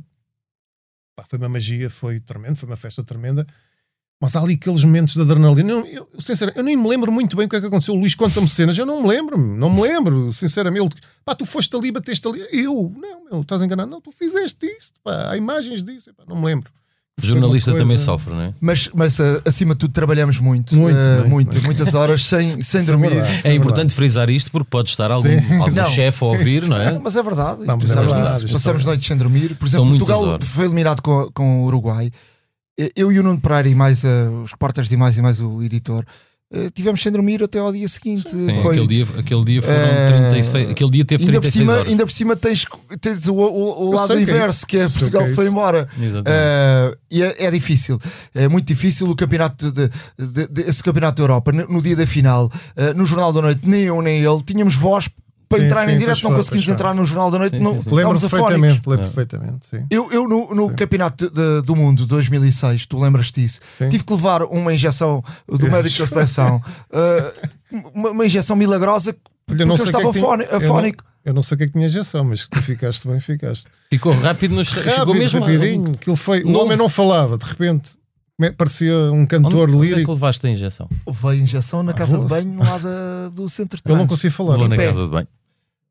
pá, 1.16 1.26
foi 1.28 1.40
uma 1.40 1.50
magia, 1.50 1.90
foi 1.90 2.20
tremendo, 2.20 2.56
foi 2.56 2.70
uma 2.70 2.78
festa 2.78 3.04
tremenda. 3.04 3.48
Mas 4.22 4.36
há 4.36 4.42
ali 4.42 4.54
aqueles 4.54 4.84
momentos 4.84 5.16
de 5.16 5.22
adrenalina. 5.22 5.72
Eu, 5.72 5.86
eu, 5.88 6.22
sinceramente, 6.22 6.60
eu 6.60 6.64
nem 6.64 6.76
me 6.78 6.88
lembro 6.88 7.12
muito 7.12 7.36
bem 7.36 7.48
o 7.48 7.50
que 7.50 7.56
é 7.56 7.60
que 7.62 7.66
aconteceu. 7.66 7.96
O 7.96 7.98
Luís 8.00 8.14
conta-me 8.14 8.48
cenas, 8.48 8.78
eu 8.78 8.86
não 8.86 9.02
me 9.02 9.08
lembro, 9.08 9.36
não 9.40 9.74
me 9.74 9.82
lembro, 9.82 10.32
sinceramente. 10.32 10.84
Ele, 10.98 11.04
pá, 11.26 11.34
tu 11.34 11.48
foste 11.48 11.76
ali, 11.76 11.92
bateste 11.92 12.28
ali. 12.28 12.46
Eu, 12.52 12.94
não, 12.96 13.24
meu, 13.26 13.42
estás 13.42 13.62
enganado. 13.64 13.90
Não, 13.90 14.00
tu 14.00 14.12
fizeste 14.12 14.68
isto, 14.68 15.00
pá, 15.04 15.32
há 15.32 15.36
imagens 15.38 15.82
disso, 15.82 16.12
Epá, 16.12 16.26
não 16.28 16.36
me 16.40 16.46
lembro. 16.46 16.72
O 17.22 17.26
jornalista 17.26 17.72
Foi 17.72 17.80
uma 17.80 17.84
também 17.86 17.98
coisa- 17.98 18.06
sofre, 18.12 18.34
não 18.34 18.42
é? 18.42 18.54
Mas, 18.62 18.90
mas 18.94 19.20
ah, 19.20 19.42
acima 19.46 19.74
de 19.74 19.80
tudo 19.80 19.92
trabalhamos 19.94 20.40
muito, 20.40 20.76
Muito, 20.76 20.98
ah, 20.98 21.16
muito, 21.20 21.30
muito, 21.30 21.54
muito. 21.54 21.66
muitas 21.66 21.94
horas 21.94 22.26
sem, 22.26 22.62
sem 22.64 22.82
é 22.82 22.84
dormir. 22.84 23.10
verdade. 23.10 23.42
É 23.44 23.54
importante 23.54 23.94
frisar 23.94 24.30
isto 24.30 24.52
porque 24.52 24.68
pode 24.70 24.90
estar 24.90 25.12
algum, 25.12 25.28
Sim. 25.30 25.60
algum 25.60 25.86
chefe 25.88 26.24
a 26.24 26.28
ouvir, 26.28 26.64
não 26.68 26.78
é? 26.78 26.98
Mas 27.00 27.16
é 27.16 27.24
verdade. 27.24 27.66
Não, 27.66 27.78
mas 27.78 27.90
é 27.92 27.96
verdade, 27.96 28.52
Passamos 28.54 28.82
é- 28.84 28.86
noites 28.86 29.08
sem 29.08 29.18
dormir. 29.18 29.56
Por 29.56 29.70
São 29.70 29.84
exemplo, 29.86 30.06
Portugal 30.06 30.40
foi 30.42 30.66
eliminado 30.66 31.02
com, 31.02 31.30
com 31.34 31.62
o 31.62 31.66
Uruguai. 31.66 32.12
Eu 32.96 33.12
e 33.12 33.20
o 33.20 33.24
Nuno 33.24 33.42
Pereira 33.42 33.68
e 33.68 33.76
mais 33.76 34.06
ah, 34.06 34.30
os 34.44 34.52
repórteres 34.52 34.90
de 34.90 34.96
mais 34.96 35.18
e 35.18 35.22
mais 35.22 35.42
o 35.42 35.62
editor 35.62 36.06
ah, 36.54 36.70
tivemos 36.74 37.02
sem 37.02 37.12
dormir 37.12 37.44
até 37.44 37.60
ao 37.60 37.72
dia 37.72 37.88
seguinte. 37.88 38.30
Sim, 38.30 38.48
Foi- 38.62 38.76
aquele, 38.76 38.88
dia, 38.88 39.08
aquele 39.18 39.44
dia 39.46 39.62
foram 39.62 39.76
Eh, 39.78 40.30
36. 40.32 40.70
Aquele 40.72 40.90
dia 40.92 41.06
teve 41.06 41.24
ainda, 41.26 41.34
por 41.34 41.42
36 41.42 41.54
cima, 41.64 41.74
horas. 41.74 41.88
ainda 41.88 42.06
por 42.06 42.12
cima 42.12 42.36
tens, 42.36 42.66
tens 43.02 43.28
o, 43.28 43.34
o- 43.36 43.88
o 43.90 43.94
lado 43.94 44.08
que 44.14 44.20
é 44.20 44.22
inverso, 44.22 44.66
que 44.68 44.78
é 44.78 44.88
Sei 44.90 45.00
Portugal 45.00 45.24
que 45.26 45.30
é 45.32 45.36
foi 45.36 45.48
embora. 45.48 45.88
Uh, 45.98 46.98
e 47.12 47.24
é, 47.24 47.46
é 47.46 47.52
difícil, 47.52 48.00
é 48.36 48.48
muito 48.48 48.68
difícil 48.68 49.10
o 49.10 49.16
campeonato 49.16 49.72
de, 49.72 49.90
de- 50.18 50.48
de- 50.48 50.62
esse 50.64 50.84
campeonato 50.84 51.18
da 51.18 51.24
Europa 51.24 51.52
no, 51.52 51.68
no 51.68 51.82
dia 51.82 51.96
da 51.96 52.06
final, 52.08 52.46
uh, 52.46 52.98
no 52.98 53.06
Jornal 53.06 53.32
da 53.34 53.42
Noite, 53.42 53.62
nem 53.64 53.84
eu 53.84 54.02
nem 54.02 54.18
ele 54.24 54.44
tínhamos 54.44 54.76
voz 54.76 55.10
para 55.50 55.60
Sim, 55.60 55.66
entrar 55.66 55.86
sim, 55.88 55.92
em 55.94 55.98
direto, 55.98 56.24
não 56.24 56.30
foi, 56.30 56.38
conseguimos 56.40 56.70
entrar 56.70 56.94
no 56.94 57.04
Jornal 57.04 57.32
da 57.32 57.40
Noite, 57.40 57.58
Sim, 57.58 57.64
não, 57.64 57.74
sim, 57.82 57.90
sim. 57.90 57.96
Lembro 57.96 58.20
perfeitamente, 58.20 58.82
lembro 58.88 58.94
É. 58.94 59.08
perfeitamente, 59.10 59.66
sim. 59.66 59.86
Eu, 59.90 60.12
eu 60.12 60.28
no, 60.28 60.54
no 60.54 60.70
campeonato 60.76 61.28
de- 61.30 61.62
do 61.64 61.76
mundo 61.76 62.04
de 62.04 62.08
2006, 62.08 62.86
tu 62.86 63.00
lembras 63.00 63.32
disso? 63.32 63.60
Sim. 63.80 63.90
Tive 63.90 64.04
que 64.04 64.14
levar 64.14 64.44
uma 64.44 64.72
injeção 64.72 65.24
do 65.48 65.64
Yes. 65.66 65.72
médico 65.74 66.00
da 66.02 66.08
seleção, 66.08 66.62
uh, 66.94 67.50
uma, 67.96 68.12
uma 68.12 68.26
injeção 68.28 68.56
milagrosa 68.56 69.16
porque 69.48 69.64
Olha, 69.64 69.66
não 69.66 69.76
eu 69.76 69.78
que 69.78 69.84
é 69.84 69.86
estava 69.88 70.14
que 70.14 70.20
eu 70.20 70.22
não- 70.38 70.58
afónico. 70.58 71.04
Eu 71.26 71.34
não 71.34 71.42
sei 71.44 71.56
o 71.56 71.58
que 71.58 71.64
é 71.64 71.68
que 71.68 71.74
tinha 71.74 71.86
injeção, 71.88 72.24
mas 72.24 72.44
que 72.44 72.52
tu 72.52 72.62
ficaste 72.62 73.08
bem, 73.08 73.20
ficaste. 73.20 73.68
Ficou 73.90 74.14
rápido 74.14 74.54
nos. 74.56 74.70
Rápido, 74.72 75.14
mesmo. 75.16 75.40
rapidinho. 75.42 75.92
Aquilo 75.94 76.16
foi, 76.16 76.44
o 76.44 76.54
homem 76.58 76.78
não 76.78 76.88
falava, 76.88 77.38
de 77.38 77.46
repente 77.46 77.92
parecia 78.56 78.96
um 79.12 79.26
cantor 79.26 79.64
Onde, 79.68 79.76
onde 79.76 79.88
é 79.88 79.90
lírico. 79.90 80.06
que 80.06 80.14
levaste 80.14 80.48
a 80.48 80.50
injeção? 80.50 80.88
Veio 81.06 81.34
a 81.34 81.36
injeção 81.44 81.84
na 81.84 81.92
Ah, 81.92 81.96
casa 81.96 82.18
de 82.20 82.26
banho 82.26 82.58
lá 82.58 82.78
da- 82.78 83.30
do 83.34 83.50
centro 83.50 83.78
de 83.78 83.92
Ele 83.92 83.98
não 83.98 84.08
conseguia 84.08 84.32
falar. 84.32 84.56
Vou 84.56 84.68
na 84.70 84.76
pé. 84.78 84.88
casa 84.88 85.04
de 85.04 85.10
banho. 85.10 85.28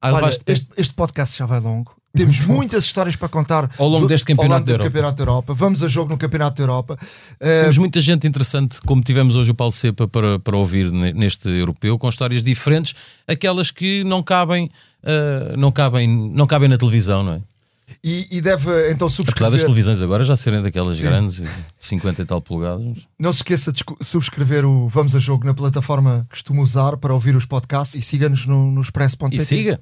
Ah, 0.00 0.12
Olha, 0.12 0.28
este, 0.28 0.66
este 0.76 0.94
podcast 0.94 1.36
já 1.38 1.46
vai 1.46 1.60
longo. 1.60 1.96
Temos 2.14 2.40
muitas 2.46 2.84
histórias 2.84 3.14
para 3.16 3.28
contar 3.28 3.70
Ao 3.78 3.86
longo 3.86 4.06
deste 4.08 4.24
Campeonato 4.26 4.66
longo 4.70 4.78
da. 4.78 4.84
Campeonato 4.84 5.16
da 5.16 5.22
Europa. 5.22 5.54
Vamos 5.54 5.82
a 5.82 5.88
jogo 5.88 6.10
no 6.10 6.16
Campeonato 6.18 6.56
da 6.56 6.62
Europa. 6.62 6.98
Uh, 7.34 7.62
Temos 7.62 7.78
muita 7.78 8.00
gente 8.00 8.26
interessante, 8.26 8.80
como 8.82 9.02
tivemos 9.02 9.36
hoje 9.36 9.50
o 9.50 9.54
Paulo 9.54 9.72
Cepa, 9.72 10.08
para, 10.08 10.38
para 10.38 10.56
ouvir 10.56 10.90
ne- 10.90 11.12
neste 11.12 11.48
europeu, 11.48 11.98
com 11.98 12.08
histórias 12.08 12.42
diferentes, 12.42 12.94
aquelas 13.26 13.70
que 13.70 14.02
não 14.04 14.22
cabem, 14.22 14.70
ah, 15.04 15.54
não 15.56 15.70
cabem, 15.70 16.08
não 16.08 16.46
cabem 16.46 16.68
na 16.68 16.78
televisão, 16.78 17.22
não 17.22 17.32
é? 17.34 17.40
E, 18.02 18.26
e 18.30 18.40
deve 18.40 18.90
então 18.90 19.08
Apesar 19.08 19.08
das 19.08 19.14
subscrever. 19.14 19.60
televisões 19.60 20.02
agora 20.02 20.22
já 20.24 20.36
serem 20.36 20.62
daquelas 20.62 21.00
grandes, 21.00 21.36
de 21.36 21.48
50 21.78 22.22
e 22.22 22.24
tal 22.24 22.40
polegadas. 22.40 22.96
Não 23.18 23.32
se 23.32 23.38
esqueça 23.38 23.72
de 23.72 23.82
subscrever 24.00 24.64
o 24.64 24.88
Vamos 24.88 25.14
a 25.14 25.18
Jogo 25.18 25.44
na 25.46 25.54
plataforma 25.54 26.24
que 26.28 26.36
costuma 26.36 26.62
usar 26.62 26.96
para 26.96 27.12
ouvir 27.14 27.34
os 27.36 27.46
podcasts 27.46 27.94
e 27.94 28.02
siga-nos 28.02 28.46
no, 28.46 28.70
no 28.70 28.80
expresso.pt. 28.80 29.36
E 29.36 29.44
siga. 29.44 29.80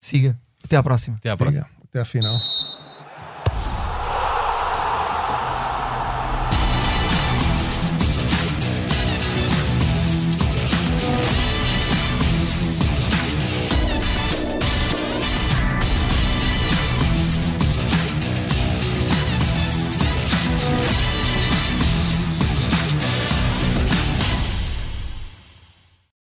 Siga. 0.00 0.38
Até 0.64 0.76
à 0.76 0.82
próxima. 0.82 1.16
Até 1.16 1.30
à 1.30 1.36
próxima. 1.36 1.64
Siga, 1.64 1.76
Até 1.88 2.00
à 2.00 2.04
final. 2.04 2.87